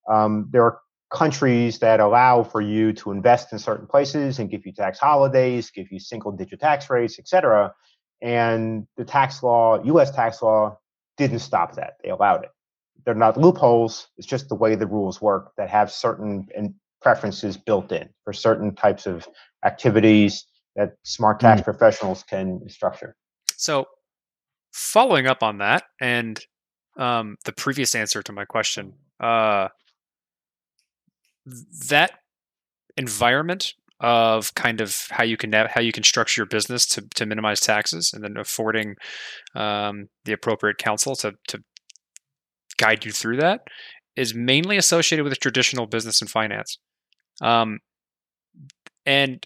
um, 0.09 0.47
there 0.51 0.63
are 0.63 0.79
countries 1.11 1.79
that 1.79 1.99
allow 1.99 2.43
for 2.43 2.61
you 2.61 2.93
to 2.93 3.11
invest 3.11 3.51
in 3.51 3.59
certain 3.59 3.87
places 3.87 4.39
and 4.39 4.49
give 4.49 4.65
you 4.65 4.71
tax 4.71 4.99
holidays, 4.99 5.69
give 5.69 5.91
you 5.91 5.99
single 5.99 6.31
digit 6.31 6.59
tax 6.59 6.89
rates, 6.89 7.19
et 7.19 7.27
cetera. 7.27 7.73
And 8.21 8.87
the 8.95 9.03
tax 9.03 9.43
law, 9.43 9.83
US 9.83 10.11
tax 10.11 10.41
law, 10.41 10.77
didn't 11.17 11.39
stop 11.39 11.75
that. 11.75 11.95
They 12.03 12.09
allowed 12.09 12.45
it. 12.45 12.51
They're 13.05 13.15
not 13.15 13.37
loopholes, 13.37 14.07
it's 14.17 14.27
just 14.27 14.49
the 14.49 14.55
way 14.55 14.75
the 14.75 14.87
rules 14.87 15.21
work 15.21 15.51
that 15.57 15.69
have 15.69 15.91
certain 15.91 16.47
preferences 17.01 17.57
built 17.57 17.91
in 17.91 18.09
for 18.23 18.33
certain 18.33 18.73
types 18.73 19.05
of 19.05 19.27
activities 19.65 20.45
that 20.75 20.93
smart 21.03 21.39
tax 21.39 21.61
professionals 21.61 22.23
can 22.23 22.61
structure. 22.67 23.15
So, 23.57 23.85
following 24.71 25.27
up 25.27 25.43
on 25.43 25.59
that 25.59 25.83
and 26.01 26.39
um, 26.97 27.35
the 27.45 27.51
previous 27.51 27.93
answer 27.93 28.23
to 28.23 28.31
my 28.31 28.45
question, 28.45 28.93
uh, 29.19 29.67
that 31.89 32.11
environment 32.97 33.73
of 33.99 34.53
kind 34.55 34.81
of 34.81 34.95
how 35.11 35.23
you 35.23 35.37
can 35.37 35.49
nav- 35.49 35.71
how 35.71 35.81
you 35.81 35.91
can 35.91 36.03
structure 36.03 36.41
your 36.41 36.45
business 36.45 36.85
to 36.87 37.03
to 37.15 37.25
minimize 37.25 37.61
taxes, 37.61 38.11
and 38.13 38.23
then 38.23 38.37
affording 38.37 38.95
um, 39.55 40.07
the 40.25 40.33
appropriate 40.33 40.77
counsel 40.77 41.15
to 41.17 41.33
to 41.47 41.59
guide 42.77 43.05
you 43.05 43.11
through 43.11 43.37
that, 43.37 43.61
is 44.15 44.33
mainly 44.33 44.77
associated 44.77 45.23
with 45.23 45.39
traditional 45.39 45.87
business 45.87 46.21
and 46.21 46.29
finance. 46.29 46.77
Um, 47.41 47.79
and 49.05 49.45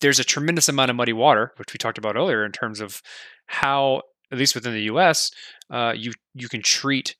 there's 0.00 0.18
a 0.18 0.24
tremendous 0.24 0.68
amount 0.68 0.90
of 0.90 0.96
muddy 0.96 1.12
water, 1.12 1.52
which 1.56 1.72
we 1.72 1.78
talked 1.78 1.98
about 1.98 2.16
earlier, 2.16 2.44
in 2.44 2.52
terms 2.52 2.80
of 2.80 3.00
how, 3.46 4.02
at 4.32 4.38
least 4.38 4.54
within 4.54 4.72
the 4.72 4.82
U.S., 4.82 5.30
uh, 5.70 5.92
you 5.96 6.12
you 6.34 6.48
can 6.48 6.62
treat 6.62 7.16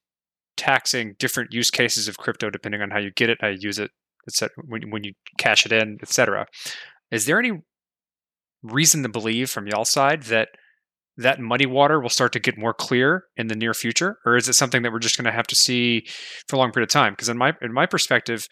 taxing 0.57 1.15
different 1.19 1.53
use 1.53 1.71
cases 1.71 2.09
of 2.09 2.19
crypto 2.19 2.51
depending 2.51 2.83
on 2.83 2.91
how 2.91 2.99
you 2.99 3.11
get 3.11 3.31
it, 3.31 3.39
how 3.41 3.49
you 3.49 3.59
use 3.61 3.79
it, 3.79 3.91
etc. 4.29 4.51
When 4.67 4.91
when 4.91 5.05
you 5.05 5.13
cash 5.39 5.65
it 5.65 5.73
in, 5.73 5.99
etc. 6.03 6.47
Is 7.11 7.27
there 7.27 7.39
any 7.39 7.63
reason 8.63 9.03
to 9.03 9.09
believe 9.09 9.51
from 9.51 9.67
y'all 9.67 9.85
side 9.85 10.25
that 10.25 10.49
that 11.17 11.41
muddy 11.41 11.67
water 11.67 12.01
will 12.01 12.09
start 12.09 12.33
to 12.33 12.41
get 12.41 12.59
more 12.59 12.75
clear 12.75 13.25
in 13.37 13.47
the 13.47 13.55
near 13.55 13.75
future, 13.75 14.19
or 14.25 14.37
is 14.37 14.49
it 14.49 14.55
something 14.55 14.83
that 14.83 14.93
we're 14.93 14.99
just 14.99 15.17
going 15.17 15.27
to 15.27 15.33
have 15.33 15.47
to 15.47 15.55
see 15.55 16.07
for 16.49 16.57
a 16.57 16.59
long 16.59 16.73
period 16.73 16.89
of 16.89 16.93
time? 16.93 17.13
Because 17.13 17.29
in 17.29 17.39
my 17.39 17.55
in 17.63 17.73
my 17.73 17.87
perspective, 17.87 18.49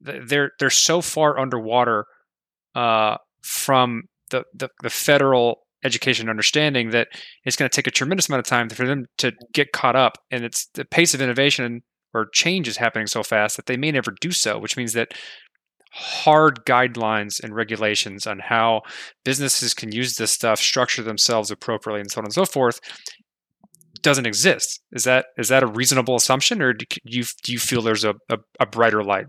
they're 0.00 0.52
they're 0.58 0.70
so 0.70 1.00
far 1.00 1.38
underwater 1.38 2.06
uh, 2.74 3.16
from 3.42 4.04
the, 4.30 4.44
the 4.54 4.68
the 4.82 4.90
federal 4.90 5.66
education 5.84 6.28
understanding 6.28 6.90
that 6.90 7.08
it's 7.44 7.56
going 7.56 7.68
to 7.68 7.74
take 7.74 7.86
a 7.86 7.90
tremendous 7.90 8.28
amount 8.28 8.40
of 8.40 8.46
time 8.46 8.68
for 8.68 8.86
them 8.86 9.06
to 9.18 9.32
get 9.52 9.72
caught 9.72 9.96
up, 9.96 10.18
and 10.30 10.44
it's 10.44 10.68
the 10.74 10.84
pace 10.84 11.14
of 11.14 11.20
innovation 11.20 11.82
or 12.12 12.26
change 12.32 12.66
is 12.66 12.76
happening 12.76 13.06
so 13.06 13.22
fast 13.22 13.56
that 13.56 13.66
they 13.66 13.76
may 13.76 13.90
never 13.90 14.12
do 14.20 14.32
so, 14.32 14.58
which 14.58 14.76
means 14.76 14.94
that 14.94 15.12
hard 15.90 16.64
guidelines 16.64 17.42
and 17.42 17.54
regulations 17.54 18.26
on 18.26 18.38
how 18.38 18.82
businesses 19.24 19.74
can 19.74 19.92
use 19.92 20.14
this 20.14 20.30
stuff, 20.30 20.60
structure 20.60 21.02
themselves 21.02 21.50
appropriately, 21.50 22.00
and 22.00 22.10
so 22.10 22.20
on 22.20 22.24
and 22.24 22.34
so 22.34 22.44
forth 22.44 22.80
doesn't 24.02 24.26
exist. 24.26 24.80
Is 24.92 25.04
that 25.04 25.26
is 25.36 25.48
that 25.48 25.62
a 25.62 25.66
reasonable 25.66 26.16
assumption, 26.16 26.62
or 26.62 26.72
do 26.72 26.84
you 27.04 27.24
do 27.42 27.52
you 27.52 27.58
feel 27.58 27.82
there's 27.82 28.04
a, 28.04 28.14
a, 28.28 28.38
a 28.58 28.66
brighter 28.66 29.02
light? 29.02 29.26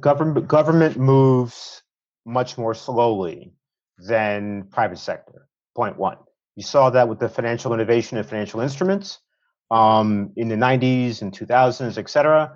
Government 0.00 0.48
government 0.48 0.96
moves 0.96 1.82
much 2.24 2.56
more 2.56 2.74
slowly 2.74 3.52
than 3.98 4.64
private 4.70 4.98
sector. 4.98 5.46
Point 5.74 5.98
one. 5.98 6.18
You 6.56 6.62
saw 6.62 6.90
that 6.90 7.08
with 7.08 7.18
the 7.18 7.28
financial 7.28 7.74
innovation 7.74 8.16
and 8.16 8.26
financial 8.26 8.60
instruments 8.60 9.18
um, 9.70 10.32
in 10.36 10.48
the 10.48 10.54
90s 10.54 11.20
and 11.20 11.32
2000s, 11.32 11.98
et 11.98 12.08
cetera. 12.08 12.52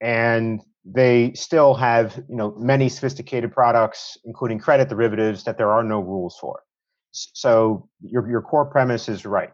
And 0.00 0.60
they 0.84 1.32
still 1.34 1.74
have, 1.74 2.16
you 2.28 2.36
know, 2.36 2.54
many 2.56 2.88
sophisticated 2.88 3.52
products, 3.52 4.16
including 4.24 4.58
credit 4.58 4.88
derivatives, 4.88 5.44
that 5.44 5.58
there 5.58 5.70
are 5.70 5.82
no 5.82 6.00
rules 6.00 6.36
for. 6.40 6.62
So 7.12 7.88
your 8.00 8.28
your 8.30 8.40
core 8.40 8.66
premise 8.66 9.08
is 9.08 9.26
right. 9.26 9.50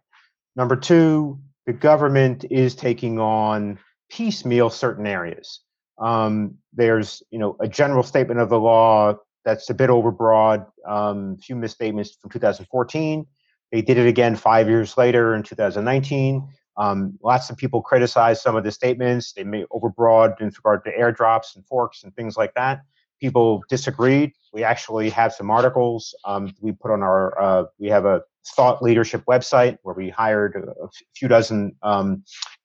Number 0.54 0.76
two, 0.76 1.38
the 1.66 1.72
government 1.72 2.44
is 2.50 2.74
taking 2.74 3.18
on 3.18 3.78
piecemeal 4.10 4.70
certain 4.70 5.06
areas. 5.06 5.60
Um, 5.98 6.56
there's, 6.72 7.22
you 7.30 7.38
know, 7.38 7.56
a 7.60 7.68
general 7.68 8.02
statement 8.02 8.40
of 8.40 8.48
the 8.48 8.60
law 8.60 9.14
that's 9.44 9.70
a 9.70 9.74
bit 9.74 9.90
overbroad. 9.90 10.66
Um, 10.86 11.38
few 11.38 11.56
misstatements 11.56 12.16
from 12.20 12.30
2014. 12.30 13.26
They 13.72 13.82
did 13.82 13.98
it 13.98 14.06
again 14.06 14.36
five 14.36 14.68
years 14.68 14.96
later 14.96 15.34
in 15.34 15.42
2019. 15.42 16.46
Um, 16.78 17.18
lots 17.22 17.48
of 17.50 17.56
people 17.56 17.80
criticize 17.80 18.42
some 18.42 18.56
of 18.56 18.64
the 18.64 18.70
statements. 18.70 19.32
They 19.32 19.44
may 19.44 19.64
overbroad 19.72 20.40
in 20.40 20.46
regard 20.46 20.84
to 20.84 20.92
airdrops 20.92 21.56
and 21.56 21.66
forks 21.66 22.04
and 22.04 22.14
things 22.14 22.36
like 22.36 22.54
that. 22.54 22.82
People 23.20 23.62
disagreed. 23.68 24.32
We 24.52 24.62
actually 24.62 25.08
have 25.10 25.32
some 25.32 25.50
articles 25.50 26.14
um, 26.24 26.52
we 26.60 26.72
put 26.72 26.90
on 26.90 27.02
our. 27.02 27.40
Uh, 27.40 27.64
we 27.78 27.88
have 27.88 28.04
a 28.04 28.22
thought 28.54 28.82
leadership 28.82 29.24
website 29.26 29.78
where 29.82 29.94
we 29.94 30.10
hired 30.10 30.54
a, 30.54 30.88
few 31.14 31.26
dozen 31.26 31.74
um, 31.82 32.22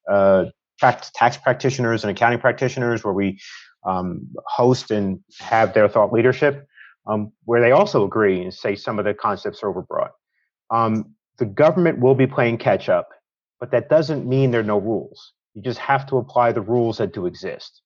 uh, 0.10 0.46
tax, 0.80 1.10
tax 1.16 1.38
practitioners 1.38 2.04
and 2.04 2.12
accounting 2.12 2.40
practitioners, 2.40 3.04
where 3.04 3.14
we 3.14 3.40
um, 3.86 4.28
host 4.46 4.92
and 4.92 5.20
have 5.40 5.74
their 5.74 5.88
thought 5.88 6.12
leadership, 6.12 6.68
um, 7.08 7.32
where 7.46 7.62
they 7.62 7.72
also 7.72 8.06
agree 8.06 8.42
and 8.42 8.54
say 8.54 8.76
some 8.76 9.00
of 9.00 9.06
the 9.06 9.14
concepts 9.14 9.64
are 9.64 9.74
overbroad. 9.74 10.10
Um, 10.70 11.16
the 11.38 11.46
government 11.46 12.00
will 12.00 12.16
be 12.16 12.28
playing 12.28 12.58
catch 12.58 12.90
up 12.90 13.10
but 13.62 13.72
that 13.72 13.88
doesn't 13.88 14.28
mean 14.28 14.52
there 14.52 14.60
are 14.60 14.64
no 14.64 14.80
rules. 14.80 15.32
You 15.54 15.62
just 15.62 15.80
have 15.80 16.06
to 16.08 16.18
apply 16.18 16.52
the 16.52 16.62
rules 16.62 16.98
that 16.98 17.14
do 17.14 17.28
exist. 17.28 17.82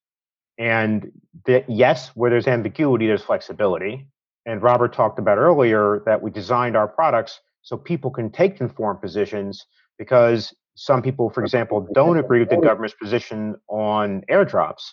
And 0.57 1.11
that 1.45 1.69
yes, 1.69 2.09
where 2.15 2.31
there's 2.31 2.47
ambiguity, 2.47 3.07
there's 3.07 3.21
flexibility. 3.21 4.07
And 4.45 4.63
Robert 4.63 4.93
talked 4.93 5.19
about 5.19 5.37
earlier 5.37 6.01
that 6.05 6.21
we 6.21 6.31
designed 6.31 6.77
our 6.77 6.87
products 6.87 7.41
so 7.61 7.75
people 7.75 8.09
can 8.09 8.31
take 8.31 8.61
informed 8.61 9.01
positions 9.01 9.65
because 9.99 10.53
some 10.75 11.01
people, 11.01 11.29
for 11.29 11.43
example, 11.43 11.87
don't 11.93 12.17
agree 12.17 12.39
with 12.39 12.49
the 12.49 12.57
government's 12.57 12.95
position 12.95 13.55
on 13.67 14.23
airdrops. 14.29 14.91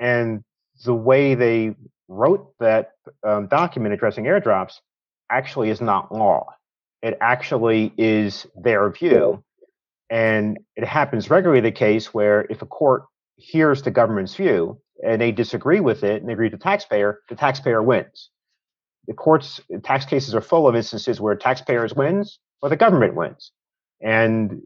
And 0.00 0.42
the 0.84 0.94
way 0.94 1.34
they 1.34 1.74
wrote 2.08 2.52
that 2.60 2.92
um, 3.26 3.46
document 3.48 3.94
addressing 3.94 4.24
airdrops 4.24 4.74
actually 5.30 5.70
is 5.70 5.80
not 5.80 6.12
law. 6.12 6.46
It 7.02 7.18
actually 7.20 7.92
is 7.98 8.46
their 8.56 8.88
view. 8.90 9.44
And 10.14 10.60
it 10.76 10.84
happens 10.84 11.28
regularly 11.28 11.60
the 11.60 11.72
case 11.72 12.14
where 12.14 12.46
if 12.48 12.62
a 12.62 12.66
court 12.66 13.02
hears 13.34 13.82
the 13.82 13.90
government's 13.90 14.36
view 14.36 14.80
and 15.04 15.20
they 15.20 15.32
disagree 15.32 15.80
with 15.80 16.04
it 16.04 16.20
and 16.20 16.28
they 16.28 16.34
agree 16.34 16.46
with 16.46 16.60
the 16.60 16.62
taxpayer, 16.62 17.18
the 17.28 17.34
taxpayer 17.34 17.82
wins. 17.82 18.30
The 19.08 19.14
courts, 19.14 19.60
tax 19.82 20.04
cases 20.04 20.32
are 20.32 20.40
full 20.40 20.68
of 20.68 20.76
instances 20.76 21.20
where 21.20 21.34
taxpayers 21.34 21.94
wins 21.94 22.38
or 22.62 22.68
the 22.68 22.76
government 22.76 23.16
wins. 23.16 23.50
And 24.00 24.62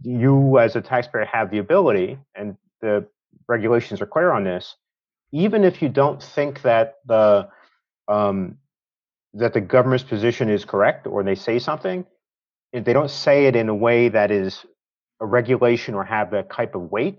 you 0.00 0.58
as 0.58 0.76
a 0.76 0.80
taxpayer 0.80 1.26
have 1.26 1.50
the 1.50 1.58
ability, 1.58 2.18
and 2.34 2.56
the 2.80 3.06
regulations 3.48 4.00
are 4.00 4.06
clear 4.06 4.32
on 4.32 4.44
this, 4.44 4.76
even 5.30 5.62
if 5.62 5.82
you 5.82 5.90
don't 5.90 6.22
think 6.22 6.62
that 6.62 6.94
the 7.04 7.48
um, 8.08 8.56
that 9.34 9.52
the 9.52 9.60
government's 9.60 10.04
position 10.04 10.48
is 10.48 10.64
correct 10.64 11.06
or 11.06 11.22
they 11.22 11.34
say 11.34 11.58
something, 11.58 12.06
if 12.72 12.84
they 12.86 12.94
don't 12.94 13.10
say 13.10 13.44
it 13.44 13.56
in 13.56 13.68
a 13.68 13.74
way 13.74 14.08
that 14.08 14.30
is 14.30 14.64
a 15.20 15.26
regulation 15.26 15.94
or 15.94 16.04
have 16.04 16.30
that 16.30 16.50
type 16.50 16.74
of 16.74 16.90
weight, 16.90 17.18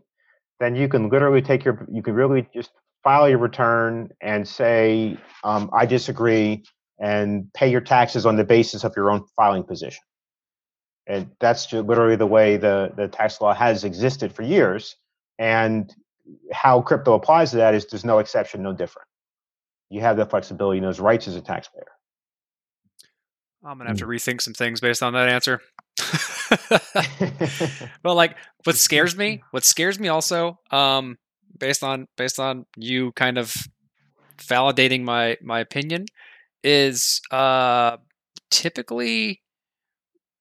then 0.60 0.76
you 0.76 0.88
can 0.88 1.10
literally 1.10 1.42
take 1.42 1.64
your 1.64 1.88
you 1.92 2.02
can 2.02 2.14
really 2.14 2.48
just 2.54 2.72
file 3.04 3.30
your 3.30 3.38
return 3.38 4.10
and 4.22 4.48
say 4.48 5.18
um, 5.44 5.70
I 5.74 5.86
disagree 5.86 6.64
and 7.00 7.52
pay 7.54 7.70
your 7.70 7.82
taxes 7.82 8.26
on 8.26 8.36
the 8.36 8.44
basis 8.44 8.84
of 8.84 8.94
your 8.96 9.12
own 9.12 9.26
filing 9.36 9.64
position. 9.64 10.04
And 11.06 11.30
that's 11.40 11.72
literally 11.72 12.16
the 12.16 12.28
way 12.28 12.58
the 12.58 12.92
the 12.96 13.08
tax 13.08 13.40
law 13.40 13.54
has 13.54 13.84
existed 13.84 14.34
for 14.34 14.42
years. 14.42 14.96
And 15.40 15.94
how 16.52 16.82
crypto 16.82 17.14
applies 17.14 17.52
to 17.52 17.58
that 17.58 17.74
is 17.74 17.86
there's 17.86 18.04
no 18.04 18.20
exception, 18.20 18.64
no 18.64 18.74
different. 18.74 19.08
You 19.90 20.02
have 20.02 20.18
the 20.18 20.26
flexibility 20.26 20.80
and 20.80 20.88
those 20.88 21.00
rights 21.00 21.28
as 21.28 21.36
a 21.36 21.42
taxpayer. 21.42 21.88
I'm 23.64 23.78
gonna 23.78 23.90
have 23.90 24.00
to 24.00 24.06
rethink 24.06 24.42
some 24.42 24.54
things 24.54 24.80
based 24.80 25.04
on 25.04 25.14
that 25.14 25.30
answer. 25.30 25.62
well, 28.04 28.16
like 28.16 28.36
what 28.64 28.76
scares 28.76 29.16
me, 29.16 29.44
what 29.52 29.66
scares 29.66 30.00
me 30.00 30.08
also, 30.08 30.60
um, 30.72 31.18
based 31.58 31.84
on 31.84 32.08
based 32.18 32.40
on 32.40 32.66
you 32.76 33.12
kind 33.14 33.38
of 33.38 33.54
validating 34.38 35.04
my 35.04 35.38
my 35.42 35.60
opinion, 35.60 36.06
is 36.64 37.22
uh, 37.32 37.98
typically 38.50 39.42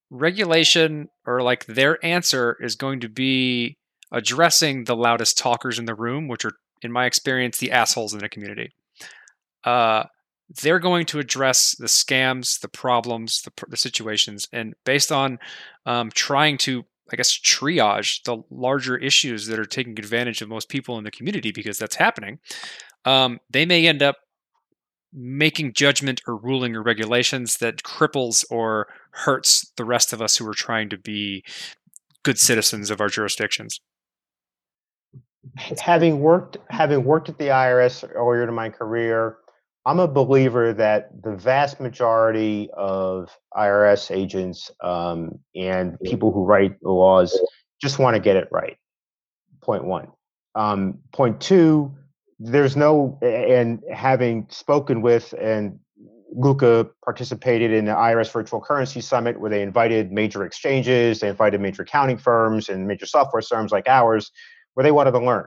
regulation 0.09 1.09
or 1.25 1.41
like 1.41 1.65
their 1.65 2.03
answer 2.05 2.57
is 2.61 2.75
going 2.75 3.01
to 3.01 3.09
be 3.09 3.77
addressing 4.11 4.85
the 4.85 4.95
loudest 4.95 5.37
talkers 5.37 5.79
in 5.79 5.85
the 5.85 5.95
room, 5.95 6.27
which 6.27 6.45
are, 6.45 6.53
in 6.81 6.91
my 6.91 7.05
experience, 7.05 7.57
the 7.57 7.71
assholes 7.71 8.13
in 8.13 8.19
the 8.19 8.29
community. 8.29 8.71
Uh, 9.63 10.05
they're 10.49 10.79
going 10.79 11.05
to 11.07 11.19
address 11.19 11.75
the 11.77 11.87
scams, 11.87 12.59
the 12.61 12.69
problems, 12.69 13.41
the, 13.41 13.51
the 13.67 13.77
situations, 13.77 14.47
and 14.53 14.75
based 14.85 15.11
on 15.11 15.39
um, 15.85 16.09
trying 16.11 16.57
to, 16.59 16.85
I 17.11 17.15
guess, 17.15 17.37
triage 17.37 18.23
the 18.23 18.43
larger 18.49 18.97
issues 18.97 19.47
that 19.47 19.59
are 19.59 19.65
taking 19.65 19.99
advantage 19.99 20.41
of 20.41 20.49
most 20.49 20.69
people 20.69 20.97
in 20.97 21.03
the 21.03 21.11
community 21.11 21.51
because 21.51 21.77
that's 21.77 21.95
happening, 21.95 22.39
um, 23.05 23.39
they 23.49 23.65
may 23.65 23.87
end 23.87 24.01
up 24.01 24.17
making 25.13 25.73
judgment 25.73 26.21
or 26.27 26.35
ruling 26.35 26.75
or 26.75 26.83
regulations 26.83 27.57
that 27.57 27.83
cripples 27.83 28.45
or 28.49 28.87
hurts 29.11 29.71
the 29.77 29.85
rest 29.85 30.13
of 30.13 30.21
us 30.21 30.37
who 30.37 30.47
are 30.47 30.53
trying 30.53 30.89
to 30.89 30.97
be 30.97 31.43
good 32.23 32.39
citizens 32.39 32.89
of 32.89 33.01
our 33.01 33.07
jurisdictions. 33.07 33.79
Having 35.79 36.19
worked 36.19 36.57
having 36.69 37.05
worked 37.05 37.29
at 37.29 37.37
the 37.37 37.45
IRS 37.45 38.07
earlier 38.13 38.43
in 38.43 38.53
my 38.53 38.69
career, 38.69 39.37
I'm 39.87 40.01
a 40.01 40.07
believer 40.07 40.73
that 40.73 41.09
the 41.23 41.37
vast 41.37 41.79
majority 41.79 42.69
of 42.75 43.29
IRS 43.55 44.13
agents 44.13 44.69
um, 44.83 45.39
and 45.55 45.97
people 46.01 46.33
who 46.33 46.43
write 46.43 46.77
the 46.81 46.91
laws 46.91 47.39
just 47.81 47.97
want 47.97 48.13
to 48.15 48.19
get 48.19 48.35
it 48.35 48.49
right. 48.51 48.75
Point 49.61 49.85
one. 49.85 50.09
Um, 50.55 50.99
point 51.13 51.39
two, 51.39 51.95
there's 52.37 52.75
no, 52.75 53.17
and 53.21 53.81
having 53.89 54.47
spoken 54.49 55.01
with 55.01 55.33
and 55.39 55.79
Lukka 56.37 56.89
participated 57.05 57.71
in 57.71 57.85
the 57.85 57.93
IRS 57.93 58.29
Virtual 58.29 58.59
Currency 58.59 58.99
Summit 58.99 59.39
where 59.39 59.49
they 59.49 59.61
invited 59.61 60.11
major 60.11 60.43
exchanges, 60.43 61.21
they 61.21 61.29
invited 61.29 61.61
major 61.61 61.83
accounting 61.83 62.17
firms 62.17 62.67
and 62.67 62.87
major 62.87 63.05
software 63.05 63.41
firms 63.41 63.71
like 63.71 63.87
ours, 63.87 64.31
where 64.73 64.83
they 64.83 64.91
wanted 64.91 65.11
to 65.11 65.19
learn. 65.19 65.45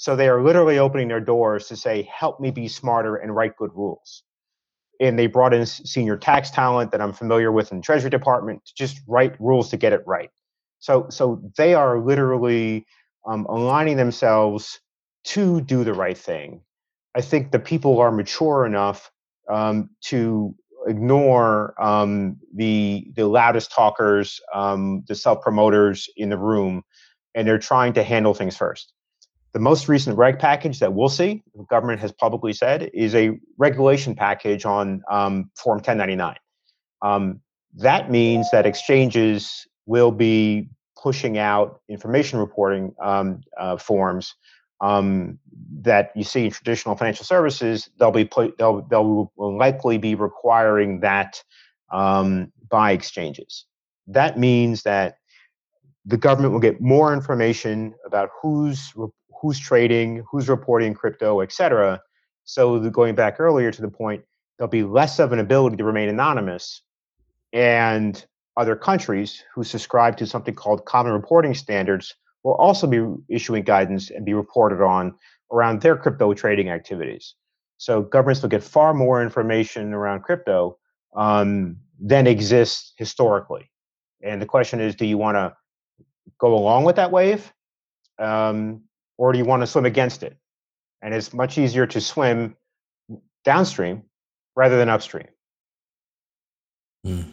So 0.00 0.16
they 0.16 0.30
are 0.30 0.42
literally 0.42 0.78
opening 0.78 1.08
their 1.08 1.20
doors 1.20 1.68
to 1.68 1.76
say, 1.76 2.08
help 2.10 2.40
me 2.40 2.50
be 2.50 2.68
smarter 2.68 3.16
and 3.16 3.36
write 3.36 3.54
good 3.58 3.70
rules. 3.74 4.22
And 4.98 5.18
they 5.18 5.26
brought 5.26 5.52
in 5.52 5.66
senior 5.66 6.16
tax 6.16 6.50
talent 6.50 6.92
that 6.92 7.02
I'm 7.02 7.12
familiar 7.12 7.52
with 7.52 7.70
in 7.70 7.78
the 7.78 7.82
Treasury 7.82 8.08
Department 8.08 8.64
to 8.64 8.72
just 8.74 8.98
write 9.06 9.38
rules 9.38 9.68
to 9.70 9.76
get 9.76 9.92
it 9.92 10.00
right. 10.06 10.30
So, 10.78 11.08
so 11.10 11.42
they 11.58 11.74
are 11.74 12.00
literally 12.00 12.86
um, 13.28 13.44
aligning 13.44 13.98
themselves 13.98 14.80
to 15.24 15.60
do 15.60 15.84
the 15.84 15.92
right 15.92 16.16
thing. 16.16 16.62
I 17.14 17.20
think 17.20 17.52
the 17.52 17.58
people 17.58 18.00
are 18.00 18.10
mature 18.10 18.64
enough 18.64 19.10
um, 19.50 19.90
to 20.04 20.54
ignore 20.86 21.74
um, 21.78 22.38
the 22.54 23.06
the 23.16 23.26
loudest 23.28 23.70
talkers, 23.70 24.40
um, 24.54 25.04
the 25.08 25.14
self 25.14 25.42
promoters 25.42 26.08
in 26.16 26.30
the 26.30 26.38
room, 26.38 26.84
and 27.34 27.46
they're 27.46 27.58
trying 27.58 27.92
to 27.92 28.02
handle 28.02 28.32
things 28.32 28.56
first. 28.56 28.94
The 29.52 29.58
most 29.58 29.88
recent 29.88 30.16
reg 30.16 30.38
package 30.38 30.78
that 30.78 30.94
we'll 30.94 31.08
see, 31.08 31.42
the 31.54 31.64
government 31.64 32.00
has 32.00 32.12
publicly 32.12 32.52
said, 32.52 32.90
is 32.94 33.14
a 33.14 33.38
regulation 33.58 34.14
package 34.14 34.64
on 34.64 35.02
um, 35.10 35.50
Form 35.56 35.78
1099. 35.78 36.36
Um, 37.02 37.40
that 37.74 38.10
means 38.10 38.50
that 38.52 38.66
exchanges 38.66 39.66
will 39.86 40.12
be 40.12 40.68
pushing 41.00 41.38
out 41.38 41.80
information 41.88 42.38
reporting 42.38 42.94
um, 43.02 43.40
uh, 43.58 43.76
forms 43.76 44.34
um, 44.80 45.38
that 45.82 46.12
you 46.14 46.24
see 46.24 46.44
in 46.44 46.50
traditional 46.50 46.96
financial 46.96 47.24
services. 47.24 47.90
They'll 47.98 48.10
be 48.10 48.28
they'll 48.58 48.82
they'll 48.82 49.32
will 49.36 49.56
likely 49.56 49.98
be 49.98 50.14
requiring 50.14 51.00
that 51.00 51.42
um, 51.90 52.52
by 52.68 52.92
exchanges. 52.92 53.66
That 54.06 54.38
means 54.38 54.82
that 54.82 55.16
the 56.06 56.16
government 56.16 56.52
will 56.52 56.60
get 56.60 56.80
more 56.80 57.12
information 57.12 57.94
about 58.06 58.30
who's 58.40 58.92
who's 59.40 59.58
trading, 59.58 60.24
who's 60.30 60.48
reporting 60.48 60.94
crypto, 60.94 61.40
et 61.40 61.52
cetera. 61.52 62.00
So 62.44 62.90
going 62.90 63.14
back 63.14 63.40
earlier 63.40 63.70
to 63.70 63.82
the 63.82 63.90
point, 63.90 64.22
there'll 64.58 64.70
be 64.70 64.82
less 64.82 65.18
of 65.18 65.32
an 65.32 65.38
ability 65.38 65.76
to 65.76 65.84
remain 65.84 66.08
anonymous. 66.08 66.82
And 67.52 68.24
other 68.56 68.76
countries 68.76 69.42
who 69.54 69.64
subscribe 69.64 70.16
to 70.18 70.26
something 70.26 70.54
called 70.54 70.84
common 70.84 71.12
reporting 71.12 71.54
standards 71.54 72.14
will 72.42 72.54
also 72.54 72.86
be 72.86 73.02
issuing 73.28 73.64
guidance 73.64 74.10
and 74.10 74.24
be 74.24 74.34
reported 74.34 74.82
on 74.82 75.14
around 75.52 75.80
their 75.80 75.96
crypto 75.96 76.34
trading 76.34 76.68
activities. 76.68 77.34
So 77.78 78.02
governments 78.02 78.42
will 78.42 78.50
get 78.50 78.62
far 78.62 78.92
more 78.92 79.22
information 79.22 79.94
around 79.94 80.22
crypto 80.22 80.78
um, 81.16 81.76
than 81.98 82.26
exists 82.26 82.92
historically. 82.96 83.70
And 84.22 84.40
the 84.40 84.46
question 84.46 84.80
is, 84.80 84.94
do 84.94 85.06
you 85.06 85.16
want 85.16 85.36
to 85.36 85.56
go 86.38 86.54
along 86.54 86.84
with 86.84 86.96
that 86.96 87.10
wave? 87.10 87.52
Um, 88.18 88.82
or 89.20 89.32
do 89.32 89.38
you 89.38 89.44
want 89.44 89.60
to 89.60 89.66
swim 89.66 89.84
against 89.84 90.22
it? 90.22 90.34
And 91.02 91.12
it's 91.12 91.34
much 91.34 91.58
easier 91.58 91.86
to 91.86 92.00
swim 92.00 92.56
downstream 93.44 94.02
rather 94.56 94.78
than 94.78 94.88
upstream. 94.88 95.26
Mm. 97.06 97.30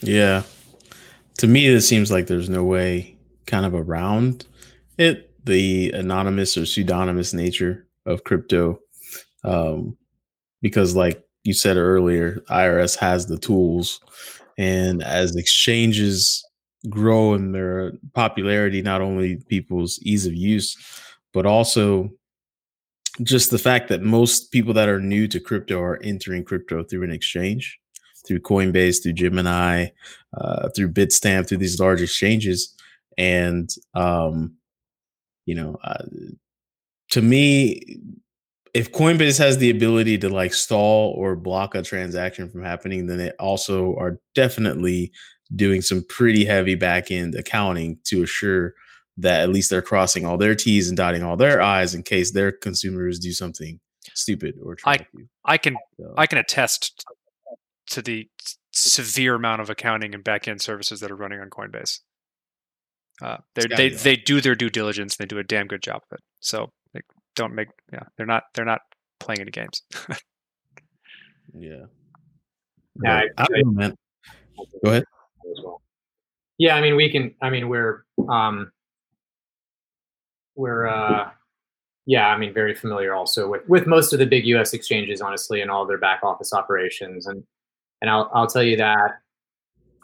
Yeah. 0.00 0.42
To 1.38 1.46
me, 1.46 1.68
it 1.68 1.82
seems 1.82 2.10
like 2.10 2.26
there's 2.26 2.50
no 2.50 2.64
way 2.64 3.16
kind 3.46 3.64
of 3.64 3.72
around 3.72 4.46
it, 4.98 5.30
the 5.44 5.92
anonymous 5.92 6.56
or 6.56 6.66
pseudonymous 6.66 7.32
nature 7.32 7.86
of 8.04 8.24
crypto. 8.24 8.80
Um, 9.44 9.96
because, 10.60 10.96
like 10.96 11.22
you 11.44 11.54
said 11.54 11.76
earlier, 11.76 12.42
IRS 12.50 12.98
has 12.98 13.26
the 13.26 13.38
tools. 13.38 14.00
And 14.58 15.04
as 15.04 15.36
exchanges 15.36 16.44
grow 16.88 17.34
in 17.34 17.52
their 17.52 17.92
popularity, 18.14 18.82
not 18.82 19.00
only 19.00 19.36
people's 19.48 19.98
ease 20.02 20.26
of 20.26 20.34
use, 20.34 20.76
but 21.32 21.46
also 21.46 22.10
just 23.22 23.50
the 23.50 23.58
fact 23.58 23.88
that 23.88 24.02
most 24.02 24.50
people 24.50 24.72
that 24.72 24.88
are 24.88 25.00
new 25.00 25.28
to 25.28 25.40
crypto 25.40 25.80
are 25.80 26.02
entering 26.02 26.44
crypto 26.44 26.82
through 26.82 27.02
an 27.02 27.10
exchange, 27.10 27.78
through 28.26 28.40
Coinbase, 28.40 29.02
through 29.02 29.12
Gemini, 29.12 29.88
uh, 30.36 30.68
through 30.70 30.92
Bitstamp, 30.92 31.48
through 31.48 31.58
these 31.58 31.80
large 31.80 32.00
exchanges. 32.00 32.74
And, 33.18 33.68
um, 33.94 34.54
you 35.44 35.54
know, 35.54 35.76
uh, 35.84 36.04
to 37.10 37.20
me, 37.20 38.00
if 38.72 38.92
Coinbase 38.92 39.38
has 39.38 39.58
the 39.58 39.70
ability 39.70 40.16
to 40.18 40.28
like 40.28 40.54
stall 40.54 41.12
or 41.16 41.34
block 41.34 41.74
a 41.74 41.82
transaction 41.82 42.48
from 42.48 42.62
happening, 42.62 43.06
then 43.06 43.18
they 43.18 43.32
also 43.32 43.96
are 43.96 44.20
definitely 44.34 45.12
doing 45.54 45.82
some 45.82 46.04
pretty 46.08 46.44
heavy 46.44 46.74
back 46.74 47.10
end 47.10 47.34
accounting 47.34 47.98
to 48.04 48.22
assure 48.22 48.74
that 49.16 49.42
at 49.42 49.50
least 49.50 49.70
they're 49.70 49.82
crossing 49.82 50.24
all 50.24 50.38
their 50.38 50.54
T's 50.54 50.88
and 50.88 50.96
dotting 50.96 51.22
all 51.22 51.36
their 51.36 51.60
I's 51.60 51.94
in 51.94 52.02
case 52.02 52.32
their 52.32 52.52
consumers 52.52 53.18
do 53.18 53.32
something 53.32 53.80
stupid 54.14 54.56
or 54.62 54.76
I, 54.86 54.98
I 55.44 55.58
can 55.58 55.76
so. 55.98 56.14
I 56.16 56.26
can 56.26 56.38
attest 56.38 57.04
to 57.90 58.02
the 58.02 58.28
severe 58.72 59.34
amount 59.34 59.60
of 59.60 59.68
accounting 59.68 60.14
and 60.14 60.24
back 60.24 60.48
end 60.48 60.60
services 60.60 61.00
that 61.00 61.10
are 61.10 61.16
running 61.16 61.40
on 61.40 61.50
Coinbase. 61.50 62.00
Uh, 63.20 63.36
they 63.54 63.90
they 63.90 64.16
do 64.16 64.40
their 64.40 64.54
due 64.54 64.70
diligence 64.70 65.16
and 65.16 65.24
they 65.24 65.28
do 65.28 65.38
a 65.38 65.44
damn 65.44 65.66
good 65.66 65.82
job 65.82 66.02
of 66.10 66.16
it. 66.16 66.20
So 66.40 66.70
they 66.94 67.00
don't 67.36 67.54
make 67.54 67.68
yeah 67.92 68.04
they're 68.16 68.26
not 68.26 68.44
they're 68.54 68.64
not 68.64 68.80
playing 69.18 69.40
any 69.40 69.50
games. 69.50 69.82
yeah. 71.54 71.84
Yeah, 73.04 73.22
I, 73.38 73.42
I, 73.42 73.46
I, 73.78 73.92
Go 74.84 74.90
ahead 74.90 75.04
as 75.50 75.62
well. 75.64 75.82
Yeah, 76.58 76.76
I 76.76 76.80
mean, 76.80 76.96
we 76.96 77.10
can. 77.10 77.34
I 77.40 77.50
mean, 77.50 77.68
we're 77.68 78.04
um, 78.28 78.70
we're 80.56 80.86
uh, 80.86 81.30
yeah, 82.06 82.28
I 82.28 82.36
mean, 82.36 82.52
very 82.52 82.74
familiar 82.74 83.14
also 83.14 83.48
with 83.48 83.68
with 83.68 83.86
most 83.86 84.12
of 84.12 84.18
the 84.18 84.26
big 84.26 84.46
U.S. 84.46 84.74
exchanges, 84.74 85.20
honestly, 85.20 85.60
and 85.60 85.70
all 85.70 85.86
their 85.86 85.98
back 85.98 86.20
office 86.22 86.52
operations. 86.52 87.26
And 87.26 87.44
and 88.00 88.10
I'll 88.10 88.30
I'll 88.34 88.46
tell 88.46 88.62
you 88.62 88.76
that 88.76 89.20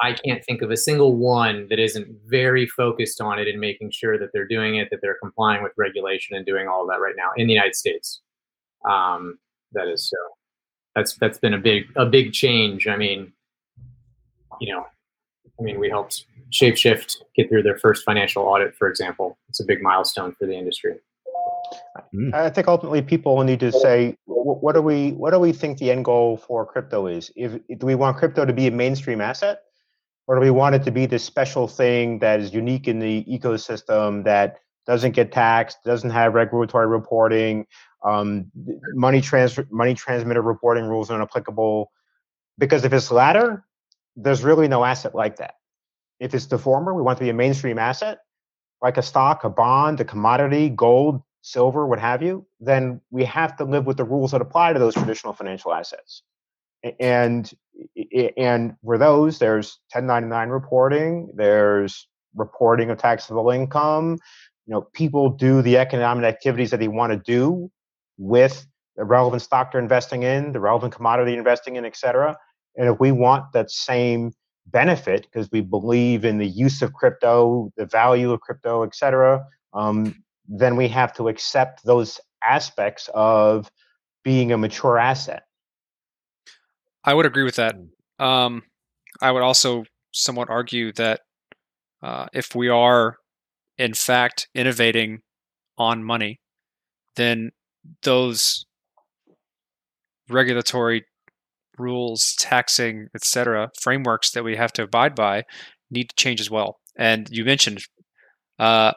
I 0.01 0.13
can't 0.13 0.45
think 0.45 0.63
of 0.63 0.71
a 0.71 0.77
single 0.77 1.17
one 1.17 1.67
that 1.69 1.79
isn't 1.79 2.09
very 2.27 2.67
focused 2.67 3.21
on 3.21 3.39
it 3.39 3.49
and 3.49 3.61
making 3.61 3.91
sure 3.91 4.19
that 4.19 4.31
they're 4.33 4.47
doing 4.47 4.77
it, 4.77 4.89
that 4.91 5.01
they're 5.01 5.17
complying 5.21 5.63
with 5.63 5.73
regulation 5.77 6.37
and 6.37 6.45
doing 6.45 6.69
all 6.69 6.83
of 6.83 6.89
that 6.89 7.01
right 7.01 7.15
now 7.17 7.31
in 7.37 7.47
the 7.47 7.53
United 7.53 7.75
States. 7.75 8.21
Um, 8.89 9.39
that 9.73 9.89
is 9.89 10.09
so. 10.09 10.17
That's 10.95 11.15
that's 11.17 11.39
been 11.39 11.55
a 11.55 11.59
big 11.59 11.85
a 11.97 12.07
big 12.07 12.33
change. 12.33 12.87
I 12.87 12.97
mean, 12.97 13.33
you 14.61 14.73
know, 14.73 14.87
I 15.59 15.63
mean, 15.63 15.81
we 15.81 15.89
helped 15.89 16.25
Shapeshift 16.53 17.17
get 17.35 17.49
through 17.49 17.63
their 17.63 17.79
first 17.79 18.05
financial 18.05 18.43
audit, 18.43 18.75
for 18.77 18.89
example. 18.89 19.39
It's 19.49 19.61
a 19.61 19.65
big 19.65 19.83
milestone 19.83 20.35
for 20.39 20.47
the 20.47 20.55
industry. 20.55 20.97
Hmm. 22.13 22.31
I 22.35 22.51
think 22.51 22.69
ultimately 22.69 23.03
people 23.03 23.37
will 23.37 23.45
need 23.45 23.61
to 23.61 23.73
say, 23.73 24.17
what 24.27 24.75
do 24.75 24.83
we 24.83 25.13
what 25.13 25.33
do 25.33 25.41
we 25.41 25.53
think 25.53 25.79
the 25.79 25.91
end 25.91 26.05
goal 26.05 26.37
for 26.37 26.65
crypto 26.65 27.07
is? 27.07 27.31
If 27.35 27.53
do 27.79 27.87
we 27.87 27.95
want 27.95 28.17
crypto 28.19 28.45
to 28.45 28.53
be 28.53 28.69
a 28.69 28.71
mainstream 28.71 29.21
asset, 29.21 29.63
or 30.27 30.37
do 30.37 30.41
we 30.41 30.51
want 30.51 30.75
it 30.75 30.85
to 30.85 30.91
be 30.91 31.07
this 31.07 31.25
special 31.25 31.67
thing 31.67 32.21
that 32.21 32.41
is 32.41 32.53
unique 32.53 32.87
in 32.87 32.99
the 32.99 33.25
ecosystem 33.25 34.25
that 34.25 34.59
doesn't 34.87 35.13
get 35.13 35.33
taxed, 35.33 35.79
doesn't 35.85 36.11
have 36.11 36.35
regulatory 36.35 36.87
reporting, 36.87 37.67
um, 38.05 38.47
money 38.95 39.21
transfer 39.21 39.67
money 39.71 39.95
transmitter 39.95 40.43
reporting 40.43 40.85
rules 40.85 41.11
are 41.11 41.19
not 41.19 41.29
applicable? 41.29 41.91
because 42.59 42.85
if 42.85 42.93
it's 42.93 43.09
the 43.09 43.15
latter, 43.15 43.65
there's 44.17 44.43
really 44.43 44.69
no 44.69 44.85
asset 44.85 45.15
like 45.15 45.37
that. 45.37 45.55
If 46.19 46.35
it's 46.35 46.47
the 46.47 46.59
former, 46.59 46.95
we 46.95 47.03
want 47.03 47.19
to 47.19 47.25
be 47.25 47.31
a 47.31 47.35
mainstream 47.35 47.79
asset, 47.79 48.19
like 48.83 48.97
a 48.97 49.03
stock, 49.03 49.45
a 49.45 49.51
bond, 49.51 50.01
a 50.01 50.05
commodity, 50.05 50.71
gold, 50.71 51.23
silver, 51.43 51.87
what 51.87 52.01
have 52.01 52.23
you, 52.23 52.47
then 52.59 53.01
we 53.11 53.25
have 53.25 53.57
to 53.57 53.65
live 53.65 53.87
with 53.87 53.97
the 53.97 54.05
rules 54.05 54.33
that 54.33 54.41
apply 54.41 54.73
to 54.73 54.79
those 54.79 54.95
traditional 54.95 55.33
financial 55.33 55.73
assets. 55.73 56.23
And 57.01 57.51
and 58.37 58.75
for 58.85 58.99
those, 58.99 59.39
there's 59.39 59.79
1099 59.93 60.49
reporting, 60.49 61.31
there's 61.35 62.09
reporting 62.35 62.91
of 62.91 62.99
taxable 62.99 63.51
income. 63.51 64.19
You 64.67 64.75
know, 64.75 64.83
people 64.93 65.31
do 65.31 65.63
the 65.63 65.79
economic 65.79 66.25
activities 66.25 66.71
that 66.71 66.81
they 66.81 66.89
want 66.89 67.13
to 67.13 67.19
do 67.19 67.71
with 68.19 68.67
the 68.97 69.05
relevant 69.05 69.43
stock 69.43 69.73
they're 69.73 69.81
investing 69.81 70.23
in, 70.23 70.53
the 70.53 70.61
relevant 70.61 70.95
commodity 70.95 71.37
investing 71.37 71.77
in, 71.77 71.85
et 71.85 71.97
cetera. 71.97 72.37
And 72.77 72.89
if 72.89 73.01
we 73.01 73.13
want 73.13 73.53
that 73.53 73.71
same 73.71 74.33
benefit 74.67 75.23
because 75.23 75.49
we 75.51 75.61
believe 75.61 76.25
in 76.25 76.39
the 76.39 76.47
use 76.47 76.83
of 76.83 76.93
crypto, 76.93 77.71
the 77.77 77.87
value 77.87 78.33
of 78.33 78.41
crypto, 78.41 78.83
et 78.83 78.95
cetera, 78.95 79.45
um, 79.73 80.15
then 80.49 80.77
we 80.77 80.89
have 80.89 81.15
to 81.15 81.29
accept 81.29 81.85
those 81.85 82.21
aspects 82.45 83.09
of 83.15 83.71
being 84.25 84.53
a 84.53 84.59
mature 84.59 84.99
asset. 84.99 85.45
I 87.05 87.15
would 87.15 87.27
agree 87.27 87.45
with 87.45 87.57
that. 87.57 87.77
Um, 88.19 88.63
I 89.21 89.31
would 89.31 89.43
also 89.43 89.85
somewhat 90.13 90.51
argue 90.51 90.93
that 90.95 91.21
uh, 92.03 92.27
if 92.33 92.55
we 92.55 92.69
are, 92.69 93.17
in 93.79 93.95
fact, 93.95 94.49
innovating 94.55 95.21
on 95.79 96.03
money, 96.03 96.41
then 97.15 97.51
those 98.03 98.67
regulatory 100.29 101.05
rules, 101.79 102.35
taxing, 102.39 103.09
etc., 103.15 103.71
frameworks 103.81 104.31
that 104.33 104.45
we 104.45 104.57
have 104.57 104.73
to 104.75 104.83
abide 104.83 105.15
by 105.15 105.45
need 105.91 106.11
to 106.11 106.17
change 106.17 106.41
as 106.41 106.51
well. 106.51 106.79
And 106.99 107.29
you 107.31 107.45
mentioned 107.45 107.81
uh, 108.59 108.93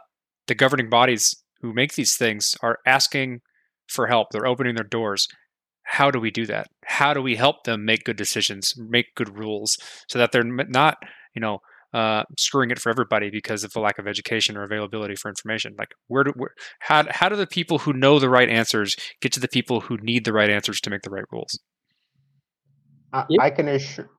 the 0.47 0.55
governing 0.55 0.89
bodies 0.89 1.35
who 1.61 1.73
make 1.73 1.93
these 1.93 2.15
things 2.15 2.55
are 2.61 2.79
asking 2.85 3.41
for 3.87 4.07
help. 4.07 4.27
They're 4.31 4.47
opening 4.47 4.75
their 4.75 4.83
doors. 4.83 5.27
How 5.83 6.11
do 6.11 6.19
we 6.19 6.31
do 6.31 6.45
that? 6.45 6.67
How 6.85 7.13
do 7.13 7.21
we 7.21 7.35
help 7.35 7.63
them 7.63 7.83
make 7.83 8.03
good 8.03 8.17
decisions, 8.17 8.73
make 8.77 9.15
good 9.15 9.37
rules, 9.37 9.77
so 10.07 10.19
that 10.19 10.31
they're 10.31 10.43
not, 10.43 10.97
you 11.35 11.41
know, 11.41 11.59
uh, 11.93 12.23
screwing 12.37 12.69
it 12.69 12.79
for 12.79 12.91
everybody 12.91 13.31
because 13.31 13.63
of 13.63 13.73
the 13.73 13.79
lack 13.79 13.97
of 13.97 14.07
education 14.07 14.55
or 14.55 14.63
availability 14.63 15.15
for 15.15 15.29
information? 15.29 15.73
Like, 15.77 15.89
where 16.07 16.23
do 16.23 16.33
where, 16.35 16.51
how 16.81 17.05
how 17.09 17.29
do 17.29 17.35
the 17.35 17.47
people 17.47 17.79
who 17.79 17.93
know 17.93 18.19
the 18.19 18.29
right 18.29 18.49
answers 18.49 18.95
get 19.21 19.31
to 19.33 19.39
the 19.39 19.47
people 19.47 19.81
who 19.81 19.97
need 19.97 20.25
the 20.25 20.33
right 20.33 20.49
answers 20.49 20.79
to 20.81 20.91
make 20.91 21.01
the 21.01 21.09
right 21.09 21.25
rules? 21.31 21.59
I, 23.13 23.25
Yeah. 23.29 23.41
I 23.41 23.49
can 23.49 23.67
assure 23.67 24.09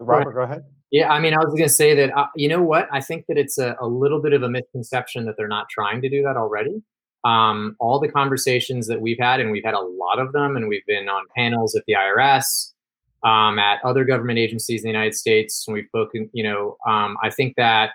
Robert, 0.00 0.32
go 0.32 0.42
ahead. 0.42 0.64
Yeah, 0.90 1.10
I 1.10 1.18
mean, 1.18 1.34
I 1.34 1.38
was 1.38 1.48
going 1.48 1.64
to 1.64 1.68
say 1.68 1.94
that, 1.94 2.16
uh, 2.16 2.26
you 2.36 2.48
know 2.48 2.62
what? 2.62 2.88
I 2.92 3.00
think 3.00 3.26
that 3.26 3.36
it's 3.36 3.58
a, 3.58 3.76
a 3.80 3.86
little 3.86 4.20
bit 4.20 4.32
of 4.32 4.42
a 4.42 4.48
misconception 4.48 5.24
that 5.24 5.36
they're 5.36 5.48
not 5.48 5.68
trying 5.68 6.00
to 6.02 6.08
do 6.08 6.22
that 6.22 6.36
already. 6.36 6.82
Um, 7.24 7.74
all 7.80 7.98
the 7.98 8.08
conversations 8.08 8.86
that 8.86 9.00
we've 9.00 9.18
had, 9.18 9.40
and 9.40 9.50
we've 9.50 9.64
had 9.64 9.74
a 9.74 9.80
lot 9.80 10.18
of 10.18 10.32
them, 10.32 10.56
and 10.56 10.68
we've 10.68 10.86
been 10.86 11.08
on 11.08 11.24
panels 11.34 11.74
at 11.74 11.82
the 11.86 11.94
IRS, 11.94 12.72
um, 13.24 13.58
at 13.58 13.82
other 13.84 14.04
government 14.04 14.38
agencies 14.38 14.82
in 14.82 14.88
the 14.88 14.92
United 14.92 15.14
States, 15.14 15.66
and 15.66 15.74
we've 15.74 15.86
spoken, 15.86 16.28
you 16.32 16.44
know, 16.44 16.76
um, 16.86 17.16
I 17.22 17.30
think 17.30 17.54
that 17.56 17.92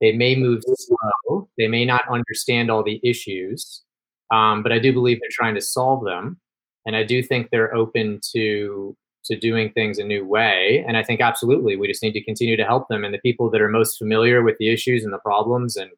they 0.00 0.12
may 0.12 0.36
move 0.36 0.62
slow, 0.64 1.48
they 1.58 1.66
may 1.66 1.84
not 1.84 2.08
understand 2.08 2.70
all 2.70 2.84
the 2.84 3.00
issues, 3.02 3.82
um, 4.30 4.62
but 4.62 4.70
I 4.70 4.78
do 4.78 4.92
believe 4.92 5.18
they're 5.20 5.28
trying 5.32 5.56
to 5.56 5.60
solve 5.60 6.04
them, 6.04 6.38
and 6.86 6.94
I 6.94 7.02
do 7.02 7.22
think 7.22 7.50
they're 7.50 7.74
open 7.74 8.20
to 8.32 8.96
to 9.26 9.38
doing 9.38 9.70
things 9.72 9.98
a 9.98 10.04
new 10.04 10.24
way. 10.24 10.84
And 10.86 10.96
I 10.96 11.02
think 11.02 11.20
absolutely 11.20 11.76
we 11.76 11.88
just 11.88 12.02
need 12.02 12.12
to 12.12 12.24
continue 12.24 12.56
to 12.56 12.64
help 12.64 12.88
them. 12.88 13.04
And 13.04 13.14
the 13.14 13.18
people 13.18 13.50
that 13.50 13.60
are 13.60 13.68
most 13.68 13.98
familiar 13.98 14.42
with 14.42 14.56
the 14.58 14.72
issues 14.72 15.04
and 15.04 15.12
the 15.12 15.18
problems 15.18 15.76
and 15.76 15.90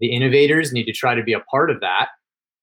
the 0.00 0.12
innovators 0.12 0.72
need 0.72 0.84
to 0.84 0.92
try 0.92 1.14
to 1.14 1.22
be 1.22 1.32
a 1.32 1.40
part 1.40 1.70
of 1.70 1.80
that. 1.80 2.08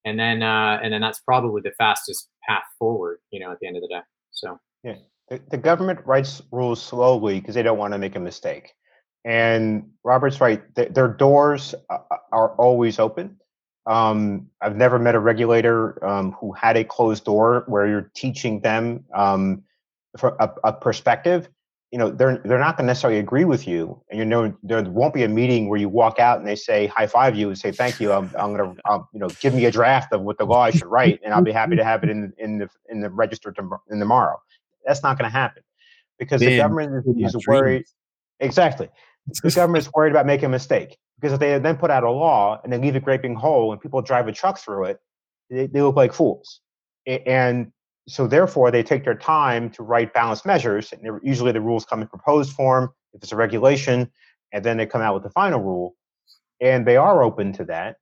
And 0.03 0.19
then 0.19 0.41
uh, 0.41 0.80
and 0.82 0.91
then 0.91 1.01
that's 1.01 1.19
probably 1.19 1.61
the 1.61 1.74
fastest 1.78 2.30
path 2.47 2.63
forward, 2.80 3.19
you 3.32 3.39
know, 3.39 3.51
at 3.51 3.59
the 3.59 3.67
end 3.67 3.78
of 3.78 3.82
the 3.82 3.88
day. 3.88 4.01
So 4.32 4.59
the, 5.32 5.41
the 5.49 5.57
government 5.57 5.99
writes 6.05 6.41
rules 6.51 6.82
slowly 6.82 7.39
because 7.39 7.55
they 7.55 7.63
don't 7.63 7.78
want 7.78 7.93
to 7.93 7.97
make 7.97 8.15
a 8.15 8.19
mistake. 8.19 8.74
And 9.24 9.89
Robert's 10.03 10.41
right; 10.41 10.61
th- 10.76 10.93
their 10.93 11.07
doors 11.07 11.74
are, 11.89 12.05
are 12.32 12.49
always 12.55 12.99
open. 12.99 13.38
Um, 13.86 14.47
I've 14.61 14.76
never 14.76 14.99
met 14.99 15.15
a 15.15 15.19
regulator 15.19 16.03
um, 16.05 16.34
who 16.34 16.51
had 16.51 16.76
a 16.78 16.84
closed 16.84 17.26
door 17.26 17.63
where 17.67 17.88
you're 17.88 18.11
teaching 18.13 18.59
them 18.61 19.05
um, 19.15 19.63
from 20.18 20.36
a, 20.39 20.49
a 20.64 20.74
perspective. 20.74 21.49
You 21.91 21.97
know, 21.97 22.09
they're 22.09 22.38
they're 22.45 22.59
not 22.59 22.78
going 22.78 22.86
to 22.86 22.91
necessarily 22.91 23.20
agree 23.20 23.43
with 23.43 23.68
you, 23.68 24.01
and 24.09 24.18
you 24.18 24.24
know 24.24 24.55
there 24.64 24.82
won't 24.84 25.14
be 25.14 25.24
a 25.24 25.28
meeting 25.28 25.68
where 25.68 25.78
you 25.78 25.89
walk 25.89 26.20
out 26.20 26.39
and 26.39 26.47
they 26.47 26.55
say 26.55 26.88
high 26.88 27.07
five 27.07 27.36
you 27.36 27.49
and 27.49 27.57
say 27.57 27.74
thank 27.74 27.99
you. 27.99 28.14
I'm, 28.14 28.32
I'm 28.39 28.55
going 28.55 28.76
to 28.76 28.89
um, 28.89 29.07
you 29.14 29.20
know 29.20 29.28
give 29.41 29.53
me 29.53 29.66
a 29.66 29.72
draft 29.72 30.14
of 30.14 30.22
what 30.22 30.38
the 30.38 30.45
law 30.45 30.62
I 30.62 30.72
should 30.72 30.86
write, 30.86 31.20
and 31.24 31.34
I'll 31.34 31.43
be 31.43 31.51
happy 31.51 31.76
to 31.76 31.84
have 31.84 32.03
it 32.03 32.09
in 32.12 32.32
in 32.38 32.59
the 32.59 32.70
in 32.89 33.01
the 33.01 33.09
register 33.09 33.53
in 33.89 33.99
tomorrow. 33.99 34.41
That's 34.86 35.03
not 35.03 35.18
going 35.18 35.30
to 35.30 35.34
happen 35.34 35.64
because 36.18 36.39
the 36.39 36.57
government 36.57 37.05
is, 37.18 37.36
is 37.36 37.47
worried. 37.47 37.84
Exactly, 38.39 38.89
the 39.28 39.51
government 39.55 39.86
is 39.86 39.91
worried 39.93 40.12
about 40.12 40.26
making 40.26 40.45
a 40.45 40.49
mistake 40.49 40.97
because 41.22 41.34
if 41.34 41.39
they 41.39 41.57
then 41.59 41.78
put 41.78 41.91
out 41.91 42.03
a 42.03 42.09
law 42.09 42.59
and 42.64 42.74
they 42.74 42.78
leave 42.78 42.95
a 42.95 42.99
gaping 42.99 43.36
hole 43.36 43.72
and 43.72 43.80
people 43.80 44.01
drive 44.01 44.28
a 44.28 44.32
truck 44.32 44.57
through 44.57 44.86
it, 44.86 44.99
they, 45.51 45.68
they 45.68 45.82
look 45.82 45.95
like 45.95 46.14
fools. 46.14 46.62
And 47.05 47.72
so 48.08 48.28
therefore 48.28 48.72
they 48.72 48.84
take 48.84 49.04
their 49.04 49.16
time 49.16 49.70
to 49.72 49.84
write 49.84 50.14
balanced 50.14 50.45
measures. 50.45 50.91
And 50.91 51.20
usually 51.24 51.52
the 51.52 51.62
rules 51.62 51.86
come 51.86 52.02
in 52.02 52.08
proposed 52.08 52.54
form 52.54 52.89
if 53.14 53.24
it's 53.24 53.32
a 53.32 53.36
regulation, 53.36 54.10
and 54.52 54.64
then 54.64 54.78
they 54.78 54.86
come 54.86 55.02
out 55.02 55.14
with 55.14 55.24
the 55.24 55.30
final 55.30 55.62
rule. 55.62 55.95
And 56.60 56.86
they 56.86 56.97
are 56.97 57.24
open 57.24 57.54
to 57.54 57.66
that. 57.66 57.97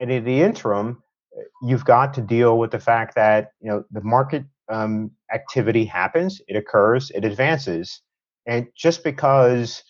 And 0.00 0.10
in 0.10 0.24
the 0.24 0.42
interim, 0.42 1.02
uh, 1.36 1.42
you've 1.62 1.84
got 1.84 2.14
to 2.14 2.20
deal 2.20 2.58
with 2.58 2.70
the 2.70 2.80
fact 2.80 3.14
that 3.14 3.50
you 3.60 3.70
know 3.70 3.84
the 3.90 4.02
market 4.02 4.44
um, 4.68 5.10
activity 5.32 5.84
happens, 5.84 6.40
it 6.48 6.56
occurs, 6.56 7.10
it 7.10 7.24
advances, 7.24 8.00
and 8.46 8.66
just 8.76 9.04
because 9.04 9.82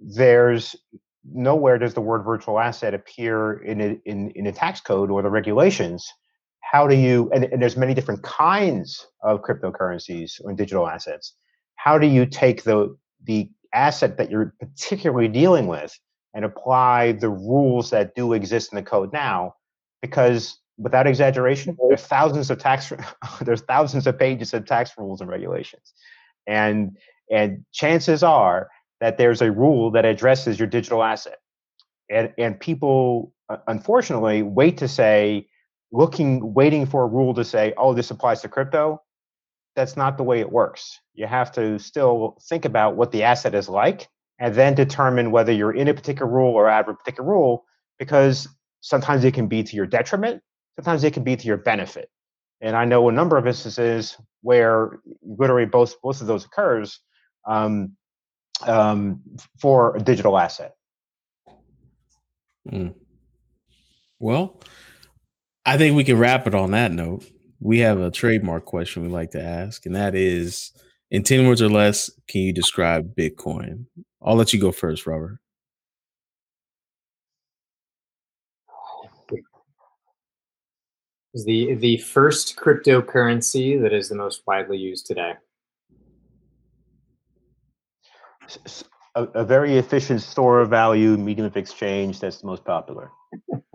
there's 0.00 0.76
nowhere 1.24 1.78
does 1.78 1.94
the 1.94 2.00
word 2.00 2.24
virtual 2.24 2.58
asset 2.58 2.94
appear 2.94 3.62
in 3.62 3.80
a, 3.80 4.00
in 4.04 4.30
in 4.30 4.46
a 4.46 4.52
tax 4.52 4.80
code 4.80 5.10
or 5.10 5.22
the 5.22 5.30
regulations. 5.30 6.10
How 6.72 6.86
do 6.86 6.96
you 6.96 7.30
and, 7.34 7.44
and 7.44 7.60
there's 7.60 7.76
many 7.76 7.92
different 7.92 8.22
kinds 8.22 9.06
of 9.22 9.42
cryptocurrencies 9.42 10.40
and 10.42 10.56
digital 10.56 10.88
assets. 10.88 11.34
How 11.76 11.98
do 11.98 12.06
you 12.06 12.24
take 12.24 12.64
the 12.64 12.96
the 13.24 13.50
asset 13.74 14.16
that 14.16 14.30
you're 14.30 14.54
particularly 14.58 15.28
dealing 15.28 15.66
with 15.66 15.92
and 16.32 16.46
apply 16.46 17.12
the 17.12 17.28
rules 17.28 17.90
that 17.90 18.14
do 18.14 18.32
exist 18.32 18.72
in 18.72 18.76
the 18.76 18.82
code 18.82 19.12
now? 19.12 19.54
Because 20.00 20.58
without 20.78 21.06
exaggeration, 21.06 21.76
there's 21.88 22.00
thousands 22.00 22.50
of 22.50 22.58
tax 22.58 22.90
there's 23.42 23.60
thousands 23.60 24.06
of 24.06 24.18
pages 24.18 24.54
of 24.54 24.64
tax 24.64 24.92
rules 24.96 25.20
and 25.20 25.28
regulations, 25.28 25.92
and 26.46 26.96
and 27.30 27.66
chances 27.72 28.22
are 28.22 28.70
that 29.02 29.18
there's 29.18 29.42
a 29.42 29.52
rule 29.52 29.90
that 29.90 30.06
addresses 30.06 30.58
your 30.58 30.68
digital 30.68 31.02
asset, 31.02 31.36
and 32.08 32.32
and 32.38 32.58
people 32.58 33.34
uh, 33.50 33.58
unfortunately 33.66 34.42
wait 34.42 34.78
to 34.78 34.88
say, 34.88 35.46
looking 35.92 36.54
waiting 36.54 36.86
for 36.86 37.04
a 37.04 37.06
rule 37.06 37.34
to 37.34 37.44
say, 37.44 37.74
oh, 37.76 37.94
this 37.94 38.10
applies 38.10 38.42
to 38.42 38.48
crypto. 38.48 39.00
That's 39.76 39.96
not 39.96 40.16
the 40.16 40.24
way 40.24 40.40
it 40.40 40.50
works. 40.50 40.98
You 41.14 41.26
have 41.26 41.52
to 41.52 41.78
still 41.78 42.38
think 42.48 42.64
about 42.64 42.96
what 42.96 43.12
the 43.12 43.22
asset 43.22 43.54
is 43.54 43.68
like, 43.68 44.08
and 44.38 44.54
then 44.54 44.74
determine 44.74 45.30
whether 45.30 45.52
you're 45.52 45.74
in 45.74 45.88
a 45.88 45.94
particular 45.94 46.30
rule 46.30 46.54
or 46.54 46.68
out 46.68 46.88
of 46.88 46.94
a 46.94 46.96
particular 46.96 47.28
rule, 47.28 47.64
because 47.98 48.48
sometimes 48.80 49.24
it 49.24 49.34
can 49.34 49.46
be 49.46 49.62
to 49.62 49.76
your 49.76 49.86
detriment 49.86 50.42
sometimes 50.76 51.04
it 51.04 51.12
can 51.12 51.22
be 51.22 51.36
to 51.36 51.46
your 51.46 51.56
benefit. 51.56 52.10
And 52.60 52.76
I 52.76 52.84
know 52.84 53.08
a 53.08 53.12
number 53.12 53.36
of 53.36 53.46
instances 53.46 54.16
where 54.42 55.00
literally 55.22 55.66
both 55.66 56.00
both 56.00 56.20
of 56.20 56.26
those 56.26 56.44
occurs 56.44 57.00
um, 57.46 57.96
um, 58.62 59.20
for 59.60 59.96
a 59.96 60.00
digital 60.00 60.38
asset. 60.38 60.74
Mm. 62.70 62.94
Well, 64.20 64.60
I 65.64 65.78
think 65.78 65.96
we 65.96 66.04
can 66.04 66.18
wrap 66.18 66.46
it 66.46 66.54
on 66.54 66.72
that 66.72 66.92
note. 66.92 67.24
We 67.60 67.78
have 67.80 68.00
a 68.00 68.10
trademark 68.10 68.64
question 68.64 69.02
we 69.02 69.08
like 69.08 69.30
to 69.32 69.42
ask, 69.42 69.86
and 69.86 69.94
that 69.94 70.14
is 70.14 70.72
in 71.10 71.22
10 71.22 71.46
words 71.46 71.62
or 71.62 71.68
less, 71.68 72.10
can 72.26 72.40
you 72.40 72.52
describe 72.52 73.14
Bitcoin? 73.14 73.86
I'll 74.20 74.34
let 74.34 74.52
you 74.52 74.60
go 74.60 74.72
first, 74.72 75.06
Robert. 75.06 75.38
is 81.34 81.44
the 81.44 81.74
the 81.74 81.96
first 81.98 82.56
cryptocurrency 82.56 83.80
that 83.80 83.92
is 83.92 84.08
the 84.08 84.14
most 84.14 84.42
widely 84.46 84.78
used 84.78 85.06
today. 85.06 85.32
A 89.14 89.44
very 89.44 89.78
efficient 89.78 90.20
store 90.20 90.60
of 90.60 90.70
value, 90.70 91.16
medium 91.16 91.46
of 91.46 91.56
exchange 91.56 92.20
that's 92.20 92.40
the 92.40 92.46
most 92.46 92.64
popular. 92.64 93.10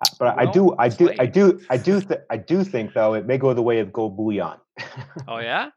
Uh, 0.00 0.06
But 0.18 0.38
I 0.38 0.46
do, 0.50 0.74
I 0.78 0.88
do, 0.88 1.10
I 1.18 1.26
do, 1.26 1.60
I 1.70 1.76
do, 1.76 2.00
th- 2.00 2.20
I 2.30 2.36
do 2.36 2.64
think 2.64 2.94
though 2.94 3.14
it 3.14 3.26
may 3.26 3.38
go 3.38 3.54
the 3.54 3.62
way 3.62 3.78
of 3.80 3.92
gold 3.92 4.16
bullion. 4.16 4.58
Oh 5.28 5.38
yeah, 5.50 5.70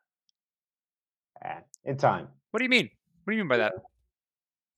Uh, 1.44 1.60
in 1.86 1.98
time. 1.98 2.28
What 2.52 2.60
do 2.60 2.64
you 2.64 2.70
mean? 2.70 2.90
What 3.24 3.32
do 3.32 3.38
you 3.38 3.44
mean 3.44 3.50
by 3.50 3.58
that? 3.58 3.74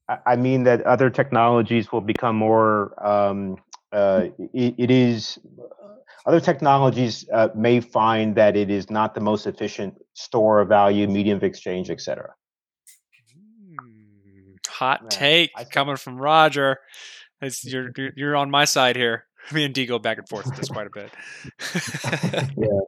I- 0.09 0.33
I 0.33 0.35
mean 0.35 0.63
that 0.63 0.81
other 0.83 1.09
technologies 1.09 1.91
will 1.91 2.01
become 2.01 2.35
more. 2.35 2.93
Um, 3.05 3.57
uh, 3.91 4.25
it, 4.53 4.75
it 4.77 4.91
is 4.91 5.39
other 6.25 6.39
technologies 6.41 7.25
uh, 7.33 7.47
may 7.55 7.79
find 7.79 8.35
that 8.35 8.55
it 8.55 8.69
is 8.69 8.89
not 8.91 9.15
the 9.15 9.21
most 9.21 9.47
efficient 9.47 9.95
store 10.13 10.59
of 10.61 10.67
value, 10.67 11.07
medium 11.07 11.37
of 11.37 11.43
exchange, 11.43 11.89
etc. 11.89 12.33
Hmm, 13.33 14.55
hot 14.67 14.99
Yeah, 15.03 15.09
take 15.09 15.51
I- 15.55 15.63
coming 15.63 15.95
from 15.95 16.17
Roger. 16.17 16.77
It's, 17.41 17.63
you're- 17.71 18.11
you're 18.15 18.35
on 18.35 18.51
my 18.51 18.65
side 18.65 18.95
here. 18.97 19.25
Me 19.53 19.65
and 19.65 19.73
Dee 19.73 19.85
go 19.85 19.99
back 19.99 20.17
and 20.17 20.27
forth 20.27 20.45
with 20.45 20.55
this 20.55 20.69
quite 20.69 20.87
a 20.87 20.89
bit. 20.89 21.11
yeah, 22.57 22.79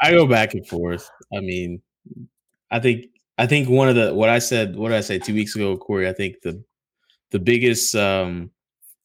I 0.00 0.10
go 0.10 0.26
back 0.26 0.54
and 0.54 0.66
forth. 0.66 1.08
I 1.34 1.40
mean, 1.40 1.82
I 2.70 2.80
think 2.80 3.06
I 3.38 3.46
think 3.46 3.68
one 3.68 3.88
of 3.88 3.94
the 3.94 4.14
what 4.14 4.28
I 4.28 4.38
said 4.38 4.76
what 4.76 4.90
did 4.90 4.98
I 4.98 5.02
say 5.02 5.18
two 5.18 5.34
weeks 5.34 5.54
ago, 5.54 5.76
Corey. 5.76 6.08
I 6.08 6.12
think 6.12 6.40
the 6.42 6.62
the 7.30 7.38
biggest 7.38 7.94
um, 7.94 8.50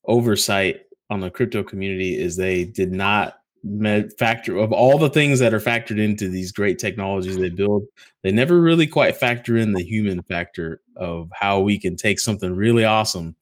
oversight 0.05 0.81
on 1.09 1.19
the 1.19 1.29
crypto 1.29 1.63
community 1.63 2.17
is 2.17 2.35
they 2.35 2.63
did 2.63 2.91
not 2.91 3.37
med- 3.63 4.13
factor 4.17 4.57
of 4.57 4.71
all 4.71 4.97
the 4.97 5.09
things 5.09 5.39
that 5.39 5.53
are 5.53 5.59
factored 5.59 5.99
into 5.99 6.29
these 6.29 6.51
great 6.51 6.79
technologies 6.79 7.37
they 7.37 7.49
build. 7.49 7.83
They 8.23 8.31
never 8.31 8.61
really 8.61 8.87
quite 8.87 9.17
factor 9.17 9.57
in 9.57 9.73
the 9.73 9.83
human 9.83 10.21
factor 10.23 10.81
of 10.95 11.29
how 11.33 11.59
we 11.59 11.77
can 11.77 11.95
take 11.95 12.19
something 12.19 12.55
really 12.55 12.85
awesome 12.85 13.35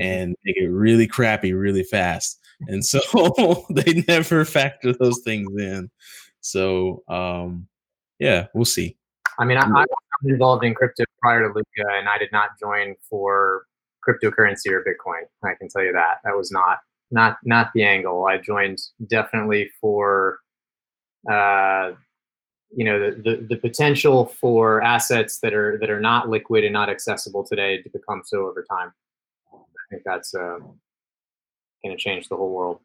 and 0.00 0.34
make 0.44 0.56
it 0.56 0.68
really 0.68 1.06
crappy 1.06 1.52
really 1.52 1.84
fast. 1.84 2.40
And 2.68 2.84
so 2.84 3.66
they 3.70 4.04
never 4.08 4.44
factor 4.44 4.92
those 4.92 5.20
things 5.24 5.50
in. 5.60 5.90
So 6.40 7.02
um 7.08 7.68
yeah, 8.18 8.46
we'll 8.54 8.64
see. 8.64 8.96
I 9.38 9.44
mean, 9.44 9.58
I, 9.58 9.62
I 9.62 9.84
was 10.22 10.32
involved 10.32 10.64
in 10.64 10.74
crypto 10.74 11.04
prior 11.20 11.48
to 11.48 11.52
Lukka, 11.52 11.98
and 11.98 12.08
I 12.08 12.18
did 12.18 12.30
not 12.32 12.50
join 12.60 12.94
for 13.08 13.66
cryptocurrency 14.06 14.70
or 14.70 14.84
Bitcoin. 14.84 15.22
I 15.42 15.54
can 15.58 15.68
tell 15.68 15.82
you 15.82 15.92
that 15.92 16.18
that 16.24 16.36
was 16.36 16.50
not 16.50 16.78
not 17.10 17.38
not 17.44 17.70
the 17.74 17.84
angle. 17.84 18.26
I 18.26 18.38
joined 18.38 18.78
definitely 19.08 19.70
for, 19.80 20.38
uh, 21.30 21.92
you 22.70 22.84
know, 22.84 22.98
the, 22.98 23.22
the 23.22 23.46
the 23.50 23.56
potential 23.56 24.26
for 24.26 24.82
assets 24.82 25.40
that 25.40 25.54
are 25.54 25.78
that 25.78 25.90
are 25.90 26.00
not 26.00 26.28
liquid 26.28 26.64
and 26.64 26.72
not 26.72 26.88
accessible 26.88 27.44
today 27.44 27.82
to 27.82 27.90
become 27.90 28.22
so 28.24 28.46
over 28.46 28.64
time. 28.70 28.92
I 29.52 29.58
think 29.90 30.02
that's 30.04 30.34
uh, 30.34 30.58
going 31.84 31.96
to 31.96 32.02
change 32.02 32.28
the 32.28 32.36
whole 32.36 32.50
world. 32.52 32.80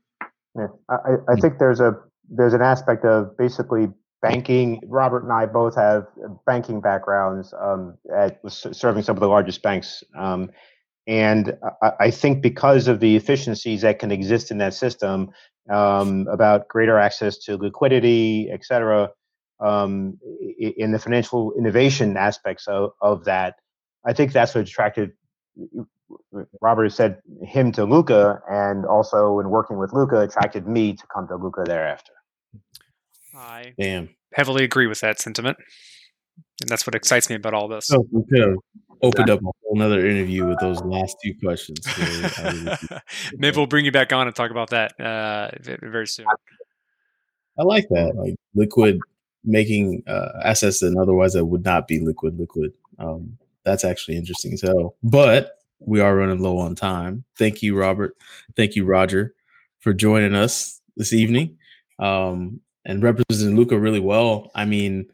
Yeah, 0.56 0.68
I, 0.89 1.16
I- 1.30 1.36
think 1.36 1.58
there's 1.60 1.80
a 1.80 1.95
there's 2.30 2.54
an 2.54 2.62
aspect 2.62 3.06
of 3.06 3.36
basically 3.38 3.88
banking. 4.22 4.82
Robert 4.88 5.24
and 5.24 5.32
I 5.32 5.45
both 5.45 5.76
have 5.76 6.06
banking 6.45 6.82
backgrounds 6.82 7.54
um, 7.60 7.97
at 8.16 8.39
serving 8.47 9.04
some 9.04 9.16
of 9.16 9.22
the 9.22 9.28
largest 9.28 9.62
banks, 9.64 10.04
um, 10.18 10.52
and 11.08 11.58
I, 11.82 11.91
I 12.00 12.12
think 12.12 12.41
because 12.41 12.88
of 12.88 13.00
the 13.00 13.16
efficiencies 13.16 13.82
that 13.82 14.00
can 14.00 14.12
exist 14.12 14.52
in 14.52 14.58
that 14.60 14.74
system, 14.74 15.32
um, 15.70 16.28
about 16.30 16.68
greater 16.68 16.97
access 16.97 17.38
to 17.45 17.56
liquidity, 17.58 18.50
et 18.52 18.66
cetera, 18.66 19.12
um, 19.60 20.18
in 20.60 20.91
the 20.91 21.00
financial 21.00 21.54
innovation 21.58 22.18
aspects 22.18 22.68
of, 22.68 22.91
of 23.02 23.26
that, 23.26 23.56
I 24.06 24.14
think 24.14 24.34
that's 24.34 24.56
what 24.56 24.68
attracted 24.68 25.12
Robert 26.62 26.84
has 26.84 26.95
said 26.95 27.22
him 27.43 27.72
to 27.74 27.82
Lukka, 27.82 28.41
and 28.50 28.86
also 28.86 29.39
in 29.39 29.50
working 29.50 29.78
with 29.78 29.91
Lukka, 29.91 30.24
attracted 30.24 30.68
me 30.68 30.93
to 30.93 31.08
come 31.08 31.28
to 31.28 31.38
Lukka 31.38 31.66
thereafter. 31.66 32.14
I 33.36 33.74
Damn. 33.80 34.10
heavily 34.34 34.64
agree 34.64 34.88
with 34.88 35.02
that 35.02 35.20
sentiment, 35.20 35.58
and 36.62 36.70
that's 36.70 36.88
what 36.88 36.95
excites 36.95 37.30
me 37.30 37.36
about 37.36 37.54
all 37.54 37.68
this. 37.68 37.88
So 37.88 38.06
we 38.12 38.24
could 38.30 38.50
have 38.50 38.58
opened 39.02 39.30
up 39.30 39.39
a 39.39 39.43
whole 39.43 39.76
nother 39.76 40.06
interview 40.06 40.45
with 40.45 40.60
those 40.60 40.82
last 40.82 41.18
two 41.24 41.34
questions. 41.41 41.80
Corey. 41.88 43.00
Maybe 43.38 43.58
we'll 43.58 43.68
bring 43.68 43.86
you 43.86 43.91
back 43.91 44.12
on 44.12 44.28
and 44.28 44.36
talk 44.36 44.52
about 44.52 44.72
that 44.72 45.00
uh, 45.00 45.52
very 45.62 46.08
soon. 46.08 46.26
I 47.58 47.64
like 47.64 47.88
that. 47.89 48.16
Like 48.16 48.36
liquid 48.56 49.00
making 49.43 50.04
uh, 50.08 50.30
assets 50.43 50.80
that 50.80 50.95
otherwise 50.97 51.34
that 51.34 51.45
would 51.45 51.64
not 51.64 51.88
be 51.88 52.00
liquid 52.00 52.39
liquid. 52.39 52.74
Um, 52.97 53.38
that's 53.66 53.84
actually 53.84 54.18
interesting 54.18 54.53
as 54.53 54.62
hell. 54.62 54.95
But 55.03 55.60
we 55.80 55.99
are 55.99 56.16
running 56.16 56.39
low 56.39 56.57
on 56.57 56.76
time. 56.76 57.24
Thank 57.38 57.62
you, 57.62 57.78
Robert. 57.78 58.16
Thank 58.55 58.76
you, 58.76 58.86
Roger, 58.86 59.34
for 59.80 59.93
joining 59.93 60.36
us 60.36 60.82
this 60.97 61.14
evening 61.14 61.57
um, 61.99 62.60
and 62.86 63.03
representing 63.03 63.57
Lukka 63.57 63.82
really 63.82 63.99
well. 63.99 64.51
I 64.55 64.66
mean, 64.66 65.07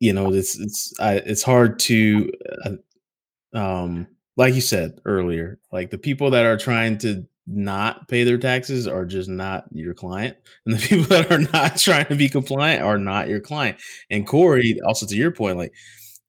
you 0.00 0.12
know, 0.12 0.32
it's 0.32 0.58
it's 0.58 0.92
I, 1.00 1.16
it's 1.16 1.42
hard 1.42 1.78
to, 1.80 2.32
uh, 2.64 3.56
um, 3.58 4.06
like 4.36 4.54
you 4.54 4.60
said 4.60 5.00
earlier, 5.04 5.58
like 5.72 5.90
the 5.90 5.98
people 5.98 6.30
that 6.30 6.46
are 6.46 6.56
trying 6.56 6.98
to 6.98 7.26
not 7.46 8.06
pay 8.08 8.24
their 8.24 8.38
taxes 8.38 8.86
are 8.86 9.04
just 9.04 9.28
not 9.28 9.64
your 9.72 9.94
client, 9.94 10.36
and 10.66 10.76
the 10.76 10.86
people 10.86 11.06
that 11.06 11.32
are 11.32 11.38
not 11.52 11.76
trying 11.76 12.06
to 12.06 12.14
be 12.14 12.28
compliant 12.28 12.82
are 12.82 12.98
not 12.98 13.28
your 13.28 13.40
client. 13.40 13.78
And 14.10 14.26
Corey, 14.26 14.80
also 14.86 15.06
to 15.06 15.16
your 15.16 15.32
point, 15.32 15.56
like, 15.56 15.72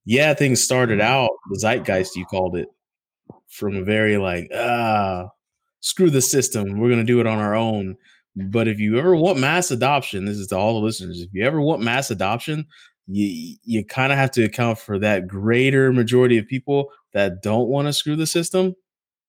yeah, 0.05 0.33
things 0.33 0.61
started 0.61 1.01
out 1.01 1.29
the 1.49 1.59
zeitgeist 1.59 2.15
you 2.15 2.25
called 2.25 2.55
it 2.55 2.67
from 3.49 3.75
a 3.75 3.83
very 3.83 4.17
like 4.17 4.49
ah 4.53 5.27
screw 5.81 6.09
the 6.09 6.21
system, 6.21 6.79
we're 6.79 6.89
gonna 6.89 7.03
do 7.03 7.19
it 7.19 7.27
on 7.27 7.39
our 7.39 7.55
own. 7.55 7.95
But 8.35 8.67
if 8.67 8.79
you 8.79 8.97
ever 8.97 9.15
want 9.15 9.39
mass 9.39 9.71
adoption, 9.71 10.25
this 10.25 10.37
is 10.37 10.47
to 10.47 10.57
all 10.57 10.73
the 10.73 10.85
listeners. 10.85 11.21
If 11.21 11.29
you 11.33 11.45
ever 11.45 11.61
want 11.61 11.81
mass 11.81 12.11
adoption, 12.11 12.65
you 13.07 13.57
you 13.63 13.85
kind 13.85 14.11
of 14.11 14.17
have 14.17 14.31
to 14.31 14.43
account 14.43 14.79
for 14.79 14.99
that 14.99 15.27
greater 15.27 15.91
majority 15.91 16.37
of 16.37 16.47
people 16.47 16.91
that 17.13 17.41
don't 17.41 17.67
want 17.69 17.87
to 17.87 17.93
screw 17.93 18.15
the 18.15 18.27
system 18.27 18.75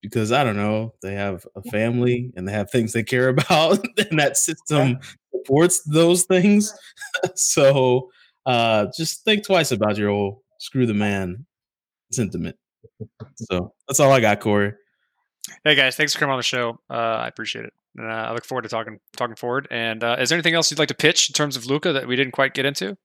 because 0.03 0.33
I 0.33 0.45
don't 0.45 0.57
know, 0.57 0.95
they 1.03 1.15
have 1.15 1.47
a 1.57 1.63
family 1.71 2.33
and 2.37 2.47
they 2.47 2.53
have 2.53 2.71
things 2.71 2.93
they 2.93 3.03
care 3.03 3.29
about, 3.31 3.85
and 3.99 4.19
that 4.19 4.37
system 4.37 4.99
supports 5.35 5.83
those 5.85 6.25
things. 6.25 6.75
so 7.35 8.11
uh 8.47 8.87
just 8.97 9.25
think 9.25 9.45
twice 9.45 9.71
about 9.71 9.99
your 9.99 10.09
old 10.11 10.39
screw 10.61 10.87
the 10.87 10.95
man 10.95 11.47
sentiment. 12.13 12.57
So 13.35 13.73
that's 13.89 13.99
all 13.99 14.13
I 14.13 14.21
got, 14.21 14.41
Corey. 14.41 14.73
Hey 15.65 15.75
guys, 15.75 15.97
thanks 15.97 16.13
for 16.13 16.21
coming 16.21 16.33
on 16.33 16.39
the 16.39 16.45
show. 16.45 16.79
Uh, 16.89 16.95
I 17.25 17.29
appreciate 17.29 17.65
it. 17.65 17.73
Uh, 17.99 18.05
I 18.05 18.33
look 18.33 18.45
forward 18.45 18.63
to 18.63 18.69
talking 18.69 19.01
talking 19.17 19.37
forward. 19.37 19.67
And 19.71 20.05
uh, 20.05 20.17
is 20.21 20.29
there 20.29 20.37
anything 20.37 20.55
else 20.55 20.71
you'd 20.71 20.79
like 20.79 20.89
to 20.89 20.95
pitch 20.95 21.29
in 21.29 21.33
terms 21.33 21.57
of 21.57 21.65
Lukka 21.65 21.93
that 21.93 22.07
we 22.07 22.15
didn't 22.15 22.33
quite 22.33 22.55
get 22.55 22.67
into? 22.67 22.97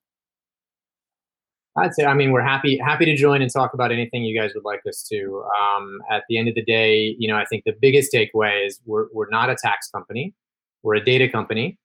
I'd 1.77 1.93
say, 1.93 2.05
I 2.05 2.13
mean, 2.13 2.31
we're 2.31 2.43
happy 2.43 2.77
happy 2.77 3.05
to 3.05 3.15
join 3.15 3.41
and 3.41 3.51
talk 3.51 3.73
about 3.73 3.91
anything 3.91 4.23
you 4.23 4.39
guys 4.39 4.51
would 4.53 4.63
like 4.63 4.81
us 4.87 5.05
to. 5.11 5.43
Um, 5.59 5.99
at 6.11 6.23
the 6.29 6.37
end 6.37 6.47
of 6.47 6.55
the 6.55 6.63
day, 6.63 7.15
you 7.17 7.27
know, 7.27 7.35
I 7.35 7.45
think 7.45 7.63
the 7.65 7.73
biggest 7.81 8.13
takeaway 8.13 8.65
is 8.65 8.79
we're 8.85 9.07
we're 9.13 9.29
not 9.29 9.49
a 9.49 9.55
tax 9.55 9.89
company, 9.89 10.33
we're 10.83 10.95
a 10.95 11.03
data 11.03 11.27
company, 11.27 11.77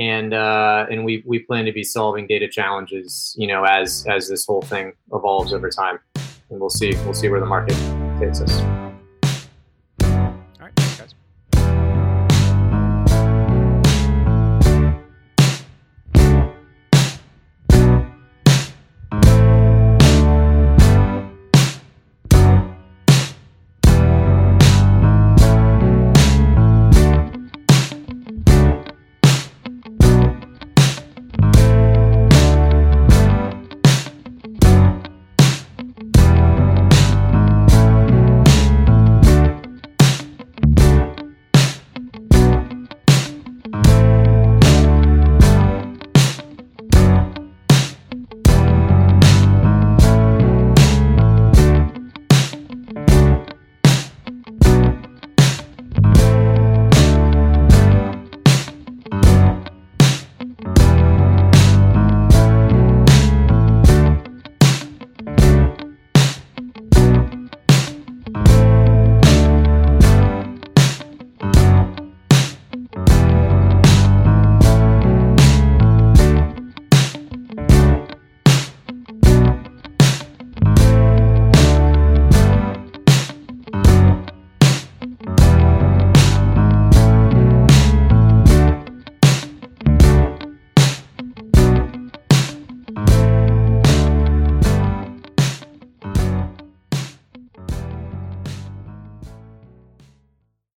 and 0.00 0.32
uh, 0.32 0.86
and 0.90 1.04
we 1.04 1.22
we 1.26 1.40
plan 1.40 1.66
to 1.66 1.72
be 1.72 1.84
solving 1.84 2.26
data 2.26 2.48
challenges, 2.48 3.34
you 3.38 3.46
know, 3.46 3.64
as 3.64 4.06
as 4.08 4.28
this 4.28 4.46
whole 4.46 4.62
thing 4.62 4.94
evolves 5.12 5.52
over 5.52 5.68
time, 5.68 5.98
and 6.48 6.58
we'll 6.58 6.70
see 6.70 6.94
we'll 7.04 7.14
see 7.14 7.28
where 7.28 7.40
the 7.40 7.46
market 7.46 7.76
takes 8.18 8.40
us. 8.40 8.89